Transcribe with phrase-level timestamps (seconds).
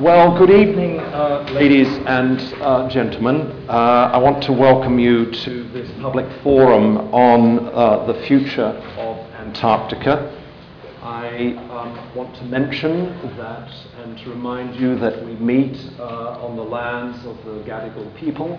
[0.00, 3.68] Well, good evening, uh, ladies and uh, gentlemen.
[3.68, 9.18] Uh, I want to welcome you to this public forum on uh, the future of
[9.34, 10.34] Antarctica.
[11.02, 16.56] I um, want to mention that and to remind you that we meet uh, on
[16.56, 18.58] the lands of the Gadigal people,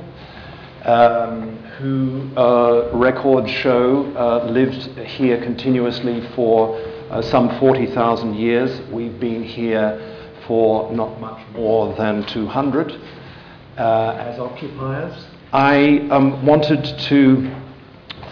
[0.86, 6.80] um, who uh, records show lived here continuously for
[7.24, 8.80] some 40,000 years.
[8.92, 10.20] We've been here
[10.52, 12.92] for not much more than 200
[13.78, 15.26] uh, as occupiers.
[15.54, 17.56] I um, wanted to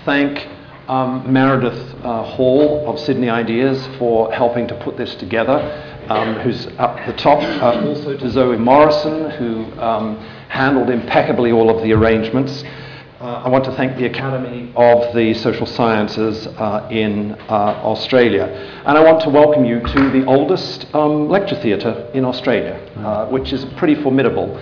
[0.04, 0.46] thank
[0.90, 5.62] um, Meredith uh, Hall of Sydney Ideas for helping to put this together,
[6.10, 7.42] um, who's up the top.
[7.42, 10.18] Uh, also to Zoe Morrison, who um,
[10.50, 12.66] handled impeccably all of the arrangements.
[13.20, 18.46] Uh, I want to thank the Academy of the Social Sciences uh, in uh, Australia.
[18.86, 23.28] And I want to welcome you to the oldest um, lecture theatre in Australia, uh,
[23.28, 24.56] which is pretty formidable.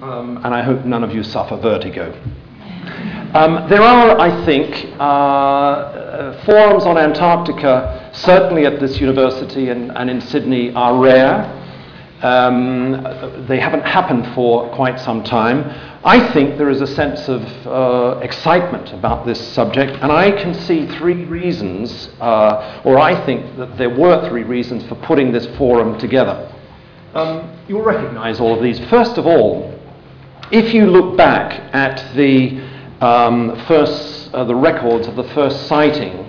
[0.00, 2.10] Um, and I hope none of you suffer vertigo.
[3.34, 9.92] Um, there are, I think, uh, uh, forums on Antarctica, certainly at this university and,
[9.92, 11.59] and in Sydney, are rare.
[12.22, 15.64] Um, they haven't happened for quite some time.
[16.04, 20.52] I think there is a sense of uh, excitement about this subject, and I can
[20.52, 25.46] see three reasons, uh, or I think that there were three reasons for putting this
[25.56, 26.50] forum together.
[27.14, 28.78] Um, you'll recognize all of these.
[28.88, 29.74] First of all,
[30.50, 32.60] if you look back at the
[33.00, 36.28] um, first, uh, the records of the first sighting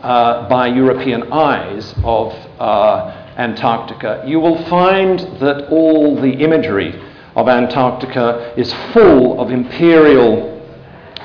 [0.00, 7.00] uh, by European eyes of uh, Antarctica, you will find that all the imagery
[7.34, 10.60] of Antarctica is full of imperial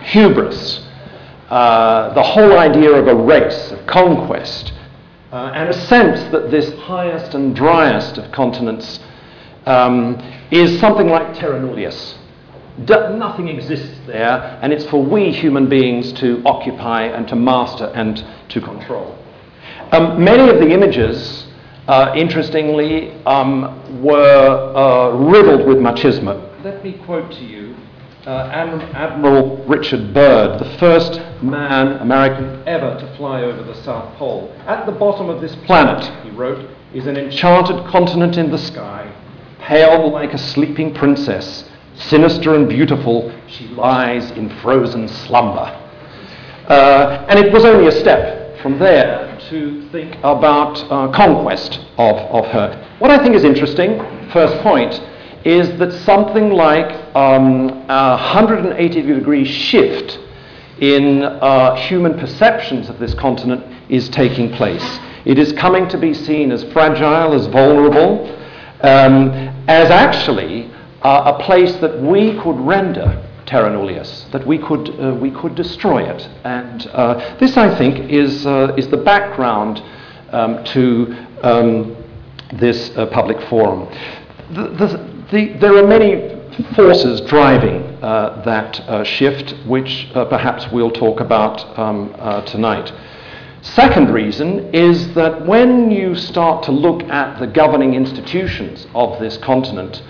[0.04, 0.86] hubris.
[1.50, 4.74] Uh, the whole idea of a race, of conquest,
[5.32, 9.00] uh, and a sense that this highest and driest of continents
[9.66, 10.16] um,
[10.52, 12.18] is something like terra nullius.
[12.86, 17.92] D- nothing exists there, and it's for we human beings to occupy and to master
[17.96, 19.18] and to control.
[19.92, 21.47] Um, many of the images
[21.88, 26.44] uh, interestingly, um, were uh, riddled with machismo.
[26.64, 27.76] Let me quote to you
[28.28, 28.50] uh,
[28.94, 34.54] Admiral Richard Byrd, the first man, American, ever to fly over the South Pole.
[34.68, 39.10] At the bottom of this planet, he wrote, is an enchanted continent in the sky,
[39.60, 41.70] pale like a sleeping princess.
[41.96, 45.84] Sinister and beautiful, she lies in frozen slumber.
[46.68, 52.16] Uh, and it was only a step from there to think about uh, conquest of,
[52.32, 52.96] of her.
[53.00, 54.00] What I think is interesting,
[54.32, 55.02] first point,
[55.46, 60.20] is that something like um, a 180 degree shift
[60.80, 65.00] in uh, human perceptions of this continent is taking place.
[65.26, 68.28] It is coming to be seen as fragile, as vulnerable,
[68.82, 69.30] um,
[69.68, 70.72] as actually
[71.02, 75.56] uh, a place that we could render terra nullius, that we could, uh, we could
[75.56, 76.30] destroy it.
[76.44, 79.82] And uh, this, I think, is, uh, is the background
[80.32, 81.96] um, to um,
[82.54, 83.88] this uh, public forum.
[84.52, 84.88] The, the,
[85.32, 86.36] the, there are many
[86.76, 92.14] forces driving uh, that uh, shift, which perhaps we'll talk about um,
[92.46, 92.92] tonight.
[93.62, 99.38] Second reason is that when you start to look at the governing institutions of this
[99.38, 100.02] continent,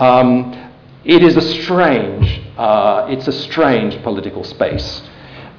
[0.00, 0.63] um,
[1.04, 5.02] it is a strange, uh, it's a strange political space.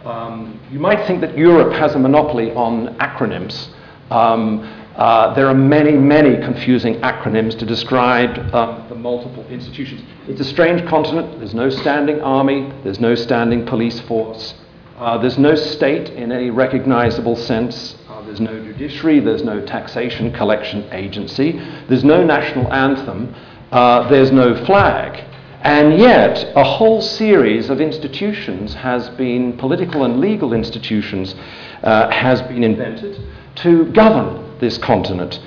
[0.03, 3.69] Um, you might think that Europe has a monopoly on acronyms.
[4.11, 4.61] Um,
[4.95, 10.01] uh, there are many, many confusing acronyms to describe um, the multiple institutions.
[10.27, 11.37] It's a strange continent.
[11.39, 14.55] There's no standing army, there's no standing police force,
[14.97, 17.97] uh, there's no state in any recognizable sense.
[18.07, 21.51] Uh, there's no judiciary, there's no taxation collection agency,
[21.89, 23.35] there's no national anthem,
[23.71, 25.34] uh, there's no flag.
[25.65, 31.33] And yet, a whole series of institutions has been, political and legal institutions,
[31.81, 33.19] uh, has been invented
[33.63, 35.39] to govern this continent.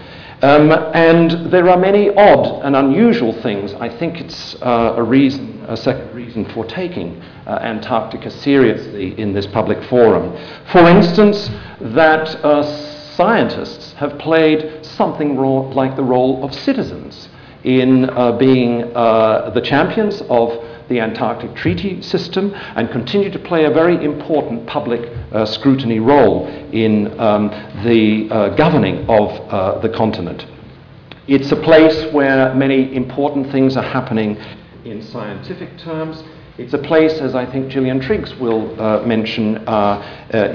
[0.42, 3.74] Um, and there are many odd and unusual things.
[3.74, 9.32] I think it's uh, a reason, a second reason for taking uh, Antarctica seriously in
[9.32, 10.36] this public forum.
[10.72, 11.48] For instance,
[11.80, 12.64] that uh,
[13.14, 17.28] scientists have played something like the role of citizens
[17.65, 23.65] in uh, being uh, the champions of the Antarctic Treaty System and continue to play
[23.65, 25.01] a very important public
[25.33, 27.49] uh, scrutiny role in um,
[27.84, 30.47] the uh, governing of uh, the continent.
[31.27, 34.39] It's a place where many important things are happening
[34.84, 36.25] in scientific terms.
[36.57, 39.57] It's a place, as I think Gillian Triggs will uh, mention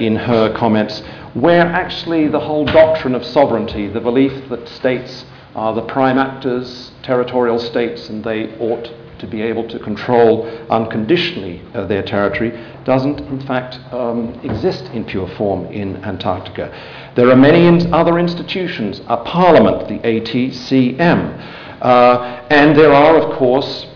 [0.01, 1.01] in her comments,
[1.33, 6.91] where actually the whole doctrine of sovereignty, the belief that states are the prime actors,
[7.03, 12.51] territorial states, and they ought to be able to control unconditionally uh, their territory,
[12.83, 16.67] doesn't in fact um, exist in pure form in Antarctica.
[17.15, 23.37] There are many in other institutions, a parliament, the ATCM, uh, and there are, of
[23.37, 23.87] course,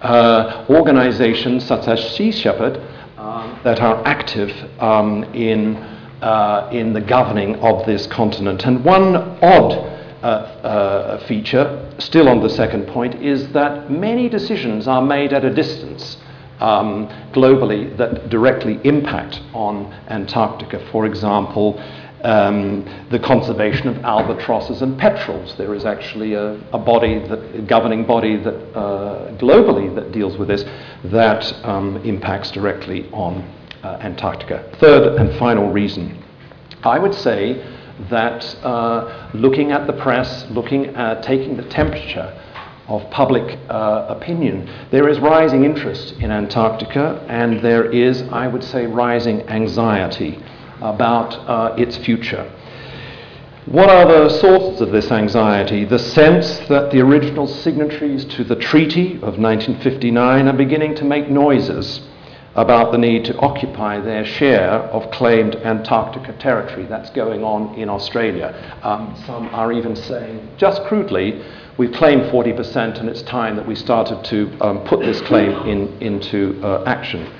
[0.00, 2.78] uh, organizations such as Sea Shepherd
[3.16, 4.50] um, that are active
[4.80, 5.76] um, in,
[6.22, 8.64] uh, in the governing of this continent.
[8.64, 14.88] And one odd uh, uh, feature, still on the second point, is that many decisions
[14.88, 16.16] are made at a distance
[16.60, 20.84] um, globally that directly impact on Antarctica.
[20.90, 21.80] For example,
[22.24, 25.54] um, the conservation of albatrosses and petrels.
[25.56, 30.36] There is actually a, a body, that, a governing body that uh, globally that deals
[30.36, 30.64] with this
[31.04, 33.42] that um, impacts directly on
[33.84, 34.68] uh, Antarctica.
[34.80, 36.20] Third and final reason,
[36.82, 37.77] I would say
[38.10, 42.32] that uh, looking at the press, looking at taking the temperature
[42.86, 48.64] of public uh, opinion, there is rising interest in Antarctica, and there is, I would
[48.64, 50.42] say, rising anxiety
[50.80, 52.50] about uh, its future.
[53.66, 55.84] What are the sources of this anxiety?
[55.84, 61.28] The sense that the original signatories to the Treaty of 1959 are beginning to make
[61.28, 62.00] noises
[62.58, 66.86] about the need to occupy their share of claimed Antarctica territory.
[66.86, 68.52] That's going on in Australia.
[68.82, 71.40] Um, some are even saying, just crudely,
[71.76, 76.02] we've claimed 40% and it's time that we started to um, put this claim in,
[76.02, 77.32] into uh, action.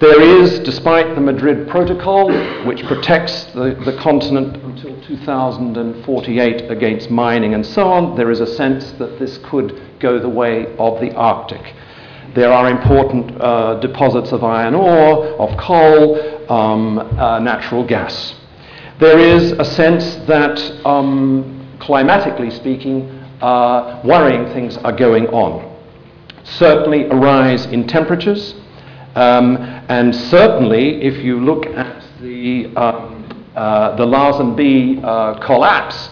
[0.00, 2.32] There is, despite the Madrid Protocol,
[2.64, 8.46] which protects the, the continent until 2048 against mining and so on, there is a
[8.46, 11.74] sense that this could go the way of the Arctic.
[12.34, 18.36] There are important uh, deposits of iron ore, of coal, um, uh, natural gas.
[19.00, 23.08] There is a sense that, um, climatically speaking,
[23.40, 25.66] uh, worrying things are going on.
[26.44, 28.54] Certainly, a rise in temperatures,
[29.16, 29.56] um,
[29.88, 36.10] and certainly, if you look at the, um, uh, the Larsen B uh, collapse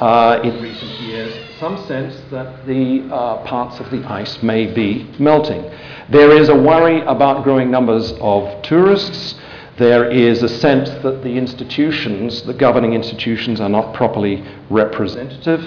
[0.00, 5.10] uh, in recent years, some sense that the uh, parts of the ice may be
[5.18, 5.62] melting.
[6.10, 9.36] There is a worry about growing numbers of tourists.
[9.78, 15.62] There is a sense that the institutions, the governing institutions, are not properly representative.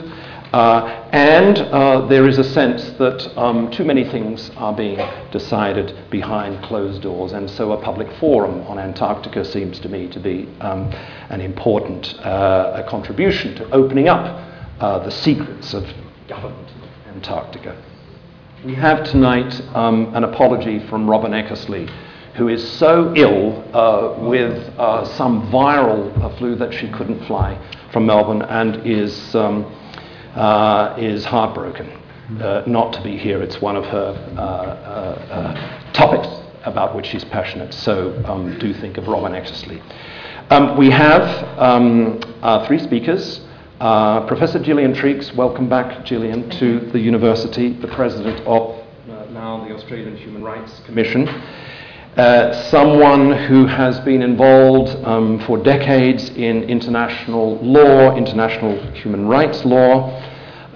[0.53, 4.99] Uh, and uh, there is a sense that um, too many things are being
[5.31, 10.19] decided behind closed doors, and so a public forum on Antarctica seems to me to
[10.19, 10.91] be um,
[11.29, 14.48] an important uh, contribution to opening up
[14.79, 15.85] uh, the secrets of
[16.27, 16.69] government
[17.05, 17.81] in Antarctica.
[18.65, 21.89] We have tonight um, an apology from Robin Eckersley,
[22.35, 27.57] who is so ill uh, with uh, some viral uh, flu that she couldn't fly
[27.91, 29.65] from Melbourne and is, um,
[30.35, 31.89] uh, is heartbroken
[32.41, 33.41] uh, not to be here.
[33.41, 34.13] It's one of her
[35.93, 36.27] topics
[36.63, 39.81] about which she's passionate, so um, do think of Robin Eckersley.
[40.51, 41.23] Um, we have
[41.59, 42.21] um,
[42.67, 43.41] three speakers.
[43.79, 48.77] Uh, Professor Gillian Triggs, welcome back, Gillian, to the university, the president of
[49.09, 51.29] uh, now the Australian Human Rights Commission.
[52.17, 59.63] Uh, someone who has been involved um, for decades in international law, international human rights
[59.63, 60.09] law,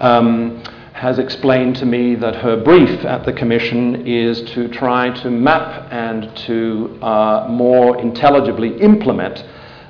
[0.00, 0.64] um,
[0.94, 5.92] has explained to me that her brief at the Commission is to try to map
[5.92, 9.44] and to uh, more intelligibly implement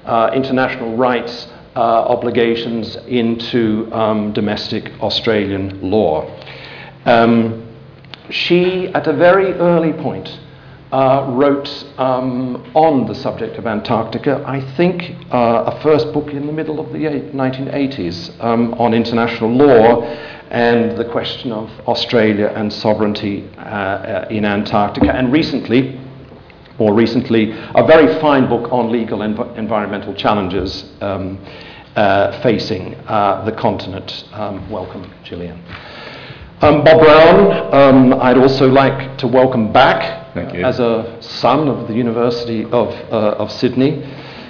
[0.05, 1.47] uh, international rights
[1.81, 6.31] obligations into um, domestic Australian law.
[7.05, 7.69] Um,
[8.31, 10.39] she, at a very early point,
[10.95, 16.47] uh, wrote um, on the subject of Antarctica, I think, uh, a first book in
[16.47, 20.03] the middle of the 1980s um, on international law
[20.51, 25.13] and the question of Australia and sovereignty uh, uh in Antarctica.
[25.13, 26.01] And recently,
[26.79, 31.39] more recently, a very fine book on legal env- environmental challenges um,
[31.95, 34.25] uh, facing uh, the continent.
[34.33, 35.63] Um, welcome, Gillian.
[36.61, 41.95] Um, Bob Brown, um, I'd also like to welcome back as a son of the
[41.95, 44.03] University of, uh, of Sydney,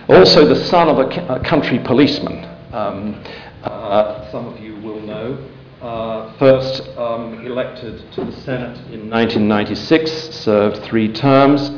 [0.08, 2.44] also the son of a, a country policeman.
[2.72, 3.22] Um,
[3.64, 5.50] uh, some of you will know.
[5.82, 11.70] Uh, first um, elected to the Senate in 1996, served three terms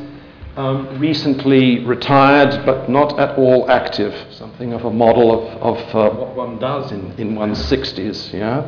[0.57, 6.17] um, recently retired but not at all active, something of a model of, of uh,
[6.17, 8.33] what one does in, in one's 60s.
[8.33, 8.63] Yeah?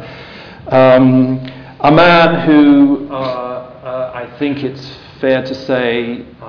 [0.68, 1.38] Um,
[1.80, 6.44] a man who uh, uh, I think it's fair to say uh,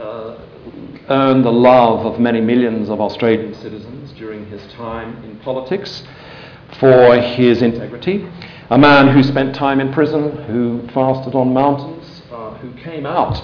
[0.00, 0.38] uh,
[1.10, 6.04] earned the love of many millions of Australian citizens during his time in politics.
[6.80, 8.26] for his integrity,
[8.70, 13.36] a man who spent time in prison, who fasted on mountains, uh, who came out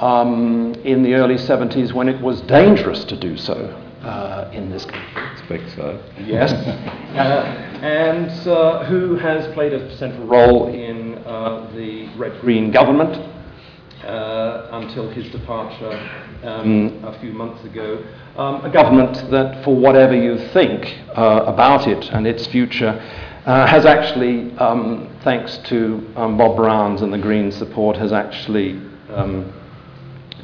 [0.00, 3.54] um, in the early 70s when it was dangerous to do so
[4.02, 5.02] uh, in this country.
[5.16, 6.02] I Expect so.
[6.24, 6.52] Yes.
[7.16, 13.16] uh, and uh, who has played a central role in uh, the Red Green government
[14.04, 15.92] uh, until his departure
[16.42, 18.04] um, a few months ago.
[18.36, 22.90] Um, a government that, for whatever you think uh, about it and its future,
[23.46, 28.80] uh, has actually, um, thanks to um, Bob Brown's and the Greens' support, has actually
[29.10, 29.52] um,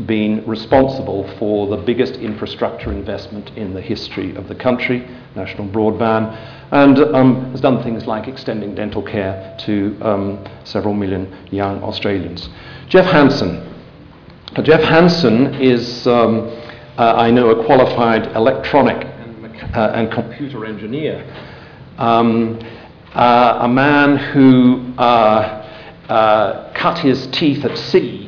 [0.06, 6.34] been responsible for the biggest infrastructure investment in the history of the country, national broadband,
[6.72, 12.48] and um, has done things like extending dental care to um, several million young Australians.
[12.88, 13.70] Jeff Hansen.
[14.62, 16.48] Jeff Hansen is, um,
[16.98, 21.24] uh, I know, a qualified electronic and, uh, and computer engineer.
[21.98, 22.58] Um,
[23.14, 28.23] uh, a man who uh, uh, cut his teeth at sea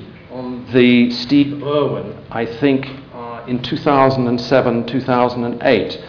[0.76, 6.04] the Steve Irwin, I think, uh, in 2007 2008,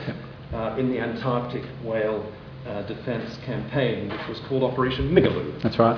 [0.51, 2.29] uh, in the Antarctic whale
[2.65, 5.61] uh, defense campaign, which was called Operation Migaloo.
[5.63, 5.97] That's right.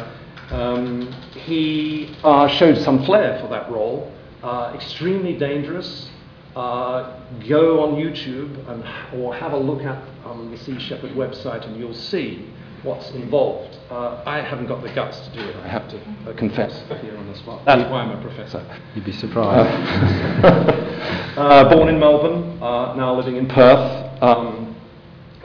[0.51, 4.11] Um, he uh, showed some flair for that role.
[4.43, 6.07] Uh, extremely dangerous.
[6.55, 8.83] Uh, go on YouTube and,
[9.19, 12.47] or have a look at um, the Sea Shepherd website and you'll see
[12.83, 13.77] what's involved.
[13.89, 17.17] Uh, I haven't got the guts to do it, I have to uh, confess here
[17.17, 17.65] on the spot.
[17.65, 18.63] That's why I'm a professor.
[18.95, 20.86] You'd be surprised.
[21.38, 24.21] Uh, born in Melbourne, uh, now living in Perth.
[24.21, 24.75] Um,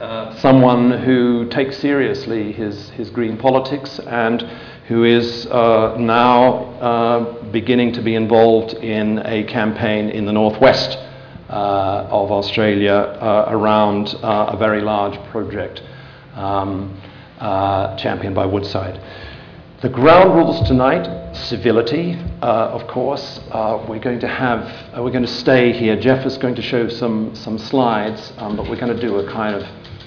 [0.00, 4.42] uh, someone who takes seriously his, his green politics and
[4.88, 10.98] who is uh, now uh, beginning to be involved in a campaign in the northwest
[11.48, 15.80] uh, of Australia uh, around uh, a very large project
[16.34, 17.00] um,
[17.44, 18.98] uh, championed by Woodside.
[19.82, 23.38] The ground rules tonight, civility, uh, of course.
[23.50, 24.60] Uh, we're going to have,
[24.96, 25.94] uh, we're going to stay here.
[26.00, 29.30] Jeff is going to show some, some slides, um, but we're going to do a
[29.30, 29.62] kind of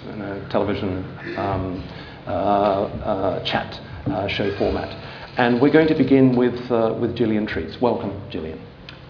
[0.07, 1.05] you know, television
[1.37, 1.87] um,
[2.25, 4.89] uh, uh, chat uh, show format.
[5.37, 6.59] And we're going to begin with,
[6.99, 7.79] with Gillian Triggs.
[7.79, 8.59] Welcome, Gillian.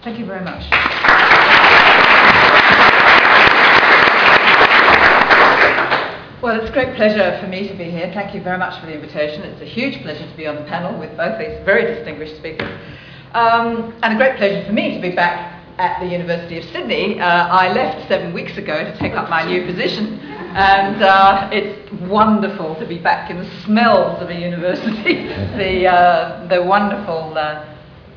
[0.04, 0.97] Thank you very much.
[6.48, 8.10] Well, it's a great pleasure for me to be here.
[8.14, 9.42] Thank you very much for the invitation.
[9.44, 12.72] It's a huge pleasure to be on the panel with both these very distinguished speakers.
[13.34, 17.20] Um, and a great pleasure for me to be back at the University of Sydney.
[17.20, 20.22] Uh, I left seven weeks ago to take up my new position,
[20.56, 25.28] and uh, it's wonderful to be back in the smells of a university,
[25.58, 27.76] the, uh, the wonderful uh,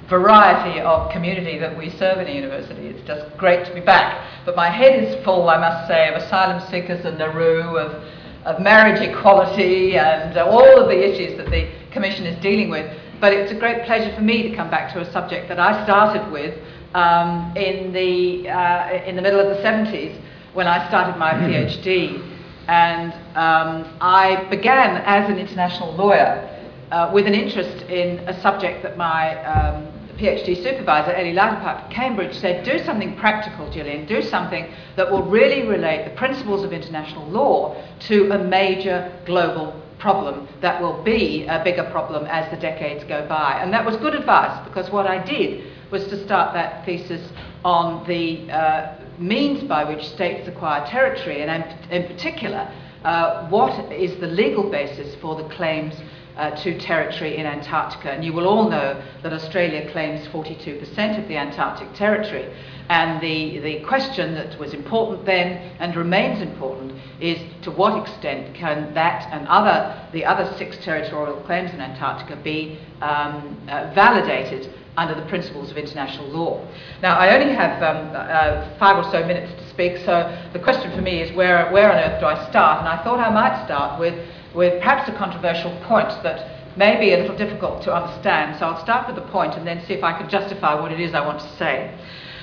[0.08, 2.86] variety of community that we serve in a university.
[2.86, 4.44] It's just great to be back.
[4.46, 8.60] But my head is full, I must say, of asylum seekers and Nauru, of, of
[8.60, 12.90] marriage equality, and uh, all of the issues that the Commission is dealing with.
[13.20, 15.84] But it's a great pleasure for me to come back to a subject that I
[15.84, 16.58] started with
[16.94, 20.18] um, in, the, uh, in the middle of the 70s
[20.54, 22.26] when I started my PhD.
[22.66, 26.46] And um, I began as an international lawyer
[26.90, 31.90] uh, with an interest in a subject that my um, PhD supervisor, Eli Lauterpacht at
[31.90, 36.72] Cambridge, said, do something practical, Gillian, do something that will really relate the principles of
[36.72, 42.56] international law to a major global problem that will be a bigger problem as the
[42.56, 43.60] decades go by.
[43.62, 47.26] And that was good advice because what I did was to start that thesis
[47.64, 52.70] on the uh, means by which states acquire territory, and in, in particular,
[53.04, 55.94] uh, what is the legal basis for the claims
[56.40, 58.10] uh, to territory in Antarctica.
[58.10, 62.50] And you will all know that Australia claims 42% of the Antarctic territory.
[62.88, 68.54] And the, the question that was important then and remains important is to what extent
[68.54, 74.72] can that and other, the other six territorial claims in Antarctica be um, uh, validated
[74.96, 76.66] under the principles of international law.
[77.02, 80.90] Now, I only have um, uh, five or so minutes to speak, so the question
[80.96, 82.80] for me is where, where on earth do I start?
[82.80, 84.14] And I thought I might start with
[84.54, 88.58] with perhaps a controversial point that may be a little difficult to understand.
[88.58, 91.00] So I'll start with the point and then see if I can justify what it
[91.00, 91.96] is I want to say.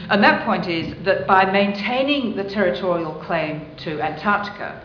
[0.09, 4.83] And that point is that by maintaining the territorial claim to Antarctica,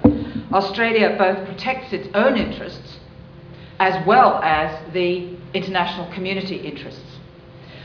[0.52, 2.99] Australia both protects its own interests
[3.79, 7.19] as well as the international community interests.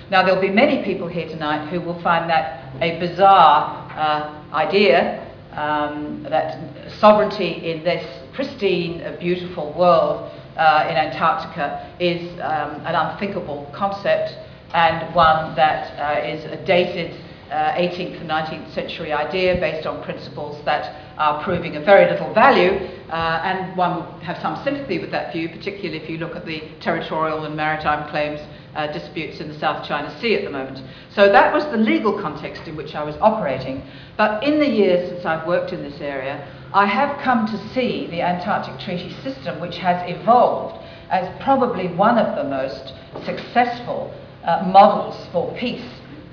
[0.10, 5.28] Now, there'll be many people here tonight who will find that a bizarre uh, idea
[5.52, 8.06] um, that sovereignty in this
[8.38, 14.30] pristine, beautiful world uh, in Antarctica is um, an unthinkable concept
[14.76, 17.20] and one that uh, is dated
[17.52, 22.34] uh, 18th and 19th century idea based on principles that are proving of very little
[22.34, 22.72] value,
[23.10, 26.46] uh, and one would have some sympathy with that view, particularly if you look at
[26.46, 28.40] the territorial and maritime claims
[28.76, 30.82] uh, disputes in the South China Sea at the moment.
[31.14, 33.82] So that was the legal context in which I was operating.
[34.18, 38.08] But in the years since I've worked in this area, I have come to see
[38.12, 42.94] the Antarctic Treaty System, which has evolved as probably one of the most
[43.26, 44.14] successful
[44.44, 45.90] uh, models for peace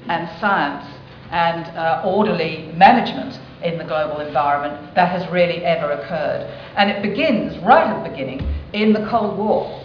[0.09, 0.85] and science
[1.31, 6.43] and uh, orderly management in the global environment that has really ever occurred.
[6.77, 8.41] And it begins right at the beginning
[8.73, 9.83] in the Cold War,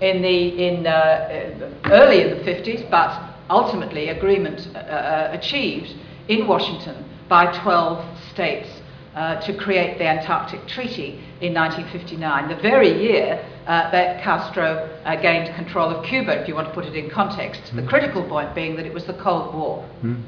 [0.00, 5.94] in the in uh, uh early in the 50s, but ultimately agreement uh, uh, achieved
[6.28, 8.68] in Washington by 12 states
[9.14, 15.16] uh, to create the Antarctic Treaty in 1959, the very year uh, that Castro uh,
[15.20, 17.60] gained control of Cuba, if you want to put it in context.
[17.64, 17.76] Mm.
[17.76, 19.88] The critical point being that it was the Cold War.
[20.02, 20.22] Mm.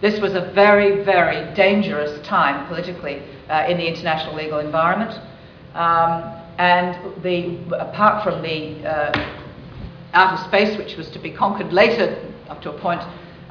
[0.00, 5.12] This was a very, very dangerous time politically uh, in the international legal environment.
[5.74, 9.32] Um, and the, apart from the uh,
[10.12, 12.16] outer space, which was to be conquered later,
[12.48, 13.00] up to a point,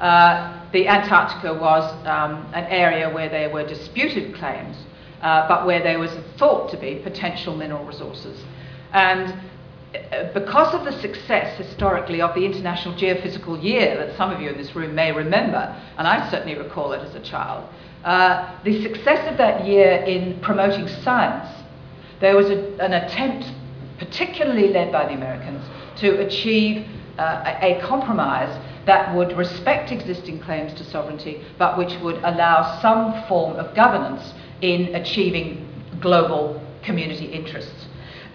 [0.00, 4.76] uh, the Antarctica was um, an area where there were disputed claims,
[5.22, 8.42] uh, but where there was thought to be potential mineral resources.
[8.92, 9.34] And
[10.34, 14.56] because of the success historically of the International Geophysical Year that some of you in
[14.56, 17.68] this room may remember, and I certainly recall it as a child,
[18.04, 21.48] uh, the success of that year in promoting science,
[22.20, 23.50] there was a, an attempt,
[23.98, 25.64] particularly led by the Americans,
[25.96, 26.86] to achieve
[27.18, 32.80] uh, a, a compromise that would respect existing claims to sovereignty, but which would allow
[32.80, 35.66] some form of governance in achieving
[36.00, 37.75] global community interests.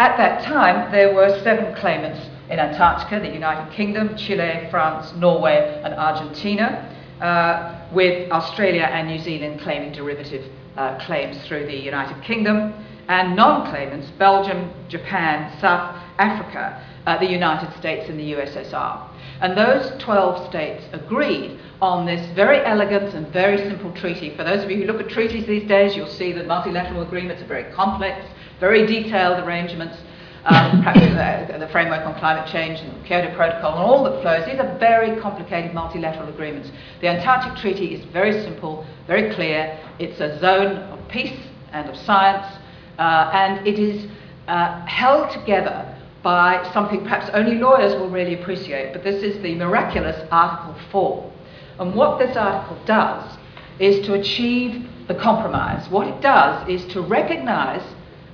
[0.01, 5.79] At that time, there were seven claimants in Antarctica the United Kingdom, Chile, France, Norway,
[5.83, 6.89] and Argentina,
[7.21, 10.43] uh, with Australia and New Zealand claiming derivative
[10.75, 12.73] uh, claims through the United Kingdom,
[13.09, 19.07] and non claimants Belgium, Japan, South Africa, uh, the United States, and the USSR.
[19.41, 24.35] And those 12 states agreed on this very elegant and very simple treaty.
[24.35, 27.43] For those of you who look at treaties these days, you'll see that multilateral agreements
[27.43, 28.25] are very complex,
[28.61, 29.97] very detailed arrangements.
[30.45, 34.43] Um, the, the, framework on climate change and Kyoto Protocol and all that flows.
[34.47, 36.71] These are very complicated multilateral agreements.
[36.99, 39.77] The Antarctic Treaty is very simple, very clear.
[39.99, 41.37] It's a zone of peace
[41.73, 42.57] and of science,
[42.97, 44.09] uh, and it is
[44.47, 49.53] uh, held together by something perhaps only lawyers will really appreciate, but this is the
[49.55, 51.31] miraculous Article 4.
[51.79, 53.37] And what this article does
[53.79, 55.87] is to achieve the compromise.
[55.89, 57.81] What it does is to recognize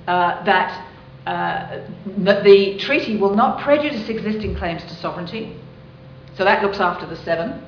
[0.08, 0.86] uh, that,
[1.26, 5.54] uh, the treaty will not prejudice existing claims to sovereignty,
[6.34, 7.62] so that looks after the seven.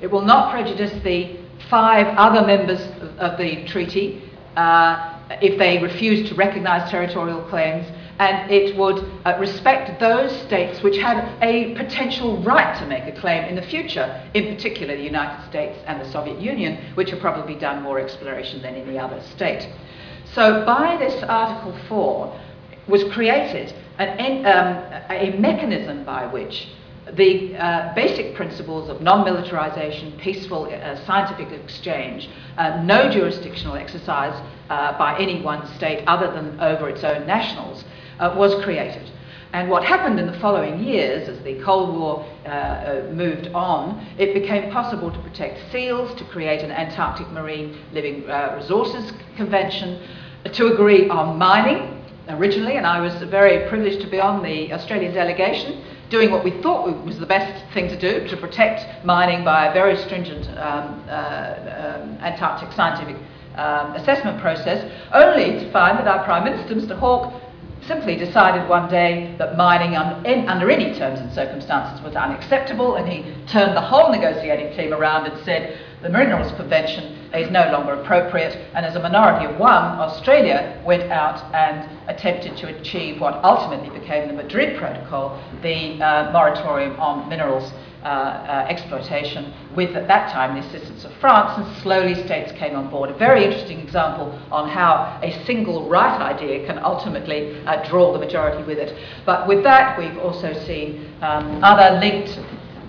[0.00, 1.38] It will not prejudice the
[1.70, 4.22] five other members of, of the treaty
[4.56, 7.86] uh, if they refuse to recognize territorial claims
[8.18, 13.20] and it would uh, respect those states which had a potential right to make a
[13.20, 17.20] claim in the future, in particular the United States and the Soviet Union, which have
[17.20, 19.68] probably done more exploration than any other state.
[20.34, 22.40] So, by this Article 4
[22.88, 26.68] was created an, um, a mechanism by which
[27.14, 34.34] the uh, basic principles of non militarization, peaceful uh, scientific exchange, uh, no jurisdictional exercise
[34.68, 37.84] uh, by any one state other than over its own nationals,
[38.20, 39.10] uh, was created.
[39.52, 44.06] And what happened in the following years, as the Cold War uh, uh, moved on,
[44.18, 50.06] it became possible to protect seals, to create an Antarctic Marine Living uh, Resources Convention,
[50.52, 55.14] to agree on mining originally, and I was very privileged to be on the Australian
[55.14, 59.66] delegation doing what we thought was the best thing to do to protect mining by
[59.66, 63.16] a very stringent um, uh, um, Antarctic scientific
[63.56, 66.98] um, assessment process, only to find that our Prime Minister, Mr.
[66.98, 67.32] Hawke,
[67.88, 72.96] simply decided one day that mining un- in, under any terms and circumstances was unacceptable,
[72.96, 77.72] and he turned the whole negotiating team around and said the Minerals Convention is no
[77.72, 83.20] longer appropriate, and as a minority of one, Australia went out and attempted to achieve
[83.20, 87.72] what ultimately became the Madrid Protocol, the uh, moratorium on minerals
[88.04, 93.10] exploitation, with at that time the assistance of France, and slowly states came on board.
[93.10, 98.18] A very interesting example on how a single right idea can ultimately uh, draw the
[98.18, 98.96] majority with it.
[99.24, 102.38] But with that, we've also seen um, other linked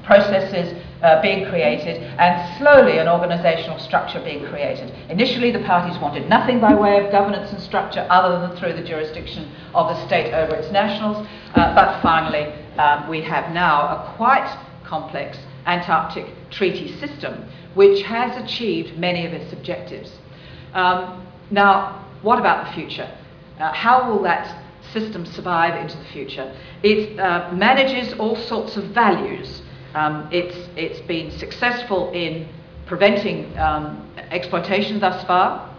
[0.04, 4.91] processes uh, being created and slowly an organisational structure being created.
[5.10, 8.84] Initially, the parties wanted nothing by way of governance and structure other than through the
[8.84, 14.13] jurisdiction of the state over its nationals, uh, but finally, um, we have now a
[14.17, 14.50] quite
[14.89, 20.12] complex Antarctic Treaty System, which has achieved many of its objectives.
[20.73, 23.10] Um, now, what about the future?
[23.60, 24.45] Uh, how will that
[24.91, 26.56] system survive into the future?
[26.84, 29.62] It uh, manages all sorts of values.
[29.93, 32.47] Um, it's, it's been successful in
[32.86, 35.69] preventing um, exploitation thus far.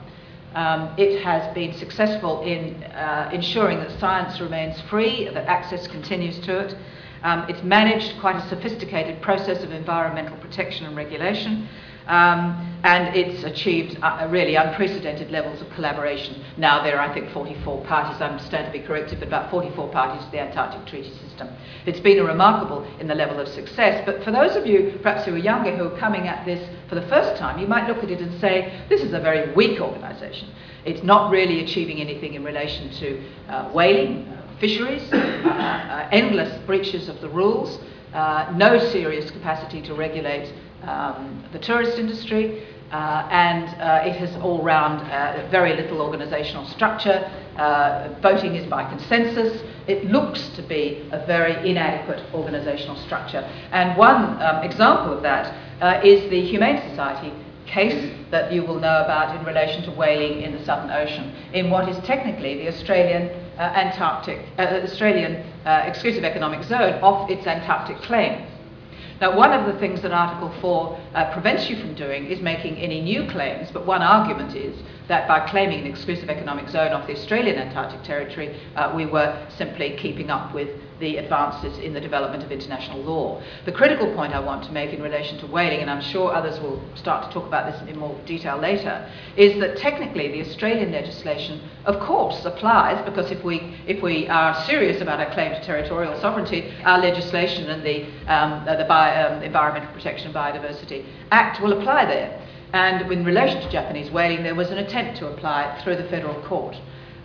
[0.55, 6.39] Um, it has been successful in uh, ensuring that science remains free, that access continues
[6.41, 6.75] to it.
[7.23, 11.69] Um, it's managed quite a sophisticated process of environmental protection and regulation.
[12.07, 16.43] Um, and it's achieved uh, really unprecedented levels of collaboration.
[16.57, 19.89] Now there are, I think, 44 parties, I understand to be corrected, but about 44
[19.91, 21.49] parties to the Antarctic Treaty System.
[21.87, 25.27] It's been a remarkable in the level of success, but for those of you perhaps
[25.27, 28.03] who are younger who are coming at this for the first time, you might look
[28.03, 30.49] at it and say, this is a very weak organisation.
[30.85, 34.27] It's not really achieving anything in relation to uh, whaling,
[34.61, 37.81] fisheries, uh, endless breaches of the rules,
[38.13, 44.35] uh, no serious capacity to regulate um, the tourist industry, uh, and uh, it has
[44.43, 45.01] all round
[45.51, 47.31] very little organisational structure.
[48.21, 49.63] Voting is by consensus.
[49.87, 53.41] It looks to be a very inadequate organisational structure.
[53.71, 57.33] And one um, example of that is the Humane Society
[57.71, 61.71] case that you will know about in relation to whaling in the Southern Ocean, in
[61.71, 63.29] what is technically the Australian
[63.59, 68.47] uh, Antarctic, Australian exclusive economic zone off its Antarctic claim.
[69.21, 72.77] Now, one of the things that Article 4 uh, prevents you from doing is making
[72.77, 74.75] any new claims, but one argument is
[75.11, 79.45] that by claiming an exclusive economic zone off the Australian Antarctic Territory, uh, we were
[79.59, 80.69] simply keeping up with
[81.01, 83.43] the advances in the development of international law.
[83.65, 86.61] The critical point I want to make in relation to whaling, and I'm sure others
[86.61, 90.93] will start to talk about this in more detail later, is that technically the Australian
[90.93, 95.65] legislation, of course, applies because if we, if we are serious about our claim to
[95.65, 101.73] territorial sovereignty, our legislation and the, um, the um, Environmental Protection and Biodiversity Act will
[101.73, 102.47] apply there.
[102.73, 106.09] And in relation to Japanese whaling, there was an attempt to apply it through the
[106.09, 106.77] federal court.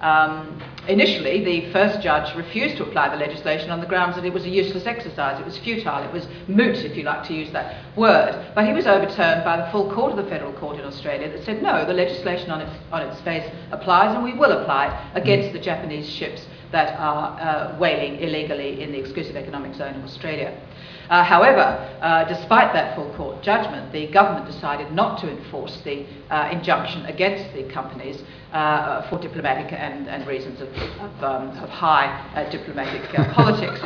[0.01, 4.33] Um, initially, the first judge refused to apply the legislation on the grounds that it
[4.33, 7.51] was a useless exercise, it was futile, it was moot, if you like to use
[7.53, 8.51] that word.
[8.53, 11.45] But he was overturned by the full court of the federal court in Australia that
[11.45, 15.17] said no, the legislation on its, on its face applies and we will apply it
[15.17, 20.03] against the Japanese ships that are uh, whaling illegally in the exclusive economic zone of
[20.03, 20.59] Australia.
[21.09, 21.61] Uh, however,
[22.01, 27.05] uh, despite that full court judgment, the government decided not to enforce the uh, injunction
[27.05, 32.49] against the companies uh, for diplomatic and, and reasons of, of, um, of high uh,
[32.49, 33.79] diplomatic uh, politics.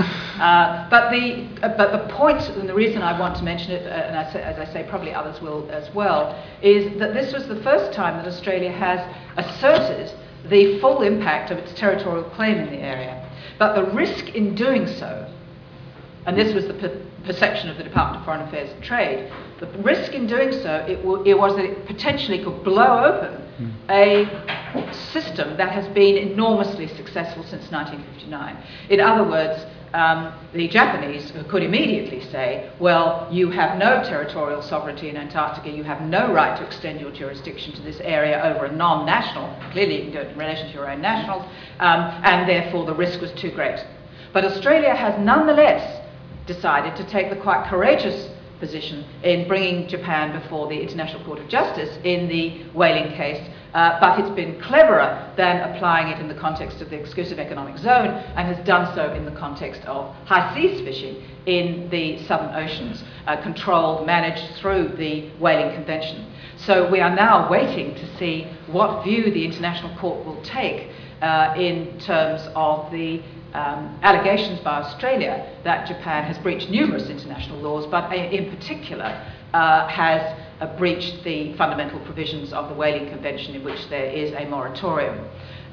[0.90, 4.32] but, the, but the point, and the reason I want to mention it, and I
[4.32, 7.94] say, as I say, probably others will as well, is that this was the first
[7.94, 9.00] time that Australia has
[9.38, 10.14] asserted
[10.50, 13.30] the full impact of its territorial claim in the area.
[13.58, 15.30] But the risk in doing so,
[16.26, 19.68] and this was the per- perception of the Department of Foreign Affairs and Trade, the
[19.84, 23.74] risk in doing so it, w- it was that it potentially could blow open mm.
[23.90, 28.58] a system that has been enormously successful since 1959.
[28.90, 35.10] In other words, um, the Japanese could immediately say, well, you have no territorial sovereignty
[35.10, 38.72] in Antarctica, you have no right to extend your jurisdiction to this area over a
[38.72, 41.44] non national, clearly you can do it in relation to your own nationals,
[41.80, 43.84] um, and therefore the risk was too great.
[44.32, 46.06] But Australia has nonetheless
[46.50, 51.48] decided to take the quite courageous position in bringing Japan before the International Court of
[51.48, 53.42] Justice in the whaling case,
[53.74, 57.78] uh, but it's been cleverer than applying it in the context of the exclusive economic
[57.78, 62.54] zone and has done so in the context of high seas fishing in the southern
[62.56, 66.26] oceans, uh, controlled, managed through the whaling convention.
[66.58, 70.90] So we are now waiting to see what view the International Court will take
[71.22, 73.22] uh, in terms of the
[73.54, 79.06] um, allegations by Australia that Japan has breached numerous international laws, but in particular
[79.54, 84.32] uh, has uh, breached the fundamental provisions of the Whaling Convention, in which there is
[84.34, 85.18] a moratorium,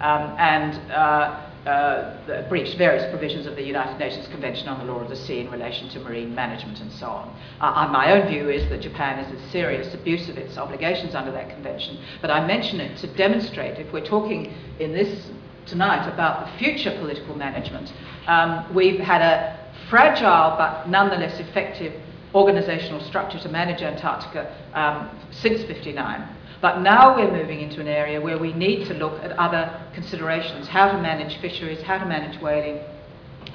[0.01, 5.01] um, and uh, uh breached various provisions of the United Nations Convention on the Law
[5.01, 7.37] of the Sea in relation to marine management and so on.
[7.61, 11.33] Uh, my own view is that Japan is a serious abuse of its obligations under
[11.33, 15.29] that convention, but I mention it to demonstrate if we're talking in this
[15.67, 17.93] tonight about the future political management.
[18.27, 19.59] Um, we've had a
[19.91, 21.93] fragile but nonetheless effective
[22.35, 26.37] organisational structure to manage Antarctica um, since 59.
[26.61, 30.67] But now we're moving into an area where we need to look at other considerations
[30.67, 32.81] how to manage fisheries, how to manage whaling,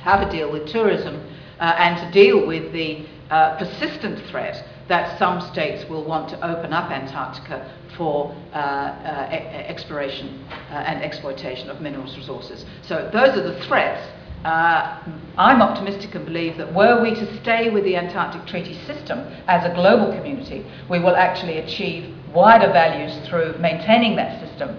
[0.02, 1.16] how to deal with tourism,
[1.60, 6.36] uh, and to deal with the uh, persistent threat that some states will want to
[6.46, 7.58] open up Antarctica
[7.96, 9.36] for uh, uh, e-
[9.74, 12.66] exploration uh, and exploitation of minerals resources.
[12.82, 14.06] So those are the threats.
[14.44, 15.02] uh,
[15.38, 19.64] I'm optimistic and believe that were we to stay with the Antarctic Treaty System as
[19.64, 24.78] a global community, we will actually achieve wider values through maintaining that system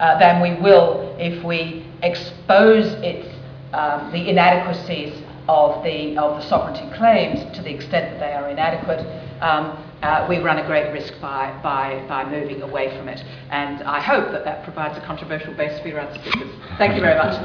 [0.00, 3.28] uh, than we will if we expose its,
[3.72, 5.14] um, the inadequacies
[5.48, 9.00] of the, of the sovereignty claims to the extent that they are inadequate.
[9.40, 13.22] Um, uh, we run a great risk by, by, by moving away from it.
[13.50, 16.52] And I hope that that provides a controversial base for your other speakers.
[16.78, 17.36] Thank you very much.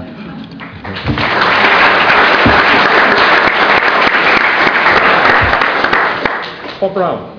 [6.80, 7.38] Bob Brown.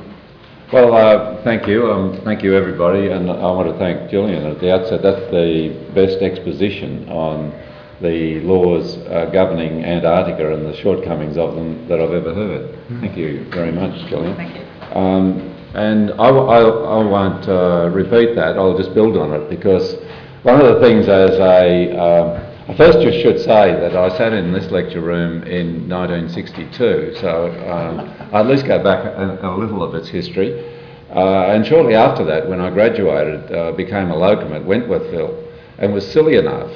[0.72, 1.90] Well, uh, thank you.
[1.90, 3.09] Um, thank you, everybody.
[3.09, 5.03] And I want to thank Gillian at the outset.
[5.03, 7.53] That's the best exposition on
[8.02, 12.78] the laws uh, governing Antarctica and the shortcomings of them that I've ever heard.
[13.00, 14.36] Thank you very much, Julian.
[14.36, 14.62] Thank you.
[14.96, 19.94] Um, and I, I, I won't uh, repeat that, I'll just build on it because
[20.42, 24.32] one of the things as a, um, I first just should say that I sat
[24.32, 28.00] in this lecture room in 1962, so um,
[28.34, 30.78] I at least go back a, a little of its history.
[31.10, 35.92] Uh, and shortly after that, when I graduated, uh, became a locum at Wentworthville and
[35.94, 36.70] was silly enough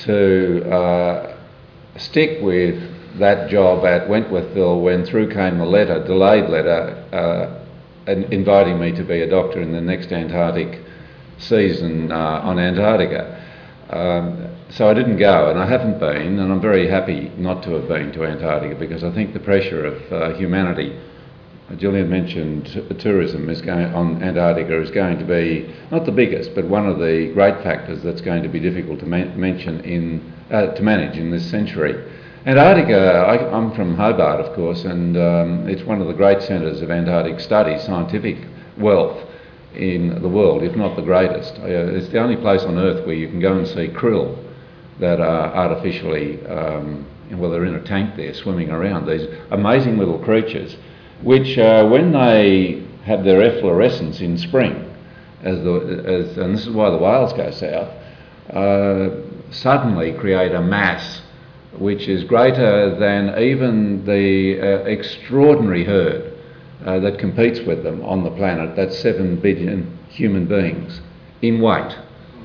[0.00, 1.36] to uh,
[1.98, 8.80] stick with that job at Wentworthville when through came the letter, delayed letter, uh, inviting
[8.80, 10.80] me to be a doctor in the next Antarctic
[11.38, 13.36] season uh, on Antarctica.
[13.90, 17.72] Um, so I didn't go, and I haven't been, and I'm very happy not to
[17.72, 20.98] have been to Antarctica because I think the pressure of uh, humanity.
[21.76, 22.66] Gillian mentioned
[22.98, 26.98] tourism is going on Antarctica is going to be not the biggest, but one of
[26.98, 31.30] the great factors that's going to be difficult to mention in uh, to manage in
[31.30, 31.94] this century.
[32.46, 36.80] Antarctica, I, am from Hobart, of course, and um, it's one of the great centres
[36.80, 38.38] of Antarctic study, scientific
[38.78, 39.28] wealth
[39.74, 41.54] in the world, if not the greatest.
[41.58, 44.42] Uh, it's the only place on Earth where you can go and see krill
[44.98, 50.18] that are artificially, um, well, they're in a tank there swimming around, these amazing little
[50.18, 50.76] creatures,
[51.22, 54.86] which uh, when they have their efflorescence in spring,
[55.42, 57.90] as the, as, and this is why the whales go south,
[58.54, 59.10] uh,
[59.50, 61.22] suddenly create a mass
[61.78, 66.32] which is greater than even the uh, extraordinary herd
[66.84, 68.74] uh, that competes with them on the planet.
[68.76, 71.00] That's 7 billion human beings
[71.42, 71.96] in weight.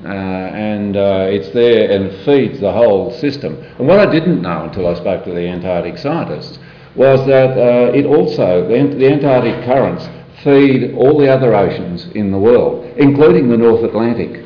[0.04, 3.56] Uh, and uh, it's there and feeds the whole system.
[3.78, 6.58] And what I didn't know until I spoke to the Antarctic scientists
[6.96, 10.08] was that uh, it also, the, the Antarctic currents
[10.42, 14.44] feed all the other oceans in the world, including the North Atlantic.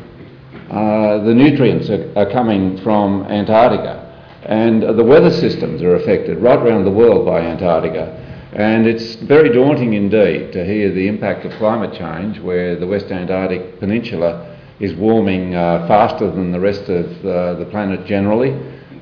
[0.70, 4.06] Uh, the nutrients are, are coming from Antarctica.
[4.44, 8.16] And the weather systems are affected right around the world by Antarctica.
[8.52, 13.12] And it's very daunting indeed to hear the impact of climate change, where the West
[13.12, 18.50] Antarctic Peninsula is warming uh, faster than the rest of uh, the planet generally.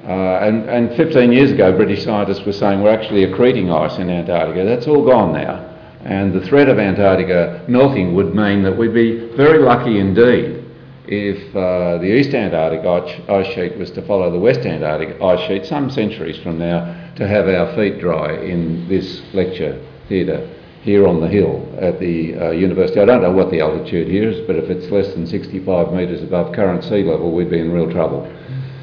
[0.09, 4.09] Uh, and, and 15 years ago, British scientists were saying we're actually accreting ice in
[4.09, 4.65] Antarctica.
[4.65, 5.67] That's all gone now.
[6.05, 10.65] And the threat of Antarctica melting would mean that we'd be very lucky indeed
[11.07, 12.87] if uh, the East Antarctic
[13.29, 17.29] ice sheet was to follow the West Antarctic ice sheet some centuries from now to
[17.29, 20.49] have our feet dry in this lecture theatre
[20.83, 22.99] here on the hill at the uh, university.
[22.99, 26.23] I don't know what the altitude here is, but if it's less than 65 metres
[26.23, 28.27] above current sea level, we'd be in real trouble.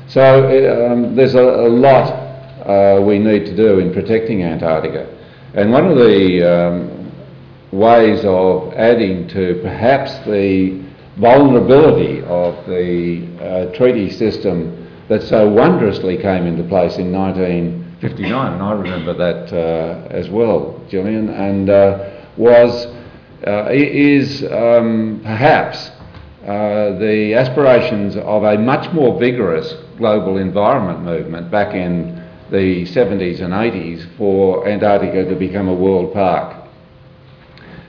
[0.08, 2.12] So um, there's a, a lot
[2.66, 5.12] uh, we need to do in protecting Antarctica.
[5.54, 7.12] And one of the um,
[7.72, 10.84] ways of adding to perhaps the
[11.18, 18.62] vulnerability of the uh, treaty system that so wondrously came into place in 1959, and
[18.62, 22.88] I remember that uh, as well, Gillian, and uh, was
[23.48, 25.90] uh, is um, perhaps
[26.44, 33.42] uh, the aspirations of a much more vigorous global environment movement back in the 70s
[33.42, 36.66] and 80s for Antarctica to become a world park.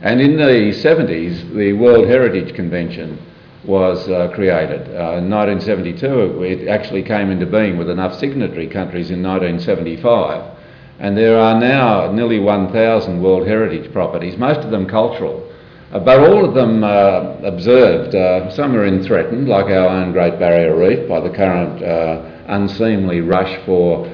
[0.02, 3.18] And in the 70s, the World Heritage Convention
[3.64, 4.82] was uh, created.
[4.88, 10.56] Uh, in 1972, it actually came into being with enough signatory countries in 1975.
[10.98, 15.45] And there are now nearly 1,000 World Heritage properties, most of them cultural,
[15.92, 18.14] but all of them uh, observed.
[18.14, 22.22] Uh, some are in threatened, like our own Great Barrier Reef, by the current uh,
[22.48, 24.06] unseemly rush for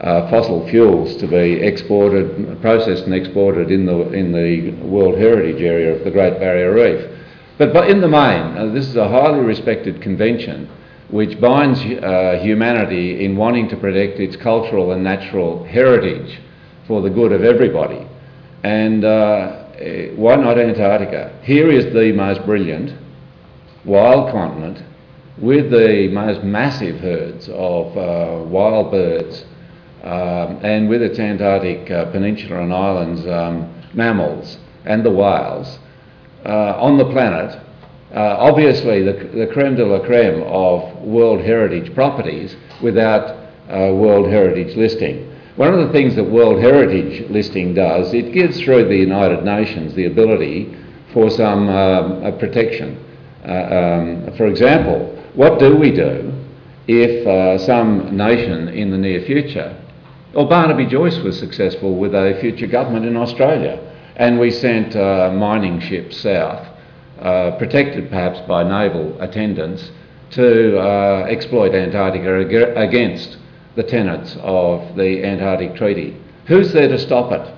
[0.00, 5.62] uh, fossil fuels to be exported, processed and exported in the, in the World Heritage
[5.62, 7.08] Area of the Great Barrier Reef.
[7.56, 10.68] But, but in the main, uh, this is a highly respected convention
[11.10, 16.40] which binds uh, humanity in wanting to protect its cultural and natural heritage
[16.88, 18.06] for the good of everybody.
[18.64, 19.04] And
[19.80, 21.38] uh, why not Antarctica?
[21.42, 22.94] Here is the most brilliant
[23.84, 24.82] wild continent
[25.38, 29.44] with the most massive herds of uh, wild birds
[30.02, 35.78] um, and with its Antarctic uh, peninsula and islands um, mammals and the whales
[36.44, 37.58] uh, on the planet,
[38.14, 43.30] uh, obviously the, the creme de la creme of World Heritage properties without
[43.70, 45.31] uh, World Heritage listing.
[45.56, 49.94] One of the things that World Heritage listing does, it gives through the United Nations
[49.94, 50.74] the ability
[51.12, 52.98] for some um, protection.
[53.46, 56.32] Uh, um, for example, what do we do
[56.88, 59.76] if uh, some nation in the near future,
[60.32, 63.78] well, Barnaby Joyce was successful with a future government in Australia,
[64.16, 66.66] and we sent uh, mining ships south,
[67.20, 69.90] uh, protected perhaps by naval attendants,
[70.30, 73.36] to uh, exploit Antarctica against
[73.74, 76.16] the tenets of the Antarctic Treaty.
[76.46, 77.54] Who's there to stop it?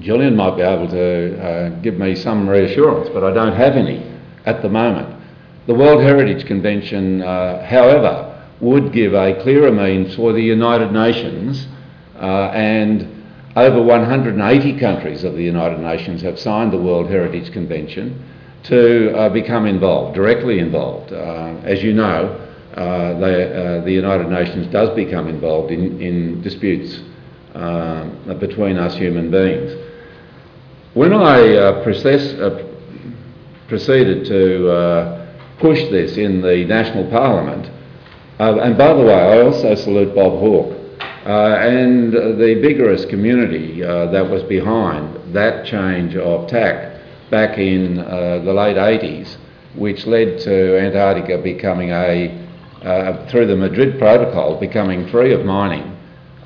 [0.00, 4.02] Julian might be able to uh, give me some reassurance, but I don't have any
[4.46, 5.20] at the moment.
[5.66, 8.28] The World Heritage Convention, uh, however,
[8.60, 11.66] would give a clearer means for the United Nations
[12.16, 18.24] uh, and over 180 countries of the United Nations have signed the World Heritage Convention
[18.64, 21.12] to uh, become involved, directly involved.
[21.12, 22.40] Uh, as you know,
[22.74, 27.00] they, uh, the United Nations does become involved in, in disputes
[27.54, 28.04] uh,
[28.38, 29.72] between us human beings.
[30.94, 32.34] When I uh, process,
[33.68, 37.70] proceeded to push this in the National Parliament,
[38.38, 40.82] and by the way, I also salute Bob Hawke
[41.24, 48.00] uh, and the vigorous community uh, that was behind that change of tack back in
[48.00, 49.36] uh, the late 80s,
[49.76, 52.41] which led to Antarctica becoming a,
[52.84, 55.96] uh, through the Madrid Protocol, becoming free of mining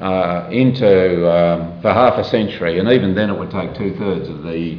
[0.00, 4.28] uh, into, um, for half a century, and even then it would take two thirds
[4.28, 4.78] of the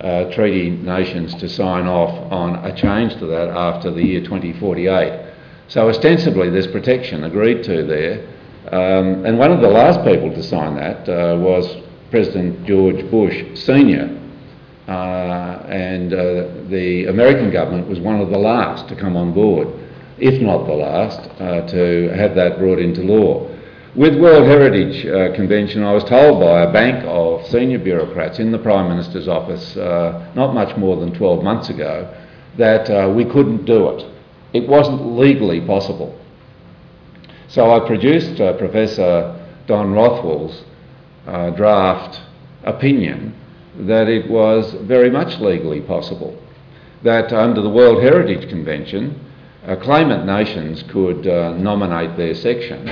[0.00, 5.32] uh, treaty nations to sign off on a change to that after the year 2048.
[5.68, 8.28] So ostensibly there's protection agreed to there.
[8.72, 11.76] Um, and one of the last people to sign that uh, was
[12.10, 14.20] President George Bush Sr.
[14.88, 19.68] Uh, and uh, the American government was one of the last to come on board,
[20.18, 23.48] if not the last, uh, to have that brought into law.
[23.94, 28.52] With World Heritage uh, Convention, I was told by a bank of senior bureaucrats in
[28.52, 32.14] the Prime Minister's office uh, not much more than 12 months ago
[32.58, 34.10] that we couldn't do it.
[34.52, 36.18] It wasn't legally possible.
[37.48, 39.34] So I produced uh, Professor
[39.66, 40.64] Don Rothwell's
[41.26, 42.20] uh, draft
[42.64, 43.34] opinion
[43.78, 46.36] that it was very much legally possible,
[47.02, 49.25] that under the World Heritage Convention, uh,
[49.74, 52.86] claimant nations could uh, nominate their section.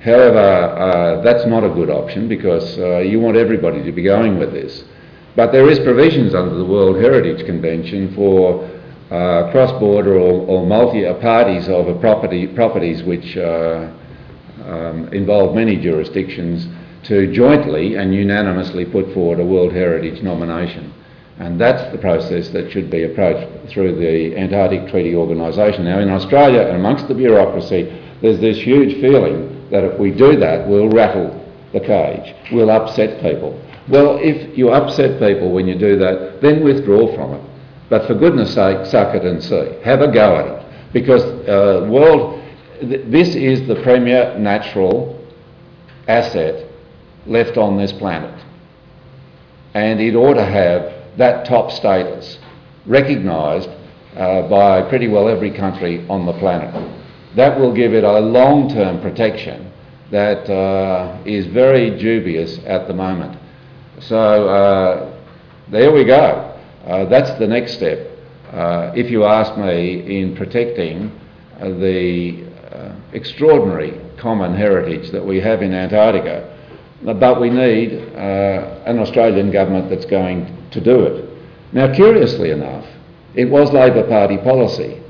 [0.00, 4.38] However, uh, that's not a good option because uh, you want everybody to be going
[4.38, 4.84] with this.
[5.36, 8.64] But there is provisions under the World Heritage Convention for
[9.10, 13.92] uh, cross-border or, or multi-parties of property, properties which uh,
[14.64, 16.66] um, involve many jurisdictions
[17.04, 20.92] to jointly and unanimously put forward a World Heritage nomination.
[21.38, 25.84] And that's the process that should be approached through the Antarctic Treaty Organisation.
[25.84, 30.68] Now, in Australia, amongst the bureaucracy, there's this huge feeling that if we do that,
[30.68, 31.40] we'll rattle
[31.72, 33.60] the cage, we'll upset people.
[33.88, 37.50] Well, if you upset people when you do that, then withdraw from it.
[37.90, 39.78] But for goodness sake, suck it and see.
[39.84, 40.92] Have a go at it.
[40.92, 42.42] Because uh, world,
[42.80, 45.20] th- this is the premier natural
[46.06, 46.66] asset
[47.26, 48.42] left on this planet.
[49.74, 52.38] And it ought to have that top status
[52.86, 53.70] recognised
[54.16, 56.72] uh, by pretty well every country on the planet.
[57.36, 59.72] That will give it a long term protection
[60.10, 63.38] that uh, is very dubious at the moment.
[64.00, 65.20] So uh,
[65.70, 66.56] there we go.
[66.86, 68.06] Uh, that's the next step,
[68.52, 71.10] uh, if you ask me, in protecting
[71.60, 72.44] uh, the
[73.12, 76.53] extraordinary common heritage that we have in Antarctica.
[77.04, 81.30] But we need uh, an Australian government that's going to do it.
[81.72, 82.86] Now, curiously enough,
[83.34, 85.02] it was Labor Party policy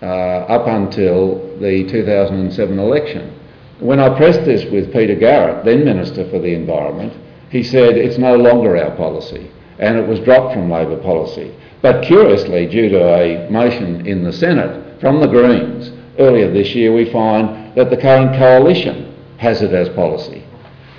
[0.00, 3.38] uh, up until the 2007 election.
[3.80, 7.12] When I pressed this with Peter Garrett, then Minister for the Environment,
[7.50, 11.54] he said it's no longer our policy and it was dropped from Labor policy.
[11.82, 16.92] But curiously, due to a motion in the Senate from the Greens earlier this year,
[16.92, 20.42] we find that the current coalition has it as policy,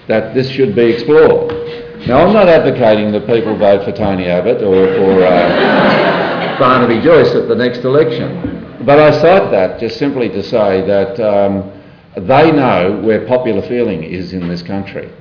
[0.08, 1.52] that this should be explored.
[2.08, 7.36] Now, I'm not advocating that people vote for Tony Abbott or for uh, Barnaby Joyce
[7.36, 11.72] at the next election, but I cite that just simply to say that um,
[12.16, 15.12] they know where popular feeling is in this country.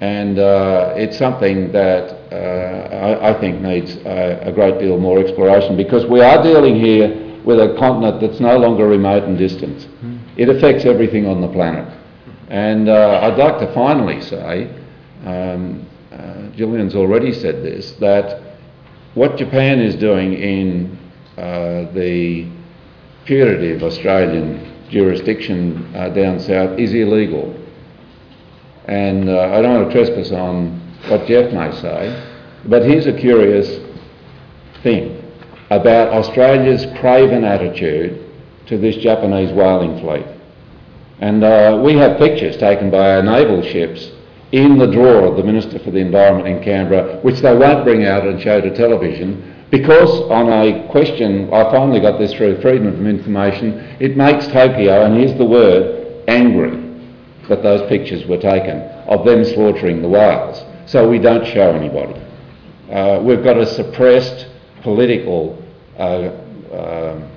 [0.00, 5.20] And uh, it's something that uh, I, I, think needs a, a, great deal more
[5.20, 9.88] exploration because we are dealing here with a continent that's no longer remote and distant.
[10.36, 11.86] It affects everything on the planet.
[12.48, 14.70] And uh, I'd like to finally say,
[15.24, 18.58] um, uh, Gillian's already said this, that
[19.14, 20.98] what Japan is doing in
[21.38, 22.50] uh, the
[23.24, 27.58] putative Australian jurisdiction uh, down south is illegal.
[28.86, 30.78] And uh, I don't want to trespass on
[31.08, 32.30] what Jeff may say,
[32.66, 33.80] but here's a curious
[34.82, 35.22] thing
[35.70, 38.30] about Australia's craven attitude
[38.66, 40.33] to this Japanese whaling fleet.
[41.24, 44.10] And uh, we have pictures taken by our naval ships
[44.52, 48.04] in the drawer of the Minister for the Environment in Canberra, which they won't bring
[48.04, 52.88] out and show to television because on a question, I finally got this through Freedom
[52.88, 56.76] of Information, it makes Tokyo, and here's the word, angry
[57.48, 60.62] that those pictures were taken of them slaughtering the whales.
[60.84, 62.20] So we don't show anybody.
[62.90, 64.46] Uh, we've got a suppressed
[64.82, 65.58] political
[65.98, 66.28] uh,
[66.70, 67.30] uh,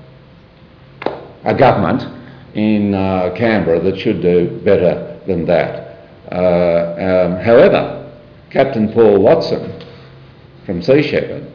[1.46, 2.17] a government
[2.58, 6.00] in uh, Canberra that should do better than that.
[6.32, 8.12] Uh, um, however,
[8.50, 9.86] Captain Paul Watson
[10.66, 11.52] from Sea Shepherd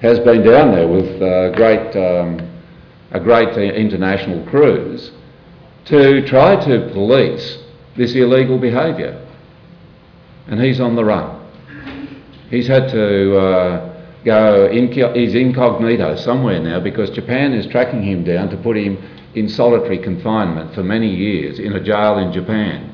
[0.00, 2.38] has been down there with uh, great, um,
[3.12, 5.12] a great international cruise
[5.86, 7.58] to try to police
[7.96, 9.20] this illegal behaviour.
[10.46, 11.40] And he's on the run.
[12.50, 18.24] He's had to uh, go, inc- he's incognito somewhere now because Japan is tracking him
[18.24, 18.98] down to put him
[19.34, 22.92] in solitary confinement for many years in a jail in Japan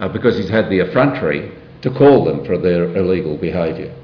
[0.00, 3.94] uh, because he's had the effrontery to call them for their illegal behaviour.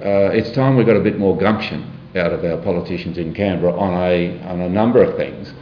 [0.00, 3.72] Uh, it's time we got a bit more gumption out of our politicians in Canberra
[3.78, 5.52] on a, on a number of things,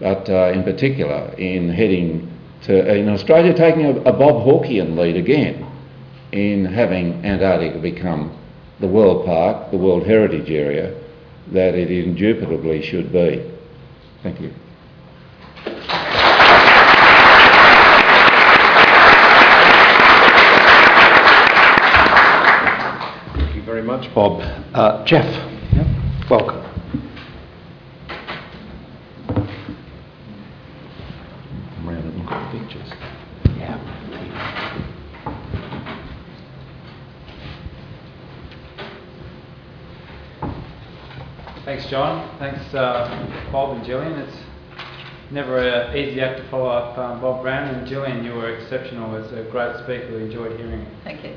[0.00, 2.30] but uh, in particular in heading
[2.62, 5.70] to, in Australia taking a, a Bob Hawkean lead again
[6.32, 8.36] in having Antarctica become
[8.80, 11.00] the world park, the World Heritage Area
[11.52, 13.53] that it indubitably should be.
[14.24, 14.50] Thank you.
[23.34, 24.40] Thank you very much, Bob.
[24.72, 25.26] Uh, Jeff,
[26.30, 26.62] welcome.
[31.74, 32.90] Come round and look at the pictures.
[33.58, 33.78] Yeah.
[42.44, 44.18] Thanks, uh, Bob and Gillian.
[44.18, 44.36] It's
[45.30, 48.22] never an easy act to follow up um, Bob Brown and Gillian.
[48.22, 50.14] You were exceptional as a great speaker.
[50.14, 50.86] We enjoyed hearing you.
[51.04, 51.34] Thank you.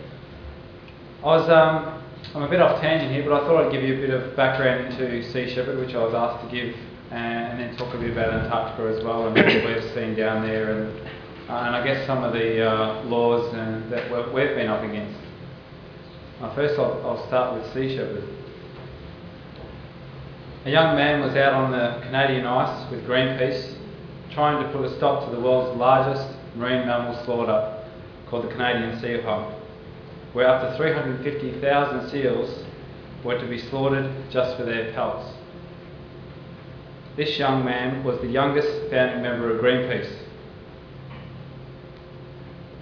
[1.23, 2.03] I was, um,
[2.35, 4.35] I'm a bit off tangent here, but I thought I'd give you a bit of
[4.35, 6.75] background into Sea Shepherd, which I was asked to give,
[7.11, 10.45] and, and then talk a bit about Antarctica as well and what we've seen down
[10.45, 11.09] there, and,
[11.49, 14.83] uh, and I guess some of the uh, laws and, that we've we've been up
[14.83, 15.17] against.
[16.41, 18.27] Uh, first, I'll, I'll start with Sea Shepherd.
[20.67, 23.77] A young man was out on the Canadian ice with Greenpeace
[24.33, 27.85] trying to put a stop to the world's largest marine mammal slaughter
[28.29, 29.55] called the Canadian Seal Hunt,
[30.33, 32.65] where up to 350,000 seals
[33.23, 35.31] were to be slaughtered just for their pelts.
[37.15, 40.13] This young man was the youngest founding member of Greenpeace.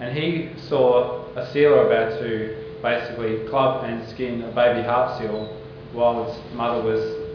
[0.00, 5.56] And he saw a sealer about to basically club and skin a baby harp seal
[5.92, 7.25] while its mother was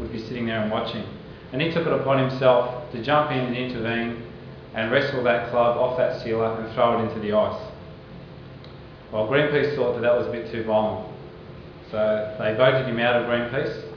[0.00, 1.04] would be sitting there and watching.
[1.52, 4.22] And he took it upon himself to jump in and intervene
[4.74, 7.60] and wrestle that club off that sealer and throw it into the ice.
[9.12, 11.08] Well, Greenpeace thought that that was a bit too violent.
[11.90, 13.88] So they voted him out of Greenpeace.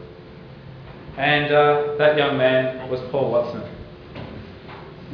[1.18, 3.62] And uh, that young man was Paul Watson.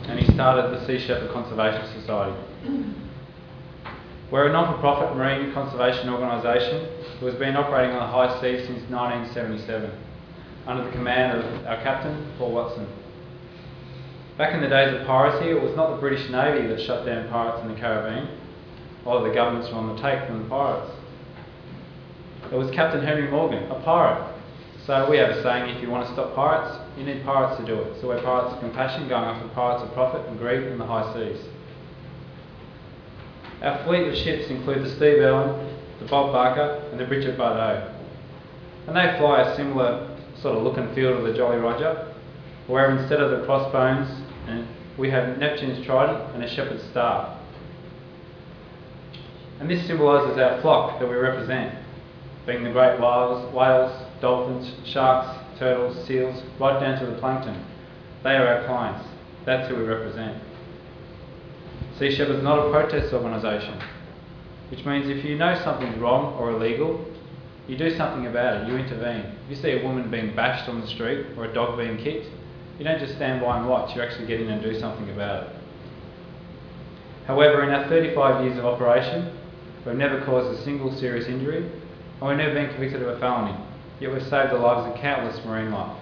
[0.08, 2.36] And he started the Sea Shepherd Conservation Society.
[4.32, 6.88] We're a non for profit marine conservation organisation
[7.20, 9.92] who has been operating on the high seas since 1977
[10.70, 12.88] under the command of our captain, Paul Watson.
[14.38, 17.28] Back in the days of piracy, it was not the British Navy that shut down
[17.28, 18.30] pirates in the Caribbean,
[19.04, 20.92] although the governments were on the take from the pirates.
[22.52, 24.32] It was Captain Henry Morgan, a pirate.
[24.86, 27.66] So we have a saying if you want to stop pirates, you need pirates to
[27.66, 28.00] do it.
[28.00, 31.12] So we're pirates of compassion going after pirates of profit and greed in the high
[31.16, 31.40] seas.
[33.64, 37.92] Our fleet of ships include the Steve Irwin, the Bob Barker, and the Brigitte Bardot.
[38.86, 42.14] And they fly a similar sort of look and feel of the Jolly Roger,
[42.68, 44.10] where instead of the crossbones,
[44.48, 44.66] eh,
[44.98, 47.38] we have Neptune's trident and a shepherd's staff.
[49.60, 51.76] And this symbolises our flock that we represent,
[52.46, 57.66] being the great whales, whales, dolphins, sharks, turtles, seals, right down to the plankton.
[58.24, 59.08] They are our clients.
[59.46, 60.42] That's who we represent.
[61.98, 63.78] Sea Shepherd is not a protest organisation,
[64.72, 67.06] which means if you know something's wrong or illegal,
[67.70, 69.32] you do something about it, you intervene.
[69.46, 72.28] If you see a woman being bashed on the street or a dog being kicked,
[72.80, 75.44] you don't just stand by and watch, you actually get in and do something about
[75.44, 75.56] it.
[77.28, 79.38] However, in our 35 years of operation,
[79.86, 81.58] we've never caused a single serious injury
[82.20, 83.56] and we've never been convicted of a felony,
[84.00, 85.96] yet we've saved the lives of countless marine life.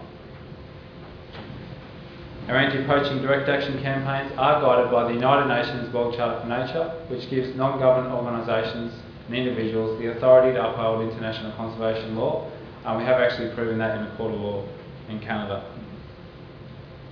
[2.48, 6.94] Our anti-poaching direct action campaigns are guided by the United Nations World Charter for Nature,
[7.10, 8.94] which gives non-government organisations
[9.28, 12.50] and individuals the authority to uphold international conservation law,
[12.86, 14.64] and we have actually proven that in a court of law
[15.10, 15.74] in Canada.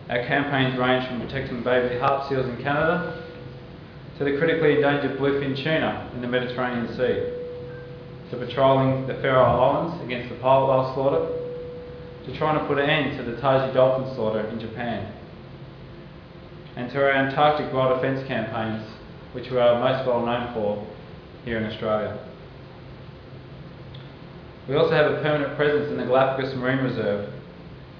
[0.09, 3.23] Our campaigns range from protecting baby harp seals in Canada
[4.17, 7.33] to the critically endangered bluefin tuna in the Mediterranean Sea,
[8.31, 12.89] to patrolling the Faroe Islands against the pilot whale slaughter, to trying to put an
[12.89, 15.13] end to the Taiji dolphin slaughter in Japan,
[16.77, 18.87] and to our Antarctic wild defence campaigns,
[19.33, 20.87] which we are most well known for
[21.45, 22.19] here in Australia.
[24.67, 27.31] We also have a permanent presence in the Galapagos Marine Reserve,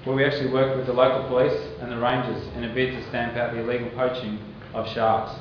[0.04, 3.08] where we actually work with the local police and the rangers in a bid to
[3.08, 4.40] stamp out the illegal poaching
[4.74, 5.38] of sharks.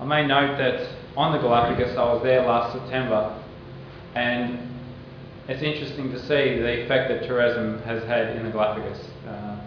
[0.00, 3.42] I may note that on the Galapagos, I was there last September,
[4.14, 4.68] and
[5.48, 9.02] it's interesting to see the effect that tourism has had in the Galapagos.
[9.26, 9.60] Uh,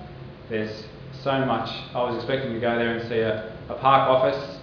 [0.48, 0.86] there's
[1.24, 1.70] so much.
[1.96, 4.61] I was expecting to go there and see a, a park office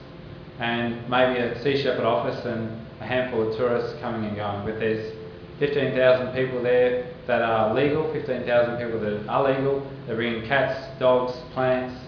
[0.58, 4.64] and maybe a Sea Shepherd office and a handful of tourists coming and going.
[4.64, 5.14] But there's
[5.58, 9.88] 15,000 people there that are legal, 15,000 people that are legal.
[10.06, 12.00] They're bringing cats, dogs, plants,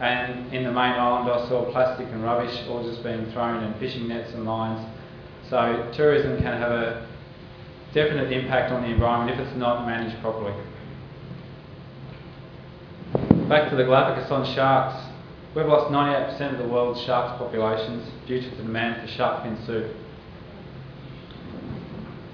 [0.00, 3.78] and in the main island I saw plastic and rubbish all just being thrown and
[3.78, 4.86] fishing nets and lines.
[5.50, 7.06] So tourism can have a
[7.92, 10.54] definite impact on the environment if it's not managed properly.
[13.48, 15.09] Back to the Galapagos on sharks.
[15.52, 19.58] We've lost 98% of the world's sharks populations due to the demand for shark fin
[19.66, 19.96] soup.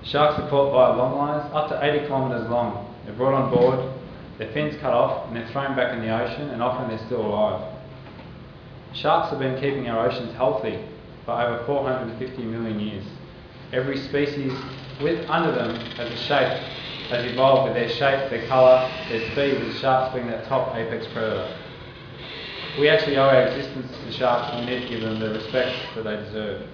[0.03, 2.95] Sharks are caught by long lines up to 80 kilometres long.
[3.07, 3.91] They're brought on board,
[4.37, 7.25] their fins cut off, and they're thrown back in the ocean, and often they're still
[7.25, 7.73] alive.
[8.93, 10.85] Sharks have been keeping our oceans healthy
[11.25, 13.05] for over 450 million years.
[13.73, 14.53] Every species
[15.03, 16.63] with under them has a shape,
[17.09, 21.07] has evolved with their shape, their colour, their speed, with sharks being that top apex
[21.15, 21.57] predator.
[22.79, 25.31] We actually owe our existence to the sharks and we need to give them the
[25.31, 26.69] respect that they deserve.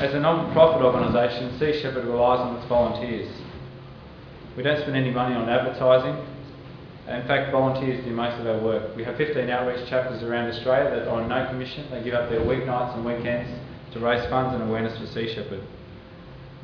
[0.00, 3.30] As a non-profit organisation, Sea Shepherd relies on its volunteers.
[4.56, 6.26] We don't spend any money on advertising.
[7.06, 8.96] In fact, volunteers do most of our work.
[8.96, 11.86] We have 15 outreach chapters around Australia that are on no commission.
[11.90, 13.48] They give up their weeknights and weekends
[13.92, 15.62] to raise funds and awareness for Sea Shepherd.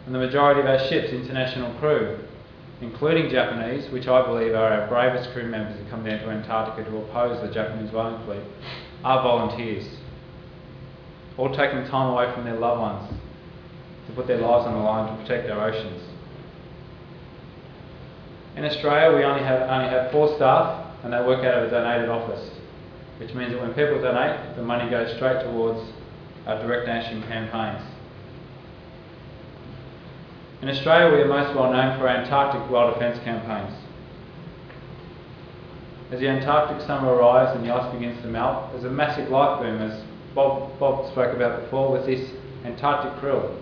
[0.07, 2.19] And the majority of our ships, international crew,
[2.81, 6.89] including Japanese, which I believe are our bravest crew members that come down to Antarctica
[6.89, 8.43] to oppose the Japanese whaling fleet,
[9.05, 9.87] are volunteers.
[11.37, 13.21] All taking time away from their loved ones
[14.07, 16.03] to put their lives on the line to protect our oceans.
[18.57, 21.71] In Australia, we only have, only have four staff and they work out of a
[21.71, 22.51] donated office,
[23.19, 25.93] which means that when people donate, the money goes straight towards
[26.47, 27.85] our direct action campaigns.
[30.61, 33.73] In Australia, we are most well known for our Antarctic wild defence campaigns.
[36.11, 39.61] As the Antarctic summer arrives and the ice begins to melt, there's a massive life
[39.61, 40.03] boom, as
[40.35, 42.33] Bob, Bob spoke about before, with this
[42.65, 43.57] Antarctic krill.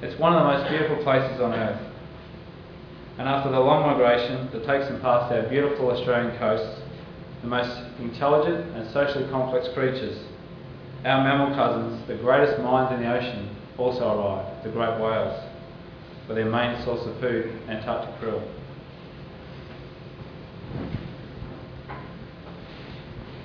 [0.00, 1.80] It's one of the most beautiful places on Earth.
[3.18, 6.80] And after the long migration that takes them past our beautiful Australian coasts,
[7.42, 10.18] the most intelligent and socially complex creatures,
[11.04, 15.48] our mammal cousins, the greatest minds in the ocean, also arrive, the great whales,
[16.26, 18.42] for their main source of food, Antarctic krill.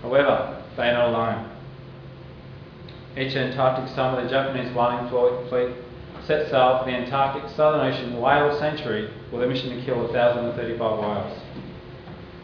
[0.01, 1.51] However, they are not alone.
[3.17, 5.09] Each Antarctic summer, the Japanese whaling
[5.49, 5.76] fleet
[6.26, 10.80] set sail for the Antarctic Southern Ocean whale sanctuary with a mission to kill 1,035
[10.80, 11.39] whales.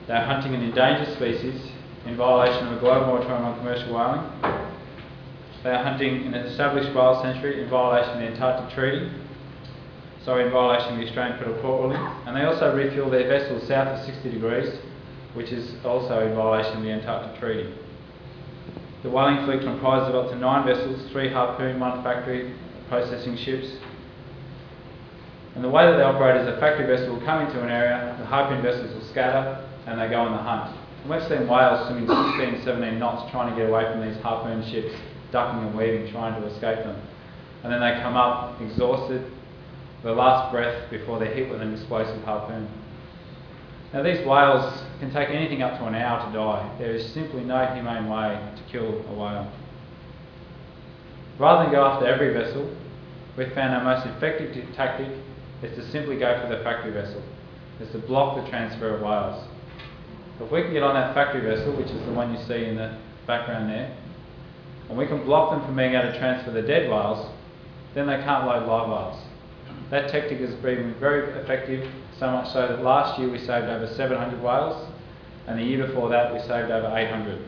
[0.07, 1.71] They are hunting an endangered species
[2.05, 4.60] in violation of a global moratorium on commercial whaling.
[5.63, 9.11] They are hunting in an established whale sanctuary in violation of the Antarctic Treaty,
[10.25, 12.01] sorry, in violation of the Australian Federal Court ruling.
[12.25, 14.73] And they also refuel their vessels south of 60 degrees,
[15.35, 17.71] which is also in violation of the Antarctic Treaty.
[19.03, 22.55] The whaling fleet comprises of up to nine vessels, three harpoon, one factory
[22.89, 23.67] processing ships.
[25.53, 28.15] And the way that they operate is a factory vessel will come into an area,
[28.19, 30.75] the harpoon vessels will scatter, and they go on the hunt.
[31.03, 34.63] And we've seen whales swimming 16, 17 knots trying to get away from these harpoon
[34.71, 34.93] ships,
[35.31, 36.99] ducking and weaving, trying to escape them.
[37.63, 39.29] And then they come up exhausted,
[40.03, 42.67] their last breath before they're hit with an explosive harpoon.
[43.93, 46.75] Now, these whales can take anything up to an hour to die.
[46.79, 49.51] There is simply no humane way to kill a whale.
[51.37, 52.73] Rather than go after every vessel,
[53.37, 55.07] we found our most effective tactic
[55.61, 57.21] is to simply go for the factory vessel,
[57.79, 59.45] is to block the transfer of whales.
[60.39, 62.75] If we can get on that factory vessel, which is the one you see in
[62.75, 63.95] the background there,
[64.91, 67.31] and we can block them from being able to transfer the dead whales,
[67.95, 69.23] then they can't load live whales.
[69.89, 71.89] That tactic has been very effective,
[72.19, 74.91] so much so that last year we saved over 700 whales,
[75.47, 77.41] and the year before that we saved over 800.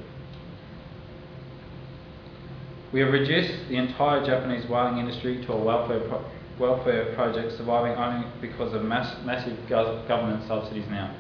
[2.94, 6.24] We have reduced the entire Japanese whaling industry to a welfare, pro-
[6.58, 11.14] welfare project surviving only because of mass- massive gov- government subsidies now.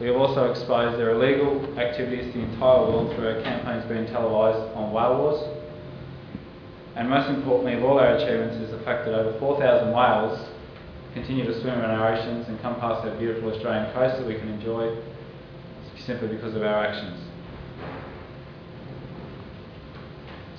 [0.00, 4.06] We have also exposed their illegal activities to the entire world through our campaigns being
[4.06, 5.42] televised on whale wars.
[6.94, 10.48] And most importantly of all our achievements is the fact that over 4,000 whales
[11.14, 14.34] continue to swim in our oceans and come past our beautiful Australian coast that we
[14.34, 14.96] can enjoy
[16.06, 17.20] simply because of our actions.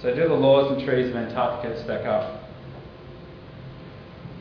[0.02, 2.44] So do the laws and treaties of Antarctica stack up?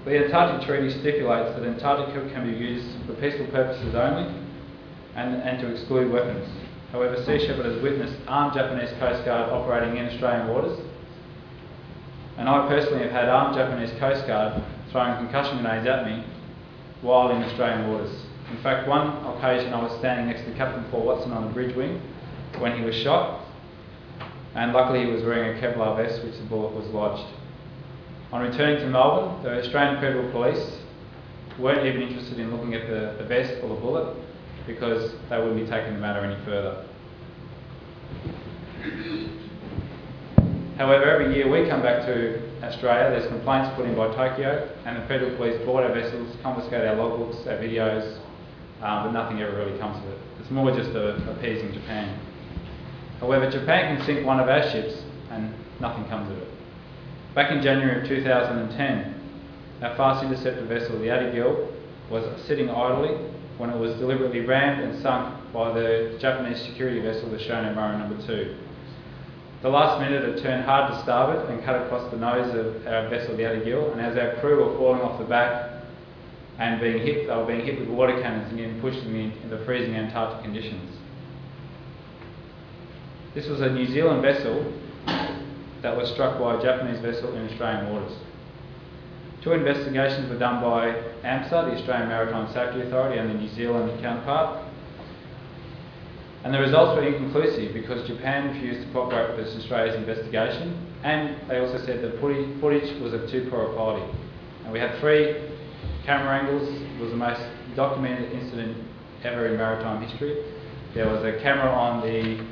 [0.04, 4.47] The Antarctic Treaty stipulates that Antarctica can be used for peaceful purposes only
[5.18, 6.48] and, and to exclude weapons.
[6.92, 10.78] However, Sea Shepherd has witnessed armed Japanese Coast Guard operating in Australian waters,
[12.36, 14.62] and I personally have had armed Japanese Coast Guard
[14.92, 16.24] throwing concussion grenades at me
[17.02, 18.14] while in Australian waters.
[18.50, 21.74] In fact, one occasion I was standing next to Captain Paul Watson on the bridge
[21.74, 22.00] wing
[22.58, 23.44] when he was shot,
[24.54, 27.26] and luckily he was wearing a Kevlar vest which the bullet was lodged.
[28.32, 30.78] On returning to Melbourne, the Australian Federal Police
[31.58, 34.16] weren't even interested in looking at the, the vest or the bullet
[34.68, 36.84] because they wouldn't be taking the matter any further.
[40.76, 45.02] However, every year we come back to Australia, there's complaints put in by Tokyo, and
[45.02, 48.18] the federal police board our vessels, confiscate our logbooks, our videos,
[48.82, 50.18] um, but nothing ever really comes of it.
[50.38, 52.20] It's more just a, appeasing Japan.
[53.18, 56.48] However, Japan can sink one of our ships, and nothing comes of it.
[57.34, 59.14] Back in January of 2010,
[59.82, 61.72] our fast interceptor vessel, the Ady Gil,
[62.10, 63.16] was sitting idly
[63.58, 67.98] when it was deliberately rammed and sunk by the Japanese security vessel, the Shonan Maru
[67.98, 68.56] Number 2.
[69.62, 73.08] The last minute it turned hard to starboard and cut across the nose of our
[73.08, 75.82] vessel, the Ady Gil, and as our crew were falling off the back
[76.58, 79.50] and being hit, they were being hit with water cannons and getting pushed in in
[79.50, 80.96] the freezing Antarctic conditions.
[83.34, 84.72] This was a New Zealand vessel
[85.82, 88.16] that was struck by a Japanese vessel in Australian waters.
[89.42, 90.90] Two investigations were done by
[91.22, 94.64] AMSA, the Australian Maritime Safety Authority, and the New Zealand counterpart.
[96.44, 101.58] And the results were inconclusive because Japan refused to cooperate with Australia's investigation, and they
[101.58, 104.04] also said the footage, was of too poor quality.
[104.64, 105.50] And we had three
[106.04, 106.68] camera angles.
[106.68, 107.40] It was the most
[107.76, 108.76] documented incident
[109.24, 110.44] ever in maritime history.
[110.94, 112.44] There was a camera on the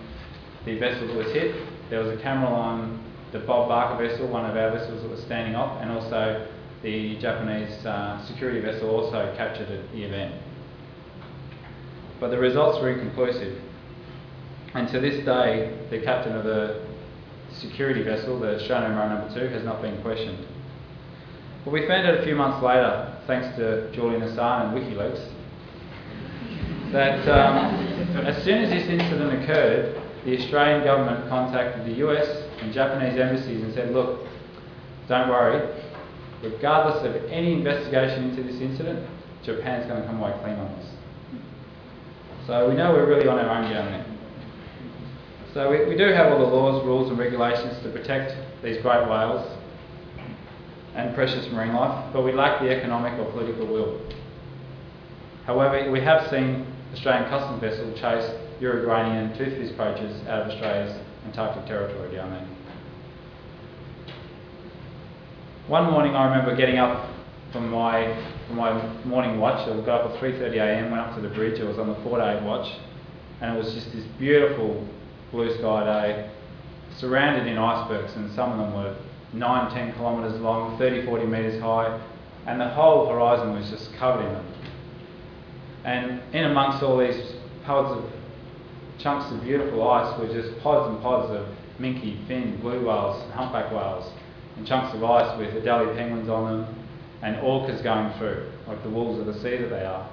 [0.66, 1.54] the vessel that was hit.
[1.90, 5.22] There was a camera on the Bob Barker vessel, one of our vessels that was
[5.22, 6.46] standing off, and also
[6.82, 10.34] the Japanese uh, security vessel also captured at the event.
[12.20, 13.60] But the results were inconclusive.
[14.74, 16.84] And to this day, the captain of the
[17.52, 20.46] security vessel, the Shonan Maru number 2, has not been questioned.
[21.64, 25.32] But we found out a few months later, thanks to Julian Assange and WikiLeaks,
[26.92, 32.26] that um, as soon as this incident occurred, the Australian government contacted the US
[32.60, 34.26] and Japanese embassies and said, look,
[35.08, 35.60] don't worry,
[36.42, 39.08] regardless of any investigation into this incident,
[39.44, 40.90] Japan's going to come away clean on this.
[42.46, 44.06] So we know we're really on our own down there.
[45.54, 49.08] So we, we do have all the laws, rules and regulations to protect these great
[49.08, 49.56] whales
[50.94, 54.00] and precious marine life, but we lack the economic or political will.
[55.44, 58.30] However, we have seen Australian custom vessels chase
[58.60, 62.55] Uruguayan toothfish poachers out of Australia's Antarctic territory down there.
[65.68, 67.10] One morning I remember getting up
[67.50, 71.28] from my, from my morning watch, I got up at 3.30am, went up to the
[71.28, 72.72] bridge, I was on the 4 day watch,
[73.40, 74.86] and it was just this beautiful
[75.32, 76.30] blue sky day,
[76.96, 78.96] surrounded in icebergs, and some of them were
[79.32, 82.00] 9, 10 kilometres long, 30, 40 metres high,
[82.46, 84.46] and the whole horizon was just covered in them.
[85.82, 87.32] And in amongst all these
[87.64, 88.08] pods of
[89.00, 91.48] chunks of beautiful ice were just pods and pods of
[91.80, 94.12] minke, fin, blue whales, humpback whales,
[94.56, 96.74] and chunks of ice with Adelie penguins on them,
[97.22, 100.08] and orcas going through, like the wolves of the sea that they are.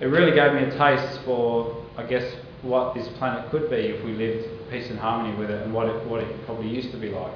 [0.00, 2.30] It really gave me a taste for, I guess,
[2.62, 5.88] what this planet could be if we lived peace and harmony with it, and what
[5.88, 7.32] it, what it probably used to be like.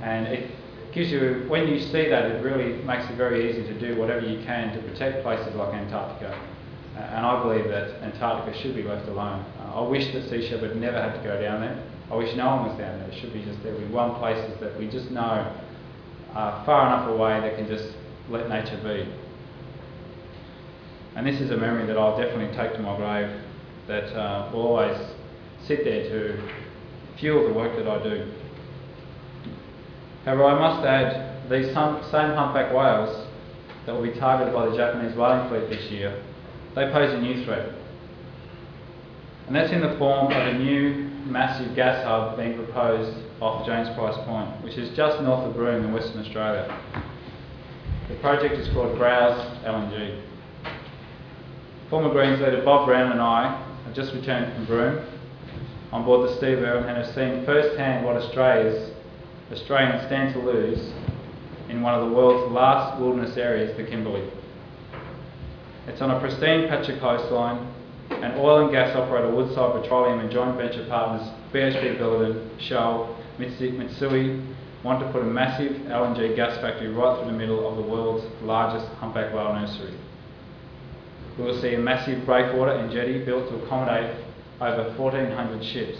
[0.00, 0.50] And it
[0.92, 4.26] gives you, when you see that, it really makes it very easy to do whatever
[4.26, 6.38] you can to protect places like Antarctica.
[6.96, 9.44] And I believe that Antarctica should be left alone.
[9.60, 11.82] Uh, I wish that Sea Shepherd never had to go down there.
[12.12, 13.08] I wish no one was down there.
[13.08, 15.50] It should be just there be one places that we just know
[16.34, 17.96] are far enough away they can just
[18.28, 19.10] let nature be.
[21.16, 23.40] And this is a memory that I'll definitely take to my grave
[23.88, 24.96] that uh, will always
[25.66, 26.52] sit there to
[27.18, 28.30] fuel the work that I do.
[30.26, 33.26] However, I must add, these same humpback whales
[33.86, 36.22] that will be targeted by the Japanese whaling fleet this year,
[36.74, 37.74] they pose a new threat.
[39.46, 43.88] And that's in the form of a new massive gas hub being proposed off James
[43.96, 46.78] Price Point, which is just north of Broome in Western Australia.
[48.08, 50.20] The project is called Browse LNG.
[51.90, 55.04] Former Greens leader Bob Brown and I have just returned from Broome
[55.92, 58.90] on board the Steve Irwin and have seen firsthand what Australia's
[59.52, 60.92] Australians stand to lose
[61.68, 64.28] in one of the world's last wilderness areas, the Kimberley.
[65.86, 67.71] It's on a pristine patch of coastline,
[68.22, 74.54] and oil and gas operator Woodside Petroleum and joint venture partners BHP Billiton, Shell, Mitsui
[74.82, 78.24] want to put a massive LNG gas factory right through the middle of the world's
[78.42, 79.94] largest humpback whale nursery.
[81.38, 84.16] We will see a massive breakwater and jetty built to accommodate
[84.60, 85.98] over 1,400 ships.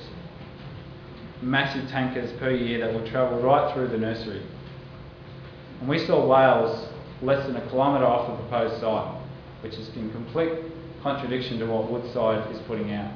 [1.41, 4.43] Massive tankers per year that will travel right through the nursery.
[5.81, 6.89] And we saw whales
[7.23, 9.21] less than a kilometre off the proposed site,
[9.63, 10.53] which is in complete
[11.03, 13.13] contradiction to what Woodside is putting out.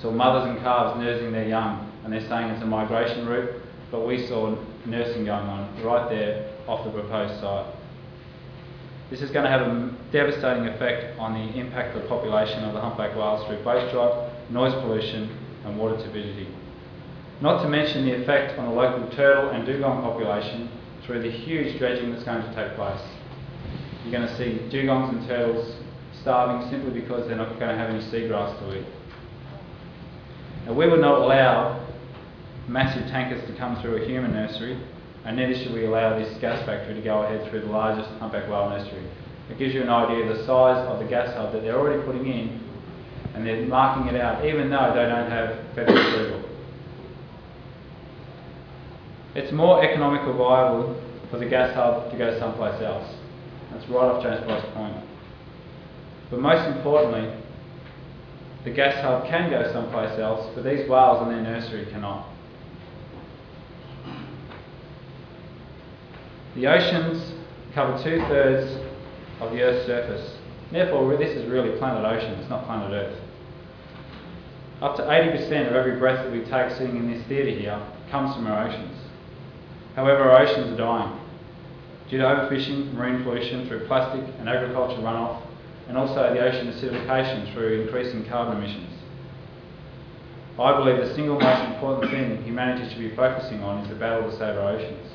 [0.00, 4.06] Saw mothers and calves nursing their young, and they're saying it's a migration route, but
[4.06, 7.66] we saw nursing going on right there off the proposed site.
[9.10, 12.74] This is going to have a devastating effect on the impact of the population of
[12.74, 16.48] the humpback whales through boat drive, noise pollution, and water turbidity.
[17.40, 20.70] Not to mention the effect on the local turtle and dugong population
[21.04, 23.00] through the huge dredging that's going to take place.
[24.04, 25.74] You're going to see dugongs and turtles
[26.20, 28.86] starving simply because they're not going to have any seagrass to eat.
[30.66, 31.86] Now, we would not allow
[32.68, 34.78] massive tankers to come through a human nursery,
[35.24, 38.48] and neither should we allow this gas factory to go ahead through the largest humpback
[38.48, 39.04] whale nursery.
[39.50, 42.02] It gives you an idea of the size of the gas hub that they're already
[42.04, 42.60] putting in,
[43.34, 46.48] and they're marking it out, even though they don't have federal approval.
[49.34, 51.00] It's more economical viable
[51.30, 53.14] for the gas hub to go someplace else.
[53.72, 55.09] That's right off James Price Point.
[56.30, 57.32] But most importantly,
[58.64, 62.28] the gas hub can go someplace else, but these whales and their nursery cannot.
[66.54, 67.32] The oceans
[67.74, 68.80] cover two thirds
[69.40, 70.36] of the Earth's surface.
[70.70, 73.20] Therefore, this is really planet ocean, it's not planet Earth.
[74.82, 78.34] Up to 80% of every breath that we take sitting in this theatre here comes
[78.34, 78.96] from our oceans.
[79.96, 81.18] However, our oceans are dying
[82.08, 85.42] due to overfishing, marine pollution through plastic and agriculture runoff,
[85.90, 88.96] and also the ocean acidification through increasing carbon emissions.
[90.56, 94.30] I believe the single most important thing humanity should be focusing on is the battle
[94.30, 95.10] to save our oceans.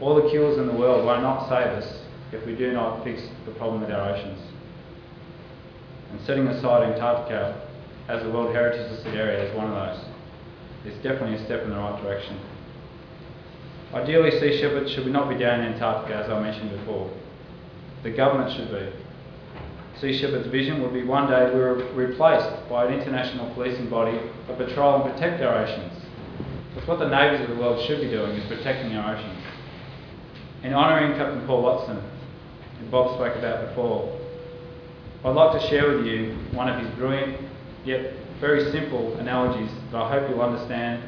[0.00, 2.00] All the cures in the world won't save us
[2.32, 4.40] if we do not fix the problem with our oceans.
[6.10, 7.68] And setting aside Antarctica
[8.08, 10.04] as a World Heritage Listed Area is one of those.
[10.84, 12.40] It's definitely a step in the right direction.
[13.92, 17.08] Ideally, Sea shepherds should not be down in Antarctica, as I mentioned before.
[18.02, 19.03] The government should be.
[20.04, 24.20] Sea Shepherd's vision would be one day we are replaced by an international policing body
[24.46, 25.94] to patrol and protect our oceans.
[26.74, 29.42] That's what the navies of the world should be doing, is protecting our oceans.
[30.62, 32.02] In honouring Captain Paul Watson,
[32.78, 34.14] who Bob spoke about before,
[35.24, 37.40] I'd like to share with you one of his brilliant
[37.86, 41.02] yet very simple analogies that I hope you'll understand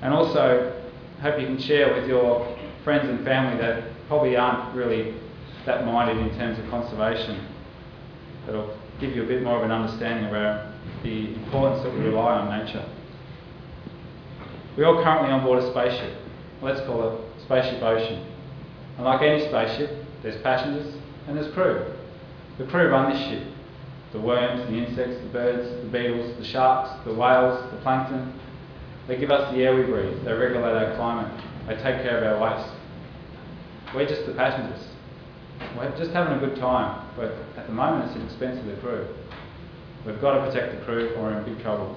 [0.00, 0.82] and also
[1.20, 5.14] hope you can share with your friends and family that probably aren't really
[5.64, 7.51] that minded in terms of conservation.
[8.46, 10.72] That'll give you a bit more of an understanding about
[11.02, 12.88] the importance that we rely on nature.
[14.76, 16.16] We're all currently on board a spaceship.
[16.62, 18.26] Let's call it Spaceship Ocean.
[18.96, 20.94] And like any spaceship, there's passengers
[21.26, 21.92] and there's crew.
[22.58, 23.48] The crew run this ship.
[24.12, 28.38] The worms, the insects, the birds, the beetles, the sharks, the whales, the plankton,
[29.08, 30.24] they give us the air we breathe.
[30.24, 31.32] They regulate our climate.
[31.66, 32.72] They take care of our waste.
[33.94, 34.91] We're just the passengers.
[35.76, 38.80] We're just having a good time, but at the moment it's the expense of the
[38.80, 39.06] crew.
[40.06, 41.96] We've got to protect the crew or we're in big trouble.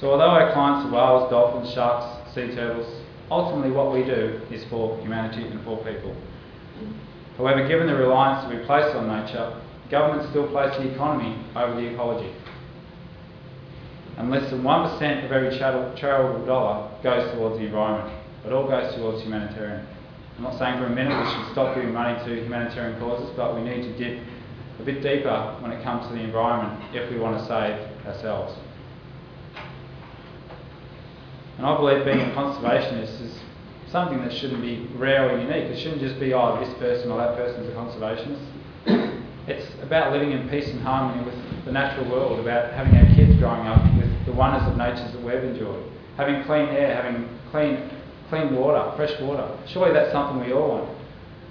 [0.00, 4.64] So although our clients are whales, dolphins, sharks, sea turtles, ultimately what we do is
[4.70, 6.16] for humanity and for people.
[7.36, 9.60] However, given the reliance that we place on nature,
[9.90, 12.32] governments still place the economy over the ecology
[14.18, 18.12] and less than 1% of every charitable dollar goes towards the environment.
[18.44, 19.86] It all goes towards humanitarian.
[20.38, 23.56] I'm not saying for a minute we should stop giving money to humanitarian causes, but
[23.56, 24.22] we need to dip
[24.78, 28.54] a bit deeper when it comes to the environment if we want to save ourselves.
[31.56, 33.40] And I believe being a conservationist is
[33.90, 35.72] something that shouldn't be rare or unique.
[35.72, 39.18] It shouldn't just be, oh, this person or that person's a conservationist.
[39.48, 43.36] It's about living in peace and harmony with the natural world, about having our kids
[43.40, 45.82] growing up with the wonders of nature that we've enjoyed,
[46.16, 47.90] having clean air, having clean,
[48.28, 49.56] clean water, fresh water.
[49.66, 50.98] Surely that's something we all want.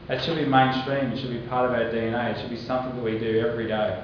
[0.09, 2.95] It should be mainstream, it should be part of our DNA, it should be something
[2.95, 4.03] that we do every day.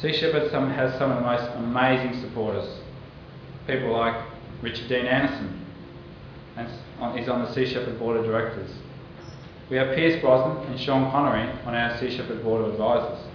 [0.00, 2.80] Sea Shepherd has some of the most amazing supporters.
[3.66, 4.14] People like
[4.62, 5.64] Richard Dean Anderson,
[6.56, 8.70] and he's on the Sea Shepherd Board of Directors.
[9.70, 13.26] We have Pierce Brosnan and Sean Connery on our Sea Shepherd Board of Advisors,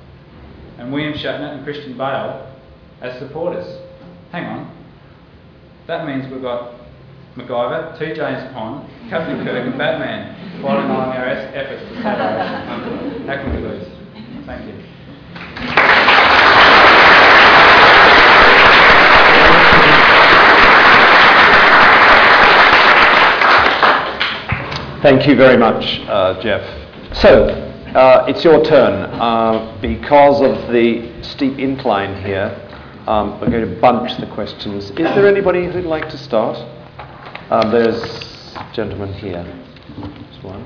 [0.77, 2.47] and William Shatner and Christian Bale
[3.01, 3.81] as supporters.
[4.31, 4.77] Hang on,
[5.87, 6.75] that means we've got
[7.35, 8.13] MacGyver, T.
[8.13, 12.03] James Bond, Captain Kirk, and Batman following along our efforts to save.
[13.25, 13.87] How can we lose?
[14.45, 14.73] Thank you.
[25.01, 26.61] Thank you very much, uh, Jeff.
[27.15, 27.45] So,
[27.95, 29.09] uh, it's your turn.
[29.19, 32.53] Uh, because of the steep incline here,
[33.07, 34.91] um, we're going to bunch the questions.
[34.91, 36.57] Is there anybody who'd like to start?
[37.51, 38.01] Um, there's
[38.55, 39.43] a gentleman here.
[40.41, 40.63] One.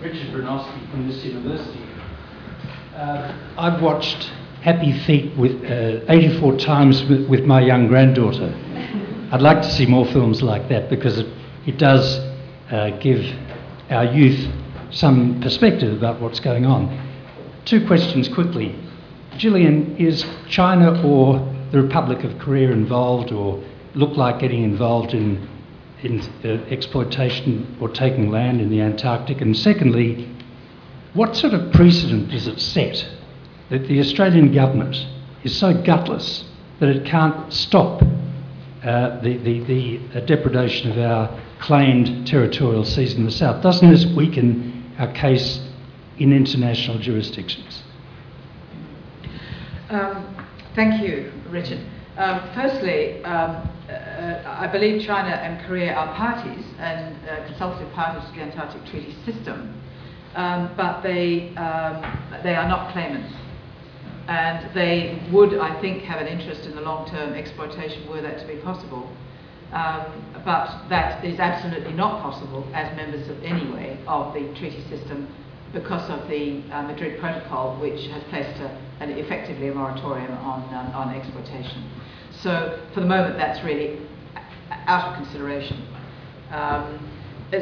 [0.00, 1.78] Richard Brunowski from this university.
[2.96, 4.32] Uh, I've watched
[4.62, 8.52] Happy Feet with uh, 84 times with, with, my young granddaughter.
[9.30, 11.28] I'd like to see more films like that because it,
[11.64, 12.18] it does
[12.72, 13.24] uh, give
[13.88, 14.52] our youth
[14.90, 16.90] some perspective about what's going on.
[17.66, 18.74] Two questions quickly.
[19.36, 21.38] Gillian, is China or
[21.70, 23.62] the Republic of Korea involved or
[23.94, 25.48] look like getting involved in,
[26.02, 29.40] in uh, exploitation or taking land in the Antarctic?
[29.40, 30.28] And secondly,
[31.14, 33.06] what sort of precedent does it set
[33.70, 34.96] that the Australian government
[35.44, 36.44] is so gutless
[36.80, 38.02] that it can't stop
[38.82, 43.62] uh, the, the, the uh, depredation of our claimed territorial seas in the south.
[43.62, 45.60] Doesn't this weaken our case
[46.18, 47.82] in international jurisdictions?
[49.88, 51.80] Um, thank you, Richard.
[52.16, 58.28] Um, firstly, um, uh, I believe China and Korea are parties and uh, consultative parties
[58.28, 59.80] to the Antarctic Treaty System,
[60.34, 62.04] um, but they, um,
[62.42, 63.34] they are not claimants.
[64.28, 68.38] And they would, I think, have an interest in the long term exploitation were that
[68.40, 69.10] to be possible.
[69.72, 70.04] Um,
[70.44, 75.26] but that is absolutely not possible as members of anyway of the treaty system
[75.72, 78.68] because of the uh, Madrid Protocol, which has placed a,
[79.00, 81.90] an, effectively a moratorium on, um, on exploitation.
[82.42, 84.00] So for the moment, that's really
[84.86, 85.86] out of consideration.
[86.50, 87.08] Um,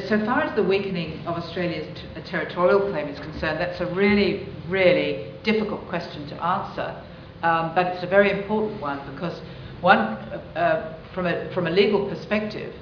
[0.08, 4.48] so far as the weakening of Australia's t- territorial claim is concerned, that's a really,
[4.68, 7.02] really difficult question to answer.
[7.42, 9.38] Um, but it's a very important one because
[9.82, 12.74] one, uh, uh, from a, from a legal perspective,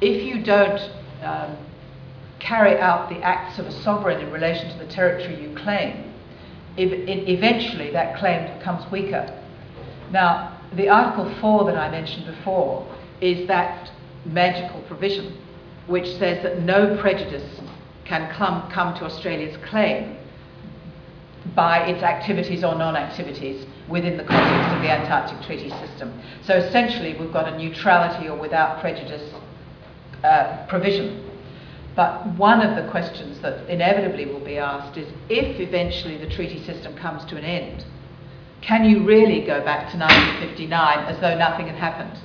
[0.00, 0.80] if you don't
[1.22, 1.56] um,
[2.38, 6.12] carry out the acts of a sovereign in relation to the territory you claim,
[6.76, 9.26] eventually that claim becomes weaker.
[10.10, 12.86] Now, the Article 4 that I mentioned before
[13.20, 13.90] is that
[14.24, 15.36] magical provision
[15.86, 17.60] which says that no prejudice
[18.04, 20.16] can come, come to Australia's claim
[21.54, 26.12] by its activities or non activities within the context of the Antarctic Treaty System.
[26.44, 29.34] So essentially, we've got a neutrality or without prejudice
[30.22, 31.28] uh, provision.
[31.94, 36.64] But one of the questions that inevitably will be asked is if eventually the treaty
[36.64, 37.84] system comes to an end,
[38.62, 42.18] can you really go back to 1959 as though nothing had happened?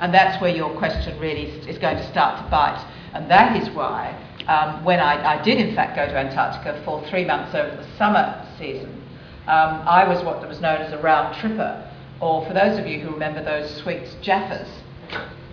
[0.00, 2.80] And that's where your question really is going to start to bite.
[3.12, 4.14] And that is why,
[4.46, 7.96] um, when I, I, did in fact go to Antarctica for three months over the
[7.96, 9.02] summer season,
[9.48, 11.90] um, I was what was known as a round tripper,
[12.20, 14.68] or for those of you who remember those sweets, Jaffas.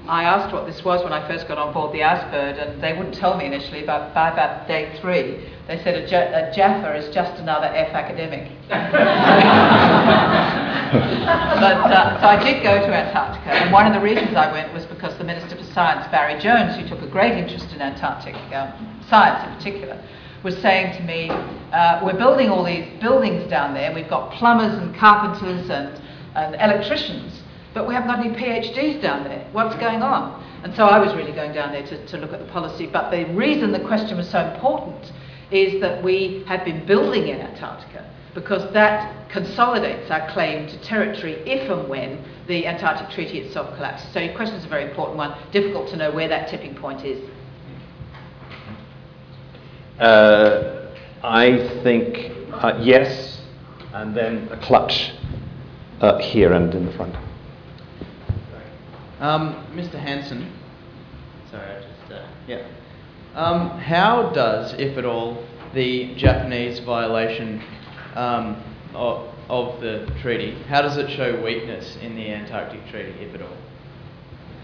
[0.07, 2.93] I asked what this was when I first got on board the Icebird, and they
[2.93, 6.93] wouldn't tell me initially, but by about day three, they said a, ja- a Jaffa
[6.95, 8.51] is just another F academic.
[8.69, 8.77] but
[11.89, 14.85] uh, so I did go to Antarctica, and one of the reasons I went was
[14.85, 19.01] because the Minister for Science, Barry Jones, who took a great interest in Antarctic um,
[19.09, 19.99] science in particular,
[20.43, 21.31] was saying to me,
[21.73, 25.99] uh, We're building all these buildings down there, we've got plumbers and carpenters and,
[26.35, 27.41] and electricians
[27.75, 29.45] but we haven't got any PhDs down there.
[29.51, 30.41] What's going on?
[30.63, 32.87] And so I was really going down there to, to look at the policy.
[32.87, 35.11] But the reason the question was so important
[35.51, 41.33] is that we have been building in Antarctica because that consolidates our claim to territory
[41.45, 44.11] if and when the Antarctic Treaty itself collapses.
[44.13, 45.37] So your question is a very important one.
[45.51, 47.29] Difficult to know where that tipping point is.
[49.99, 53.41] Uh, I think uh, yes,
[53.93, 55.11] and then a clutch
[55.99, 57.15] uh, here and in the front.
[59.19, 59.93] Um, Mr.
[59.93, 60.51] Hansen,
[61.49, 62.67] sorry, I just, uh, yeah.
[63.33, 67.63] Um, how does, if at all, the Japanese violation
[68.15, 68.61] um,
[68.93, 73.41] of, of the treaty, how does it show weakness in the Antarctic Treaty, if at
[73.41, 73.55] all?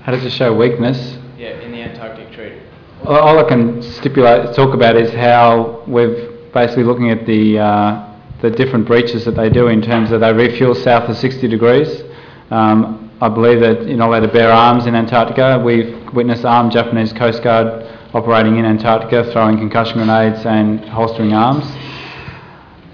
[0.03, 1.17] How does it show weakness?
[1.37, 2.61] Yeah, in the Antarctic Treaty.
[3.05, 8.17] All all I can stipulate, talk about is how we're basically looking at the, uh,
[8.41, 12.03] the different breaches that they do in terms of they refuel south of 60 degrees.
[12.51, 15.61] Um, I believe that you're not allowed to bear arms in Antarctica.
[15.63, 21.63] We've witnessed armed Japanese Coast Guard operating in Antarctica, throwing concussion grenades and holstering arms.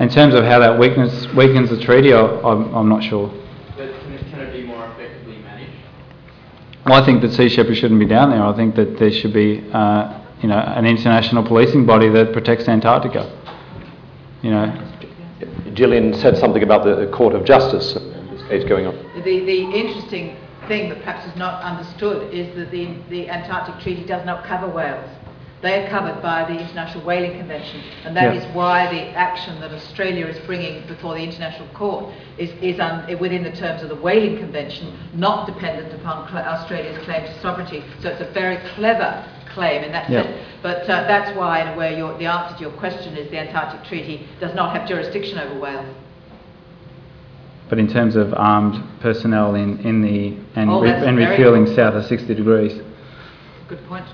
[0.02, 3.30] In terms of how that weakness weakens the treaty, I, I'm, I'm not sure.
[3.78, 5.72] But can it, can it be more effectively managed?
[6.86, 8.44] Well, I think that Sea Shepherd shouldn't be down there.
[8.44, 12.68] I think that there should be, uh, you know, an international policing body that protects
[12.68, 13.32] Antarctica.
[14.42, 14.92] You know,
[15.74, 17.98] Gillian said something about the Court of Justice
[18.48, 18.96] case going on.
[19.16, 20.38] The, the interesting
[20.68, 24.68] thing that perhaps is not understood is that the, the Antarctic Treaty does not cover
[24.68, 25.10] whales.
[25.62, 28.54] They are covered by the International Whaling Convention, and that is Yeah.
[28.54, 33.44] why the action that Australia is bringing before the International Court is, is un, within
[33.44, 37.84] the terms of the Whaling Convention, not dependent upon Australia's claim to sovereignty.
[38.02, 40.24] So it's a very clever claim in that Yeah.
[40.24, 40.46] sense.
[40.62, 43.40] But uh, that's why, in a way, your, the answer to your question is the
[43.40, 45.88] Antarctic Treaty does not have jurisdiction over whales.
[47.70, 51.66] But in terms of armed personnel in, in the and, Oh, re- and very- refueling
[51.68, 52.82] south of 60 degrees.
[53.68, 54.06] Good point.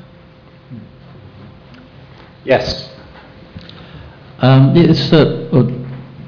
[2.45, 2.89] Yes.
[4.39, 5.71] Um, yeah, it's uh, uh,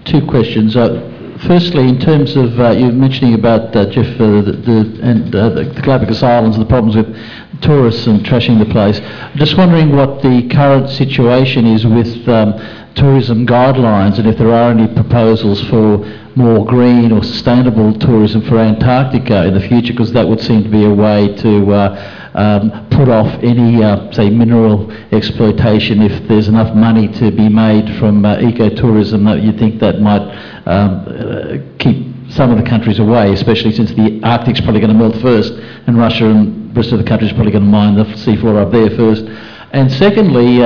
[0.06, 0.76] two questions.
[0.76, 1.12] Uh,
[1.48, 5.50] firstly, in terms of uh, you mentioning about uh, Jeff uh, the, the and uh,
[5.50, 7.14] the Galapagos Islands, and the problems with
[7.62, 9.02] tourists and trashing the place.
[9.02, 12.54] I'm Just wondering what the current situation is with um,
[12.96, 15.98] tourism guidelines, and if there are any proposals for
[16.36, 20.70] more green or sustainable tourism for Antarctica in the future, because that would seem to
[20.70, 26.48] be a way to uh, um, put off any, uh, say, mineral exploitation if there's
[26.48, 30.22] enough money to be made from uh, ecotourism that you think that might
[30.66, 34.98] um, uh, keep some of the countries away, especially since the Arctic's probably going to
[34.98, 35.54] melt first
[35.88, 38.72] and Russia and the rest of the countries probably going to mine the seafloor up
[38.72, 39.24] there first.
[39.72, 40.62] And secondly,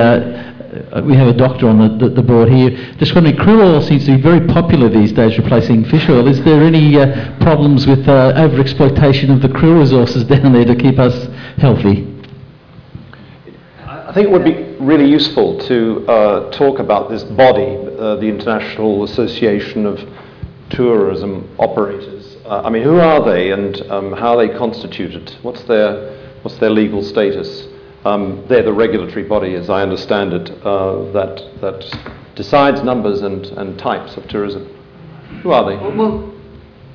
[0.92, 2.70] uh, we have a doctor on the, the, the board here.
[2.96, 6.26] Just wondering, krill oil seems to be very popular these days, replacing fish oil.
[6.26, 10.74] Is there any uh, problems with uh, overexploitation of the krill resources down there to
[10.74, 11.28] keep us
[11.58, 12.06] healthy?
[13.86, 18.26] I think it would be really useful to uh, talk about this body, uh, the
[18.26, 20.00] International Association of
[20.70, 22.36] Tourism Operators.
[22.44, 25.36] Uh, I mean, who are they and um, how are they constituted?
[25.42, 27.68] What's their, what's their legal status?
[28.04, 33.44] Um, they're the regulatory body, as I understand it, uh, that, that decides numbers and,
[33.46, 34.66] and types of tourism.
[35.42, 35.76] Who are they?
[35.76, 36.34] Well, well,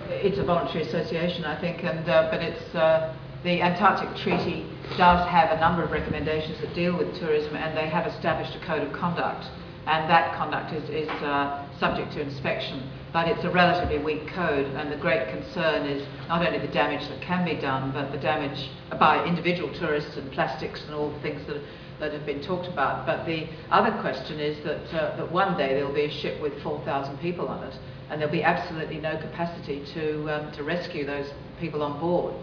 [0.10, 4.66] it's a voluntary association, I think, and uh, but it's uh, the Antarctic Treaty
[4.98, 8.66] does have a number of recommendations that deal with tourism, and they have established a
[8.66, 9.46] code of conduct,
[9.86, 12.90] and that conduct is, is uh, subject to inspection.
[13.16, 17.08] But it's a relatively weak code, and the great concern is not only the damage
[17.08, 21.20] that can be done, but the damage by individual tourists and plastics and all the
[21.22, 21.62] things that
[22.02, 23.06] that have been talked about.
[23.06, 26.42] But the other question is that uh, that one day there will be a ship
[26.42, 31.06] with 4,000 people on it, and there'll be absolutely no capacity to um, to rescue
[31.06, 32.34] those people on board.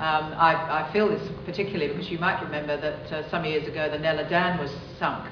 [0.00, 3.90] Um, I, I feel this particularly because you might remember that uh, some years ago
[3.90, 5.28] the Nella Dan was sunk.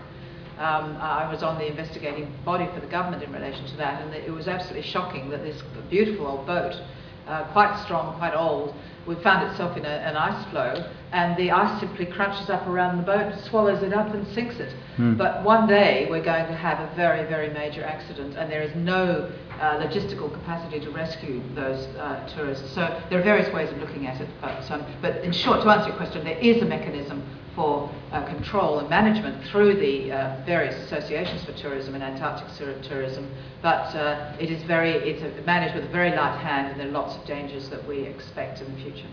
[0.61, 4.13] Um, I was on the investigating body for the government in relation to that, and
[4.15, 6.79] it was absolutely shocking that this beautiful old boat,
[7.27, 8.75] uh, quite strong, quite old,
[9.07, 10.75] would found itself in a, an ice floe,
[11.13, 14.75] and the ice simply crunches up around the boat, swallows it up, and sinks it.
[15.17, 18.75] But one day we're going to have a very, very major accident, and there is
[18.77, 22.71] no uh, logistical capacity to rescue those uh, tourists.
[22.75, 25.71] So there are various ways of looking at it, but, um, but in short, to
[25.71, 27.23] answer your question, there is a mechanism
[27.61, 32.49] for uh, control and management through the uh, various associations for tourism and Antarctic
[32.89, 33.31] tourism,
[33.61, 36.89] but uh, it is very, it's a, managed with a very light hand, and there
[36.89, 39.09] are lots of dangers that we expect in the future.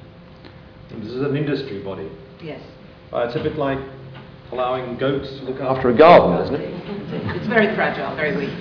[0.92, 2.10] This is an industry body.
[2.42, 2.62] Yes.
[3.12, 3.80] Uh, it's a bit like
[4.54, 6.62] allowing goats to look after a garden, isn't it?
[6.88, 8.54] It's, it's very fragile, very weak.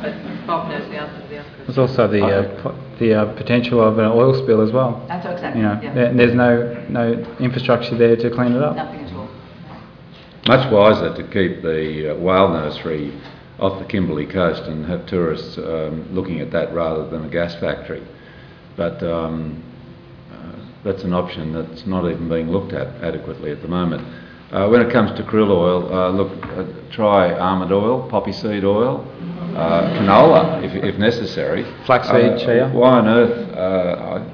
[0.00, 3.34] But Bob knows the answer to the other There's also the, uh, po- the uh,
[3.36, 5.04] potential of an oil spill as well.
[5.08, 5.92] That's exactly, You know, yeah.
[5.92, 8.76] there- there's no, no infrastructure there to clean it up.
[8.76, 9.09] Nothing at all.
[10.46, 13.12] Much wiser to keep the uh, whale nursery
[13.58, 17.54] off the Kimberley coast and have tourists um, looking at that rather than a gas
[17.56, 18.02] factory.
[18.76, 19.62] But um,
[20.32, 24.02] uh, that's an option that's not even being looked at adequately at the moment.
[24.50, 28.64] Uh, when it comes to krill oil, uh, look, uh, try almond oil, poppy seed
[28.64, 29.06] oil,
[29.56, 31.64] uh, canola if, if necessary.
[31.86, 32.68] Flaxseed, chia.
[32.72, 34.24] Why on earth uh,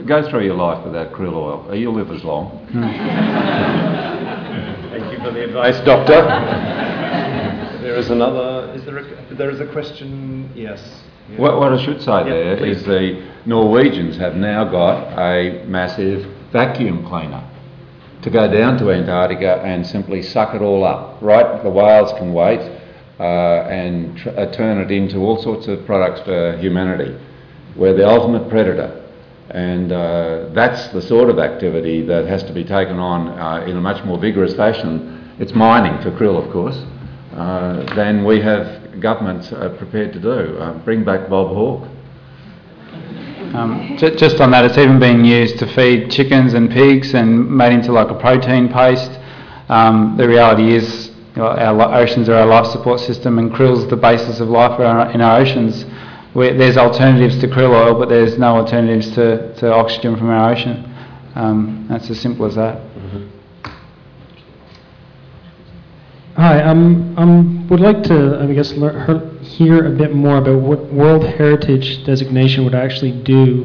[0.00, 1.74] I- go through your life without krill oil.
[1.74, 2.60] You'll live as long.
[5.34, 6.22] Thank you for the advice, Doctor.
[7.82, 8.72] there is another.
[8.72, 10.48] Is there a, there is a question?
[10.54, 11.02] Yes.
[11.28, 11.38] Yeah.
[11.40, 12.76] What, what I should say Yeah, there please.
[12.78, 17.42] is the Norwegians have now got a massive vacuum cleaner
[18.22, 21.20] to go down to Antarctica and simply suck it all up.
[21.20, 22.60] Right, the whales can wait
[23.18, 23.22] uh,
[23.68, 27.18] and tr- uh, turn it into all sorts of products for humanity.
[27.74, 29.00] We're the ultimate predator.
[29.50, 33.76] And uh, that's the sort of activity that has to be taken on uh, in
[33.76, 35.22] a much more vigorous fashion.
[35.36, 36.76] It's mining for krill, of course,
[37.36, 40.56] uh, than we have governments uh, prepared to do.
[40.58, 41.88] Uh, bring back Bob Hawke.
[43.52, 47.50] Um, ju- just on that, it's even being used to feed chickens and pigs and
[47.50, 49.10] made into like a protein paste.
[49.68, 53.88] Um, the reality is, you know, our oceans are our life support system, and krill's
[53.90, 55.84] the basis of life in our, in our oceans.
[56.34, 60.52] we there's alternatives to krill oil, but there's no alternatives to, to oxygen from our
[60.52, 60.88] ocean.
[61.34, 62.80] Um, that's as simple as that.
[66.36, 68.72] Hi, um, um, would like to, I guess,
[69.56, 73.64] hear a bit more about what World Heritage designation would actually do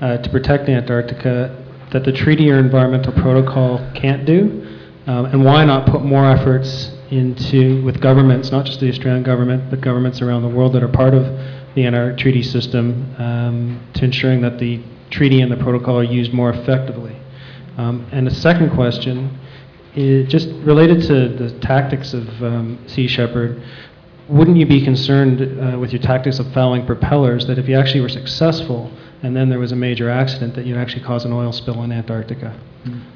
[0.00, 1.60] uh, to protect Antarctica
[1.90, 4.64] that the treaty or environmental protocol can't do,
[5.08, 9.68] um, and why not put more efforts into with governments, not just the Australian government,
[9.68, 11.24] but governments around the world that are part of
[11.74, 16.32] the Antarctic Treaty System, um, to ensuring that the treaty and the protocol are used
[16.32, 17.16] more effectively.
[17.76, 19.36] Um, and the second question
[19.96, 23.62] is just related to the tactics of um, Sea Shepherd.
[24.28, 28.00] Wouldn't you be concerned uh, with your tactics of fouling propellers that if you actually
[28.00, 28.90] were successful
[29.22, 31.92] and then there was a major accident, that you'd actually cause an oil spill in
[31.92, 32.58] Antarctica?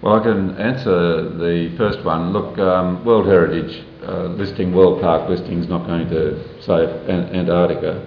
[0.03, 2.33] Well, I can answer the first one.
[2.33, 7.35] Look, um, World Heritage uh, listing, World Park listing is not going to save An-
[7.35, 8.07] Antarctica.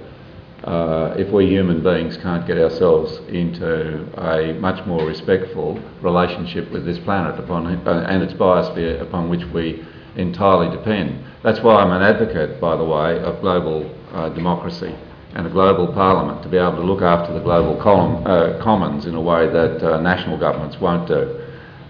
[0.64, 6.86] Uh, if we human beings can't get ourselves into a much more respectful relationship with
[6.86, 9.84] this planet upon uh, and its biosphere upon which we
[10.18, 11.26] entirely depend.
[11.42, 14.94] That's why I'm an advocate, by the way, of global uh, democracy
[15.34, 19.08] and a global parliament to be able to look after the global column, uh, commons
[19.08, 21.40] in a way that uh, national governments won't do.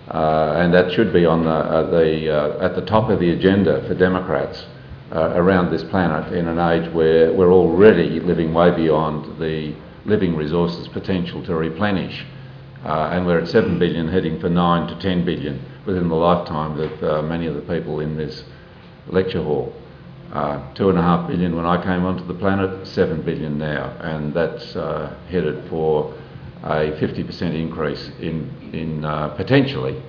[0.08, 4.66] And that should be on the, the, at the top of the agenda for Democrats
[5.12, 10.36] uh, around this planet in an age where we're already living way beyond the living
[10.36, 12.26] resources potential to replenish.
[12.84, 16.80] Uh, and we're at 7 billion, heading for 9 to 10 billion within the lifetime
[16.80, 18.44] of uh, many of the people in this
[19.08, 19.74] lecture hall.
[20.34, 23.96] Uh, two and a half billion when I came onto the planet, seven billion now,
[24.00, 26.14] and that's uh, headed for
[26.64, 30.02] a 50% increase in, in uh, potentially,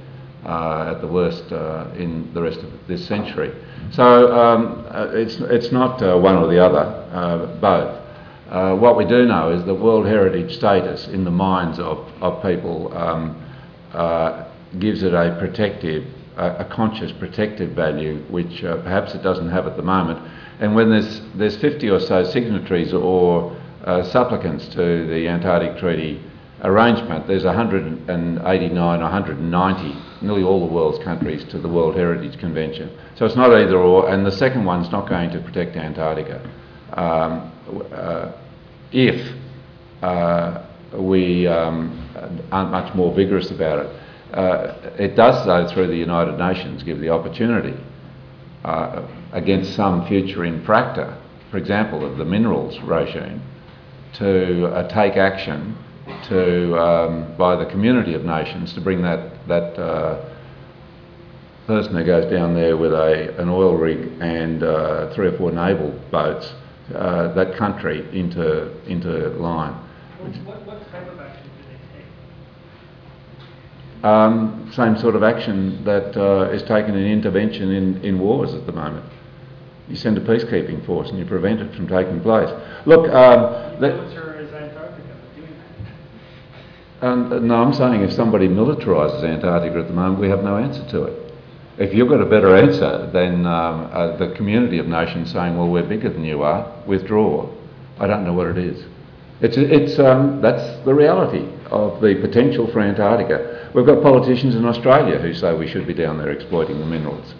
[0.44, 3.54] at the worst, uh, in the rest of this century.
[3.92, 6.78] So um, uh, it's, it's not uh, one or the other,
[7.12, 7.98] uh, both.
[8.48, 12.42] Uh, what we do know is that World Heritage status in the minds of, of
[12.42, 13.42] people um,
[13.92, 14.44] uh,
[14.78, 19.76] gives it a protective, a, conscious protective value, which uh, perhaps it doesn't have at
[19.76, 20.18] the moment.
[20.60, 26.20] And when there's, there's 50 or so signatories or uh, supplicants to the Antarctic Treaty
[26.62, 32.90] arrangement, there's 189 190, nearly all the world's countries, to the World Heritage Convention.
[33.16, 36.40] So it's not either or, and the second one's not going to protect Antarctica.
[36.92, 37.52] Um,
[37.92, 38.32] uh,
[38.92, 39.34] if
[40.02, 40.66] uh,
[40.98, 42.08] we um,
[42.50, 44.02] aren't much more vigorous about it.
[44.34, 47.78] Uh, it does, though, through the United Nations, give the opportunity
[48.64, 51.18] uh, against some future infractor,
[51.50, 53.42] for example, of the minerals regime,
[54.14, 55.76] to uh, take action
[56.28, 60.32] to, um, by the community of nations to bring that, that uh,
[61.66, 65.52] person who goes down there with a, an oil rig and uh, three or four
[65.52, 66.52] naval boats,
[66.94, 69.72] uh, that country into, into line.
[70.18, 71.78] What, what type of action do they
[74.00, 74.04] take?
[74.04, 78.66] Um, same sort of action that uh, is taken in intervention in, in wars at
[78.66, 79.06] the moment.
[79.88, 82.48] You send a peacekeeping force and you prevent it from taking place.
[82.86, 85.54] Look, um, that, Militarize Antarctica for doing
[87.02, 87.08] that.
[87.08, 90.88] um, no, I'm saying if somebody militarises Antarctica at the moment, we have no answer
[90.90, 91.34] to it.
[91.78, 95.68] If you've got a better answer than um, uh, the community of nations saying, well,
[95.68, 97.50] we're bigger than you are, withdraw,
[97.98, 98.84] I don't know what it is.
[99.40, 103.70] It's, it's, um, that's the reality of the potential for Antarctica.
[103.74, 107.34] We've got politicians in Australia who say we should be down there exploiting the minerals.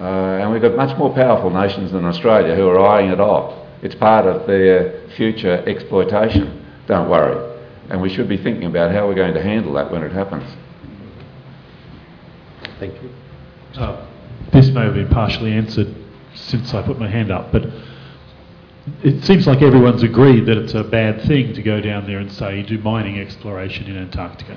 [0.00, 3.64] Uh, and we've got much more powerful nations than Australia who are eyeing it off.
[3.82, 6.66] It's part of their future exploitation.
[6.88, 7.53] Don't worry.
[7.90, 10.44] And we should be thinking about how we're going to handle that when it happens.
[12.78, 13.10] Thank you.
[13.74, 14.06] Uh,
[14.52, 15.94] this may have been partially answered
[16.34, 17.64] since I put my hand up, but
[19.02, 22.30] it seems like everyone's agreed that it's a bad thing to go down there and
[22.30, 24.56] say do mining exploration in Antarctica.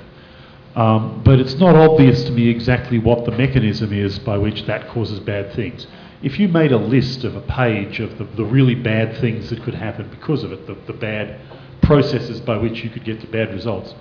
[0.74, 4.88] Um, but it's not obvious to me exactly what the mechanism is by which that
[4.88, 5.86] causes bad things.
[6.22, 9.62] If you made a list of a page of the, the really bad things that
[9.62, 11.40] could happen because of it, the, the bad
[11.82, 13.94] processes by which you could get to bad results,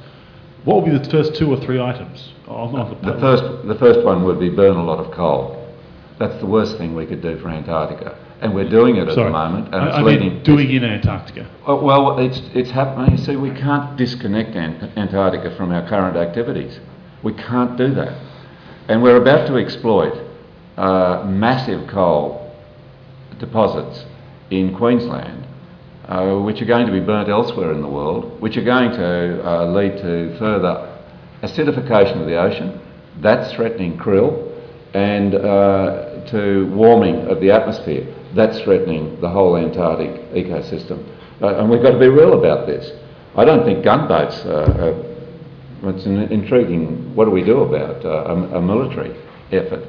[0.66, 3.76] what would be the first two or three items on, on the, The first, the
[3.76, 5.54] first one would be burn a lot of coal.
[6.20, 8.18] That's the worst thing we could do for Antarctica.
[8.42, 10.34] And we're doing it at Sorry, the moment, and I, it's I leading...
[10.34, 11.50] mean doing in Antarctica.
[11.66, 13.18] Oh, Well, it's, it's happening.
[13.18, 16.80] You see, we can't disconnect Ant- Antarctica from our current activities.
[17.24, 18.16] We can't do that.
[18.90, 20.14] And we're about to exploit
[20.78, 22.54] uh, massive coal
[23.40, 24.06] deposits
[24.52, 25.47] in Queensland,
[26.08, 29.46] uh, which are going to be burnt elsewhere in the world, which are going to
[29.46, 30.98] uh, lead to further
[31.44, 32.80] acidification of the ocean.
[33.22, 34.54] That's threatening krill,
[34.94, 38.14] and uh, to warming of the atmosphere.
[38.36, 41.06] That's threatening the whole Antarctic ecosystem.
[41.42, 42.92] Uh, and we've got to be real about this.
[43.36, 45.04] I don't think gunboats uh,
[45.84, 49.16] are, it's an intriguing, what do we do about uh, a, a military
[49.52, 49.88] effort?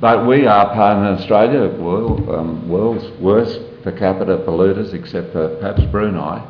[0.00, 5.48] But we are part in Australia, world, um, world's worst per capita polluters, except for
[5.56, 6.42] perhaps Brunei,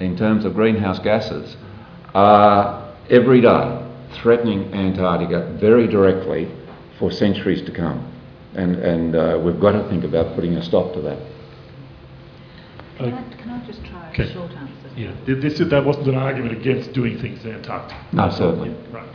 [0.00, 1.56] in terms of greenhouse gases,
[2.14, 3.82] are every day
[4.22, 6.50] threatening Antarctica very directly
[6.98, 8.12] for centuries to come.
[8.54, 11.18] And, and uh, we've got to think about putting a stop to that.
[12.96, 14.22] Can I, can I just try Okay.
[14.22, 14.72] a short answer?
[14.96, 18.00] Yeah, th- this, that wasn't an argument against doing things in Antarctica.
[18.12, 18.74] No, certainly.
[18.90, 19.06] Right.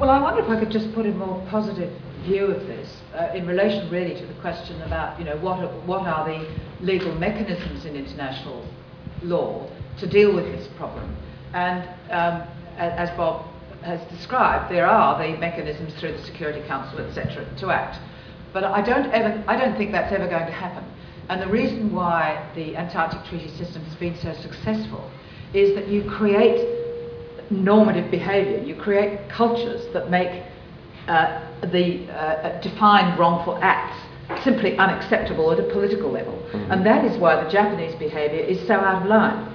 [0.00, 1.92] Well, I wonder if I could just put a more positive
[2.24, 5.68] view of this uh, in relation really to the question about, you know, what are,
[5.86, 6.48] what are the
[6.80, 8.64] legal mechanisms in international
[9.22, 9.68] law
[9.98, 11.16] to deal with this problem.
[11.52, 12.46] And um,
[12.76, 13.44] as Bob
[13.82, 17.98] has described, there are the mechanisms through the Security Council, etc., to act.
[18.52, 20.84] But I don't ever, I don't think that's ever going to happen.
[21.28, 25.10] And the reason why the Antarctic Treaty System has been so successful
[25.52, 26.76] is that you create
[27.50, 28.62] normative behaviour.
[28.62, 30.44] You create cultures that make
[31.08, 33.98] uh, the uh, define wrongful acts
[34.44, 36.38] simply unacceptable at a political level.
[36.52, 39.54] And that is why the Japanese behaviour is so out of line.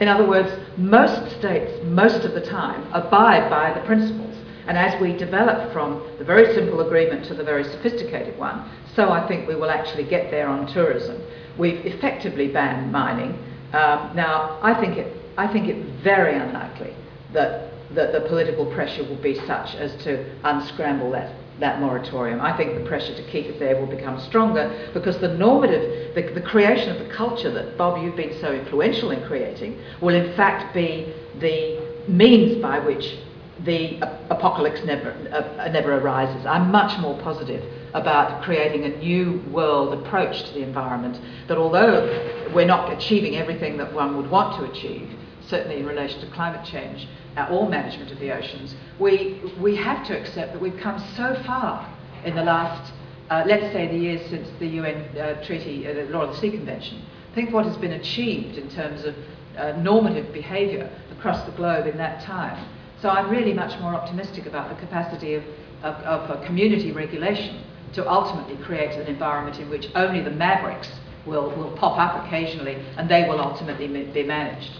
[0.00, 4.34] In other words, most states, most of the time, abide by the principles.
[4.66, 9.10] And as we develop from the very simple agreement to the very sophisticated one, so
[9.10, 11.20] I think we will actually get there on tourism.
[11.58, 13.32] We've effectively banned mining.
[13.72, 16.94] Um, now, I think it, I think it very unlikely
[17.32, 22.40] that, that the political pressure will be such as to unscramble that, that moratorium.
[22.40, 26.22] I think the pressure to keep it there will become stronger because the normative, the,
[26.34, 30.34] the creation of the culture that, Bob, you've been so influential in creating, will in
[30.36, 33.18] fact be the means by which
[33.64, 36.46] the ap- apocalypse never, uh, never arises.
[36.46, 37.62] I'm much more positive
[37.92, 43.76] about creating a new world approach to the environment that although we're not achieving everything
[43.78, 45.10] that one would want to achieve,
[45.46, 47.08] certainly in relation to climate change
[47.50, 51.88] or management of the oceans, we, we have to accept that we've come so far
[52.24, 52.92] in the last,
[53.30, 56.40] uh, let's say, the years since the UN uh, Treaty, uh, the Law of the
[56.40, 57.02] Sea Convention.
[57.34, 59.14] Think what has been achieved in terms of
[59.56, 62.68] uh, normative behaviour across the globe in that time.
[63.00, 65.44] So I'm really much more optimistic about the capacity of,
[65.82, 67.62] of, of community regulation
[67.94, 70.90] to ultimately create an environment in which only the mavericks
[71.26, 74.79] will, will pop up occasionally and they will ultimately be managed.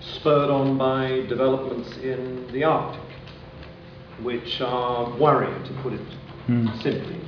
[0.00, 3.00] Spurred on by developments in the Arctic,
[4.22, 6.00] which are worrying, to put it
[6.82, 7.20] simply.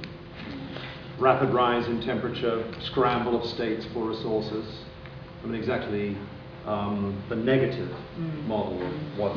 [1.19, 4.65] Rapid rise in temperature, scramble of states for resources.
[5.43, 6.17] I mean, exactly
[6.67, 7.91] um, the negative
[8.47, 9.37] model of what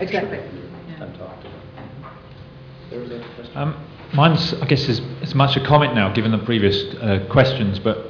[0.00, 0.38] Exactly.
[0.38, 0.58] should be
[0.92, 1.04] Yeah.
[1.04, 1.50] Antarctica.
[2.90, 3.56] There is a question.
[3.56, 3.84] Um,
[4.14, 8.06] mine's, I guess, is as much a comment now, given the previous uh, questions, but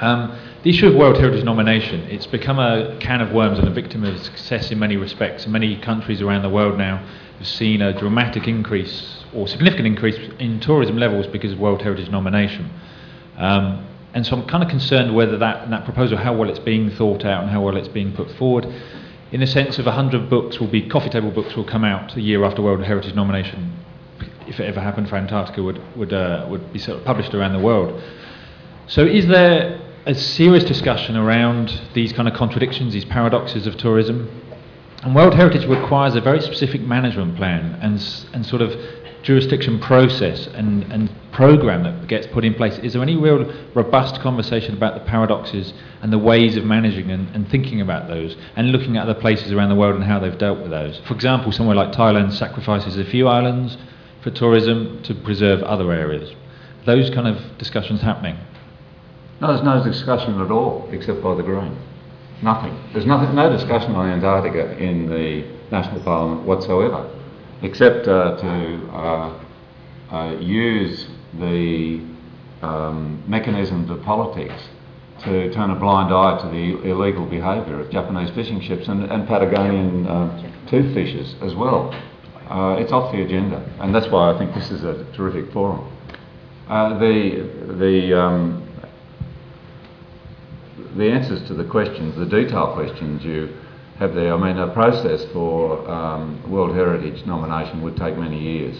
[0.00, 3.72] um, the issue of World Heritage nomination, it's become a can of worms and a
[3.72, 5.44] victim of success in many respects.
[5.48, 6.98] Many countries around the world now
[7.38, 12.10] have seen a dramatic increase or significant increase in tourism levels because of World Heritage
[12.10, 12.70] nomination.
[13.38, 16.90] Um, and so I'm kind of concerned whether that, that proposal, how well it's being
[16.90, 18.64] thought out and how well it's being put forward,
[19.32, 22.20] in the sense of 100 books will be, coffee table books will come out a
[22.20, 23.76] year after World Heritage nomination,
[24.46, 27.52] if it ever happened for Antarctica, would, would, uh, would be sort of published around
[27.52, 28.00] the world.
[28.86, 34.28] So is there a serious discussion around these kind of contradictions, these paradoxes of tourism?
[35.02, 37.94] And World Heritage requires a very specific management plan and,
[38.32, 38.74] and sort of
[39.22, 42.78] jurisdiction process and, and program that gets put in place.
[42.78, 45.72] Is there any real robust conversation about the paradoxes
[46.02, 49.52] and the ways of managing and, and thinking about those and looking at other places
[49.52, 51.00] around the world and how they've dealt with those?
[51.06, 53.76] For example, somewhere like Thailand sacrifices a few islands
[54.22, 56.34] for tourism to preserve other areas.
[56.84, 58.36] Those kind of discussions happening.
[59.42, 61.76] No, there's no discussion at all, except by the Green.
[62.44, 62.78] Nothing.
[62.92, 67.10] There's nothing, no discussion on Antarctica in the National Parliament whatsoever,
[67.62, 69.44] except uh, to uh,
[70.12, 71.08] uh, use
[71.40, 72.06] the
[72.62, 74.62] um, mechanisms of politics
[75.24, 79.26] to turn a blind eye to the illegal behaviour of Japanese fishing ships and, and
[79.26, 81.92] Patagonian uh, as well.
[82.48, 85.92] Uh, it's off the agenda, and that's why I think this is a terrific forum.
[86.68, 88.61] Uh, the the um,
[90.96, 93.54] the answers to the questions, the detailed questions you
[93.98, 98.76] have there, I mean, a process for um, World Heritage nomination would take many years,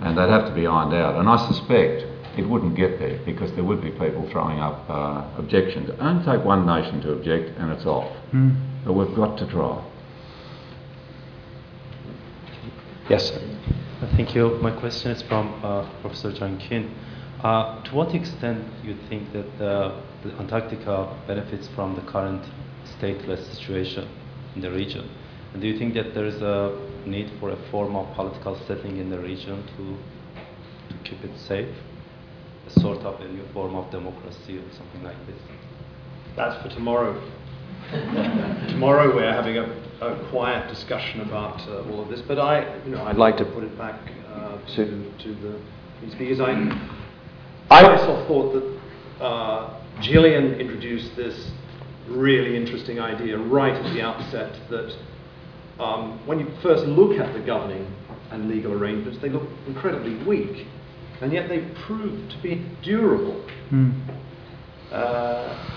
[0.00, 1.16] and they'd have to be ironed out.
[1.16, 2.04] And I suspect
[2.38, 5.90] it wouldn't get there because there would be people throwing up uh, objections.
[5.90, 8.10] It only take one nation to object, and it's off.
[8.32, 8.56] Mm.
[8.84, 9.84] But we've got to try.
[13.08, 13.32] Yes.
[14.16, 14.58] Thank you.
[14.62, 16.94] My question is from uh, Professor John Kuhn.
[17.42, 22.42] Uh, to what extent do you think that the Antarctica benefits from the current
[22.84, 24.08] stateless situation
[24.54, 25.08] in the region?
[25.52, 29.10] And do you think that there is a need for a formal political setting in
[29.10, 31.74] the region to, to keep it safe?
[32.66, 35.40] A sort of a new form of democracy or something like this?
[36.36, 37.20] That's for tomorrow.
[38.68, 39.64] tomorrow we're having a,
[40.00, 43.44] a quiet discussion about uh, all of this, but I, you know, I'd like to
[43.44, 44.00] put it back
[44.32, 46.40] uh, to, to the speakers.
[46.40, 46.52] I,
[47.70, 51.50] I myself thought that uh, Gillian introduced this
[52.08, 54.96] really interesting idea right at the outset that
[55.78, 57.86] um, when you first look at the governing
[58.32, 60.66] and legal arrangements, they look incredibly weak,
[61.20, 63.44] and yet they prove to be durable.
[63.70, 63.94] Mm.
[64.90, 65.68] Uh,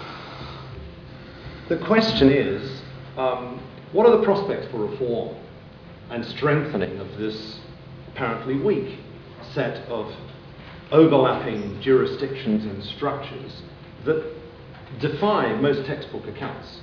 [1.70, 2.82] the question is
[3.18, 3.62] um,
[3.92, 5.38] what are the prospects for reform
[6.10, 7.60] and strengthening of this
[8.12, 9.00] apparently weak
[9.54, 10.12] set of
[10.92, 13.62] overlapping jurisdictions and structures
[14.06, 14.34] that
[14.99, 16.80] defy most textbook accounts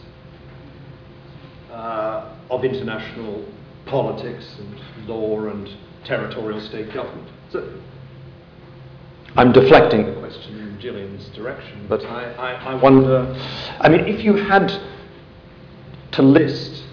[1.71, 3.45] uh, of international
[3.87, 5.69] politics and law and
[6.05, 7.29] territorial state government.
[7.51, 7.81] So
[9.37, 13.25] I'm deflecting the question in Gillian's direction, But I, I, I wonder.
[13.25, 13.41] wonder.
[13.81, 14.81] I mean, if you had
[16.13, 16.85] to list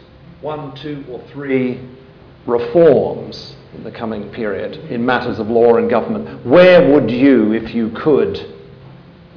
[0.41, 1.81] one, two, or three
[2.45, 7.75] reforms in the coming period in matters of law and government, where would you, if
[7.75, 8.55] you could,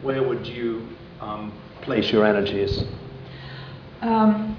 [0.03, 0.89] Where would you
[1.21, 1.53] um,
[1.83, 2.83] place your energies?
[4.01, 4.57] Um,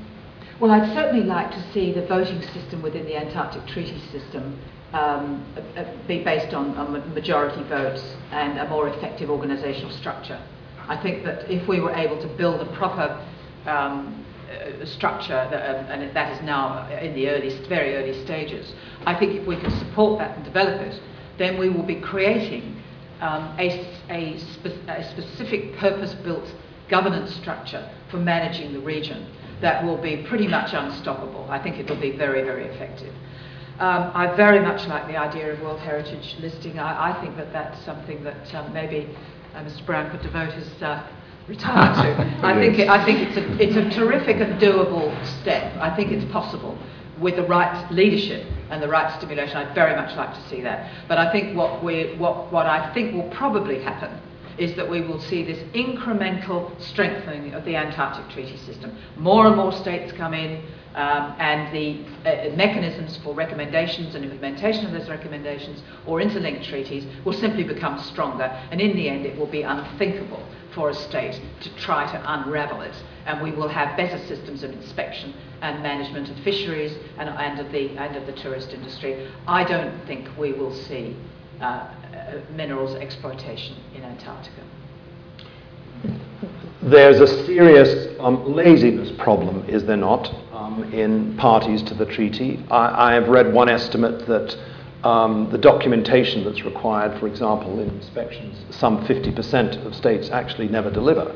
[0.62, 4.58] well, I'd certainly like to see the voting system within the Antarctic Treaty System
[4.94, 10.42] um, uh, uh, be based on, on majority votes and a more effective organisational structure.
[10.88, 13.20] I think that if we were able to build a proper
[13.66, 18.72] um, uh, structure, that, um, and that is now in the early, very early stages,
[19.06, 21.02] I think if we could support that and develop it,
[21.38, 22.82] then we will be creating
[23.24, 26.54] um, a, a, spe- a specific purpose-built
[26.90, 29.26] governance structure for managing the region
[29.62, 31.48] that will be pretty much unstoppable.
[31.50, 33.14] I think it will be very, very effective.
[33.80, 36.80] Um, I very much like the idea of World Heritage listing.
[36.80, 39.16] I, I think that that's something that um, maybe
[39.56, 39.86] uh, Mr.
[39.86, 41.08] Brown could devote his uh,
[41.48, 42.46] retirement to.
[42.46, 45.10] I think, it, I think it's, a, it's a terrific and doable
[45.42, 45.76] step.
[45.82, 46.78] I think it's possible
[47.20, 49.58] with the right leadership and the right stimulation.
[49.58, 50.92] I'd very much like to see that.
[51.08, 54.20] But I think what, we, what, what I think will probably happen
[54.58, 58.96] is that we will see this incremental strengthening of the Antarctic Treaty System.
[59.18, 60.64] More and more states come in,
[60.96, 67.06] um, and the uh, mechanisms for recommendations and implementation of those recommendations or interlinked treaties
[67.26, 70.44] will simply become stronger, and in the end, it will be unthinkable
[70.76, 72.94] for a state to try to unravel it.
[73.26, 77.72] And we will have better systems of inspection and management of fisheries and, and, of,
[77.72, 79.30] the, and of the tourist industry.
[79.48, 81.16] I don't think we will see
[81.62, 84.64] uh, uh, minerals exploitation in Antarctica.
[86.82, 92.60] There's a serious um, laziness problem, is there not, um, in parties to the treaty?
[92.70, 94.58] I, I have read one estimate that
[95.04, 100.92] um, the documentation that's required, for example, in inspections, some 50% of states actually never
[100.92, 101.34] deliver.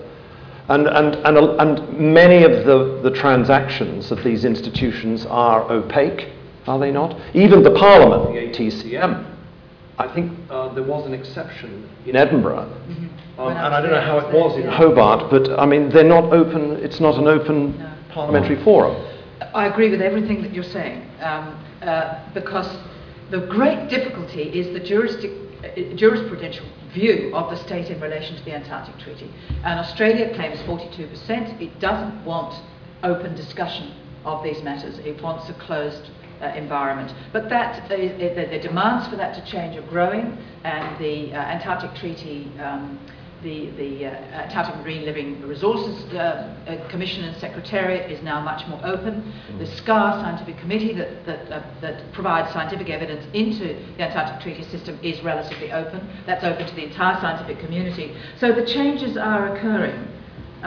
[0.70, 6.30] And, and, and, and many of the, the transactions of these institutions are opaque,
[6.68, 7.18] are they not?
[7.34, 9.34] Even the Parliament, the ATCM,
[9.98, 13.40] I think uh, there was an exception in Edinburgh, Mm-hmm.
[13.40, 16.34] um, and I don't know how it was in Hobart, but I mean, they're not
[16.34, 17.94] open, it's not an open No.
[18.12, 18.96] parliamentary forum.
[19.54, 22.68] I agree with everything that you're saying, um, uh, because
[23.32, 25.32] the great difficulty is the juristic,
[25.64, 26.66] uh, jurisprudential
[26.98, 29.32] view of the state in relation to the Antarctic Treaty.
[29.64, 31.62] And Australia claims 42%.
[31.62, 32.60] It doesn't want
[33.04, 33.94] open discussion
[34.26, 34.98] of these matters.
[35.00, 36.10] It wants a closed
[36.42, 37.14] uh, environment.
[37.32, 41.38] But that is, the, the demands for that to change are growing, and the uh,
[41.38, 43.00] Antarctic Treaty um,
[43.44, 48.68] the, the uh, Antarctic Marine Living Resources uh, uh, Commission and Secretariat is now much
[48.68, 49.34] more open.
[49.60, 54.64] The SCAR Scientific Committee that, that, uh, that provides scientific evidence into the Antarctic Treaty
[54.64, 56.08] System is relatively open.
[56.26, 58.16] That's open to the entire scientific community.
[58.40, 60.17] So the changes are occurring.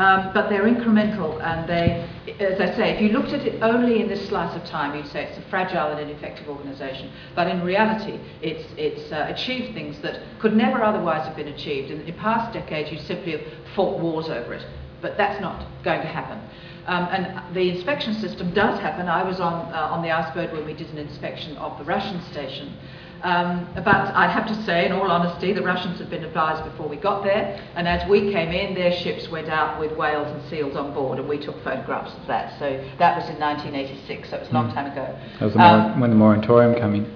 [0.01, 2.09] Um, but they're incremental and they,
[2.41, 5.07] as I say, if you looked at it only in this slice of time, you'd
[5.09, 7.13] say it's a fragile and ineffective organisation.
[7.35, 11.91] But in reality, it's, it's uh, achieved things that could never otherwise have been achieved.
[11.91, 13.43] In, the past decades, you simply have
[13.77, 14.67] fought wars over it.
[15.03, 16.41] But that's not going to happen.
[16.87, 19.07] Um, and the inspection system does happen.
[19.07, 22.23] I was on, uh, on the Icebird when we did an inspection of the Russian
[22.33, 22.75] station.
[23.23, 26.89] Um, but I have to say, in all honesty, the Russians had been advised before
[26.89, 30.43] we got there, and as we came in, their ships went out with whales and
[30.49, 32.59] seals on board, and we took photographs of that.
[32.59, 34.75] So that was in 1986, so it was a long Mm.
[34.75, 35.07] time ago.
[35.39, 37.07] That was the Um, when the moratorium came in.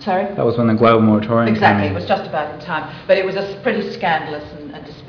[0.00, 0.26] Sorry?
[0.26, 1.56] That was when the global moratorium came in.
[1.56, 2.84] Exactly, it was just about in time.
[3.06, 4.44] But it was a pretty scandalous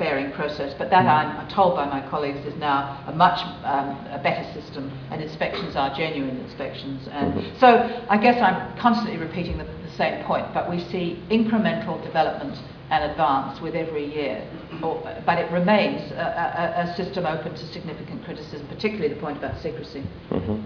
[0.00, 0.74] and, and process.
[0.78, 4.44] But that, I'm, I'm told by my colleagues, is now a much um, a better
[4.52, 7.08] system, and inspections are genuine inspections.
[7.10, 12.02] And so I guess I'm constantly repeating the, the same point, but we see incremental
[12.02, 12.58] development
[12.90, 14.42] and advance with every year.
[14.82, 19.38] Or, but it remains a, a, a system open to significant criticism, particularly the point
[19.38, 20.02] about secrecy.
[20.30, 20.64] Mhm.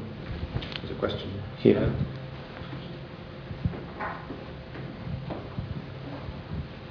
[0.81, 1.93] There's a question Here.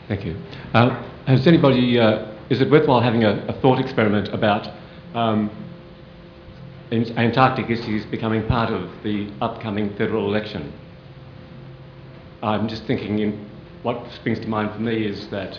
[0.08, 0.36] Thank you.
[0.74, 0.92] Um,
[1.26, 4.68] has anybody, uh, is it worthwhile having a, a thought experiment about
[5.14, 5.50] um,
[6.92, 10.72] Antarctic issues becoming part of the upcoming federal election?
[12.44, 13.50] I'm just thinking, in,
[13.84, 15.58] what springs to mind for me is that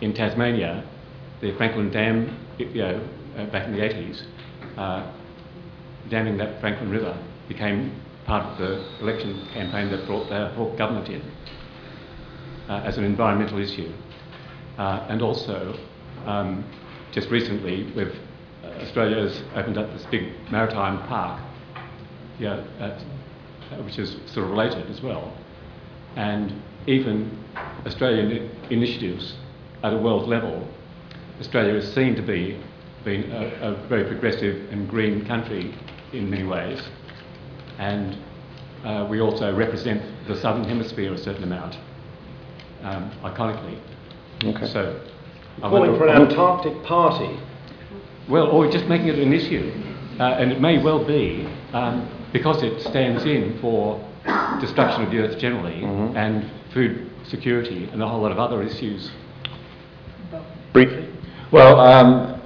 [0.00, 0.84] in Tasmania,
[1.40, 4.24] the Franklin Dam, you know, uh, back in the 80s,
[4.76, 5.12] uh,
[6.08, 7.16] damming that Franklin River
[7.48, 11.22] became part of the election campaign that brought the Hawke government in
[12.68, 13.92] uh, as an environmental issue.
[14.78, 15.78] Uh, and also,
[16.26, 16.64] um,
[17.12, 18.16] just recently, we've,
[18.64, 21.40] uh, Australia has opened up this big maritime park,
[22.38, 23.02] yeah, at,
[23.84, 25.32] which is sort of related as well.
[26.16, 27.38] And even
[27.86, 29.34] Australian initiatives
[29.82, 30.66] at a world level,
[31.40, 32.62] Australia is seen to be
[33.04, 35.74] being a, a very progressive and green country
[36.12, 36.80] in many ways.
[37.78, 38.16] And
[38.84, 41.76] uh, we also represent the southern hemisphere a certain amount
[42.82, 43.78] um, iconically.
[44.44, 44.66] Okay.
[44.66, 45.00] So,
[45.58, 47.38] I Calling for an Antarctic party.
[48.28, 49.72] Well, or just making it an issue,
[50.18, 54.00] uh, and it may well be um, because it stands in for
[54.60, 59.10] destruction of the earth generally and food security and a whole lot of other issues.
[60.72, 61.08] Briefly.
[61.50, 62.40] Well, um,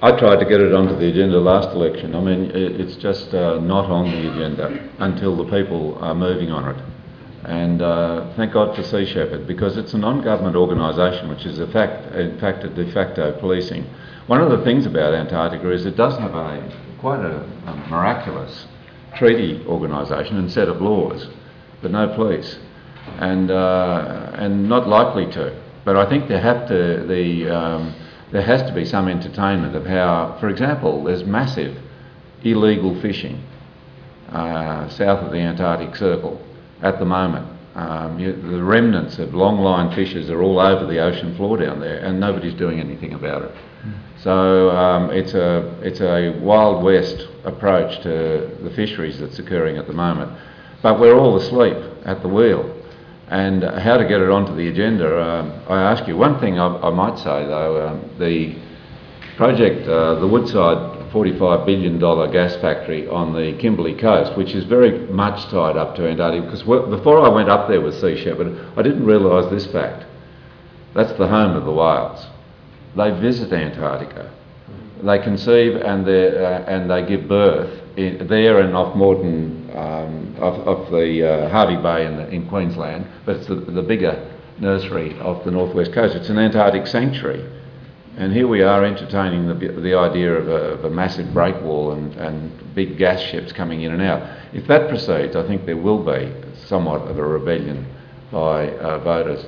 [0.00, 2.14] I tried to get it onto the agenda last election.
[2.14, 6.76] I mean, it's just uh, not on the agenda until the people are moving on
[6.76, 6.82] it.
[7.44, 11.68] And uh, thank God for Sea Shepherd because it's a non-government organisation, which is a
[11.68, 13.84] fact, in fact a de facto policing.
[14.26, 18.66] One of the things about Antarctica is it does have a quite a, a miraculous
[19.16, 21.28] treaty organisation and set of laws,
[21.80, 22.58] but no police,
[23.18, 25.62] and uh, and not likely to.
[25.84, 27.94] But I think there have to the um,
[28.32, 31.78] there has to be some entertainment of how, for example, there's massive
[32.42, 33.42] illegal fishing
[34.30, 36.44] uh, south of the Antarctic Circle
[36.82, 37.46] at the moment.
[37.74, 41.80] Um, you, the remnants of long line fishers are all over the ocean floor down
[41.80, 43.54] there, and nobody's doing anything about it.
[44.20, 49.86] So um, it's a it's a wild west approach to the fisheries that's occurring at
[49.86, 50.32] the moment.
[50.82, 52.74] But we're all asleep at the wheel.
[53.28, 56.16] And how to get it onto the agenda, um, I ask you.
[56.16, 58.56] One thing I, I might say though, um, the
[59.36, 64.98] project, uh, the Woodside $45 billion gas factory on the Kimberley coast, which is very
[65.08, 68.82] much tied up to Antarctica, because before I went up there with Sea Shepherd, I
[68.82, 70.06] didn't realise this fact.
[70.94, 72.26] That's the home of the whales.
[72.96, 74.32] They visit Antarctica.
[75.02, 80.36] They conceive and, they uh, and they give birth in, there and off Moreton, um,
[80.40, 84.28] off, off the uh, Hervey Bay in, the, in Queensland, but it's the, the bigger
[84.58, 86.16] nursery off the northwest coast.
[86.16, 87.57] It's an Antarctic sanctuary.
[88.18, 92.12] And here we are entertaining the, the idea of a, of a massive breakwall and,
[92.16, 94.36] and big gas ships coming in and out.
[94.52, 96.34] If that proceeds, I think there will be
[96.66, 97.86] somewhat of a rebellion
[98.32, 99.46] by uh, voters.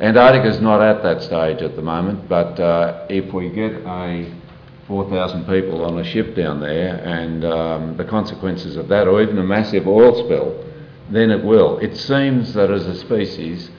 [0.00, 4.30] Antarctica's not at that stage at the moment, but uh, if we get a
[4.86, 9.38] 4,000 people on a ship down there and um, the consequences of that, or even
[9.38, 10.62] a massive oil spill,
[11.08, 11.78] then it will.
[11.78, 13.70] It seems that as a species,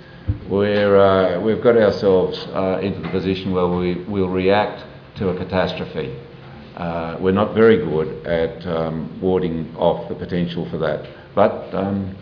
[0.50, 4.86] we're, uh, we've got ourselves uh, into the position where we, will react
[5.18, 6.18] to a catastrophe.
[6.76, 11.08] Uh, we're not very good at um, warding off the potential for that.
[11.36, 12.16] But, um,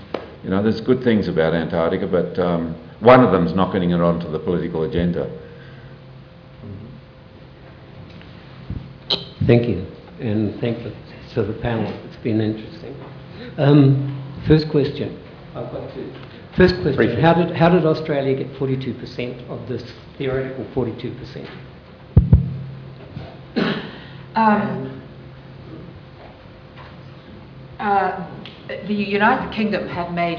[0.43, 4.01] you know, there's good things about Antarctica, but um, one of them's not getting it
[4.01, 5.29] onto the political agenda.
[9.47, 9.85] Thank you,
[10.19, 10.91] and thank you
[11.33, 11.91] to the panel.
[12.05, 12.95] It's been interesting.
[13.57, 15.17] Um, first question.
[15.55, 16.13] I've got two.
[16.57, 16.95] First question.
[16.95, 17.21] Briefly.
[17.21, 19.83] How did, how did Australia get 42% of this
[20.17, 21.47] theoretical 42%?
[24.35, 25.01] Um,
[27.79, 28.29] uh,
[28.87, 30.37] the United Kingdom had made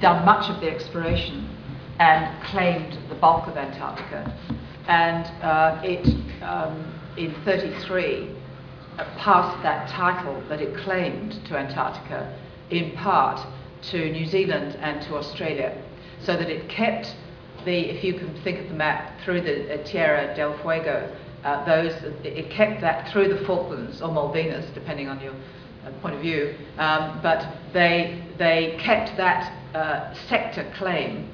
[0.00, 1.48] done much of the exploration
[1.98, 4.36] and claimed the bulk of Antarctica,
[4.86, 6.06] and uh, it
[6.42, 8.34] um, in 33
[8.98, 12.38] uh, passed that title that it claimed to Antarctica
[12.70, 13.40] in part
[13.90, 15.80] to New Zealand and to Australia,
[16.22, 17.14] so that it kept
[17.64, 21.14] the, if you can think of the map through the uh, Tierra del Fuego,
[21.44, 21.92] uh, those
[22.24, 25.34] it kept that through the Falklands or Malvinas, depending on your
[25.84, 26.54] uh, point of view.
[26.78, 31.28] Um, but they they kept that uh, sector claim,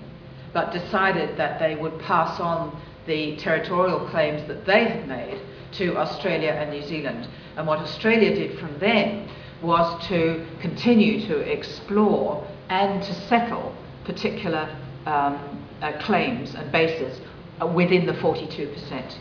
[0.52, 5.40] but decided that they would pass on the territorial claims that they had made
[5.72, 7.28] to Australia and New Zealand.
[7.56, 9.28] And what Australia did from then
[9.62, 13.74] was to continue to explore and to settle
[14.04, 14.76] particular
[15.06, 17.20] um, uh, claims and bases
[17.60, 19.18] uh, within the 42%.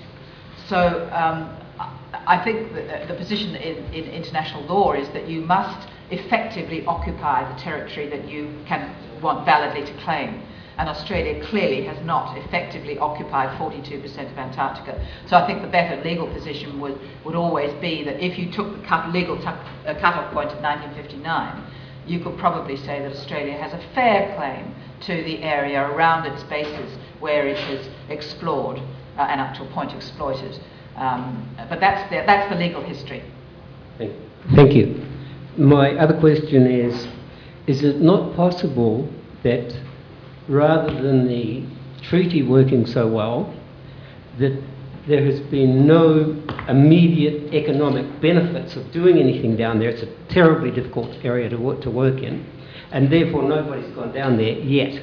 [0.67, 1.57] So um,
[2.25, 7.51] I think that the position in, in international law is that you must effectively occupy
[7.53, 10.41] the territory that you can want validly to claim.
[10.77, 15.07] And Australia clearly has not effectively occupied 42% of Antarctica.
[15.27, 18.81] So I think the better legal position would, would always be that if you took
[18.81, 21.63] the cut, legal tu- uh, cut-off point of 1959,
[22.07, 26.43] you could probably say that Australia has a fair claim to the area around its
[26.43, 28.77] bases where it has explored
[29.17, 30.59] uh, and up to a point exploited.
[30.95, 33.23] Um, but that's the, that's the legal history.
[33.97, 34.13] Thank,
[34.55, 35.12] thank you.
[35.57, 37.07] My other question is
[37.67, 39.07] Is it not possible
[39.43, 39.75] that
[40.47, 41.63] rather than the
[42.01, 43.53] treaty working so well,
[44.39, 44.61] that
[45.07, 49.89] there has been no immediate economic benefits of doing anything down there?
[49.89, 52.45] It's a terribly difficult area to work, to work in,
[52.91, 55.01] and therefore nobody's gone down there yet.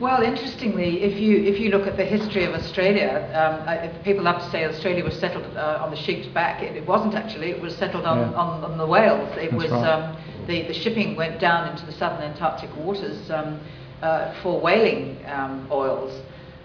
[0.00, 4.22] Well, interestingly, if you if you look at the history of Australia, um, I, people
[4.22, 6.62] love to say Australia was settled uh, on the sheep's back.
[6.62, 7.50] It, it, wasn't actually.
[7.50, 8.38] It was settled on, Yeah.
[8.38, 9.28] on, on the whales.
[9.36, 9.90] It That's was right.
[9.90, 10.16] um,
[10.46, 13.58] the the shipping went down into the southern Antarctic waters um,
[14.00, 16.12] uh, for whaling um, oils,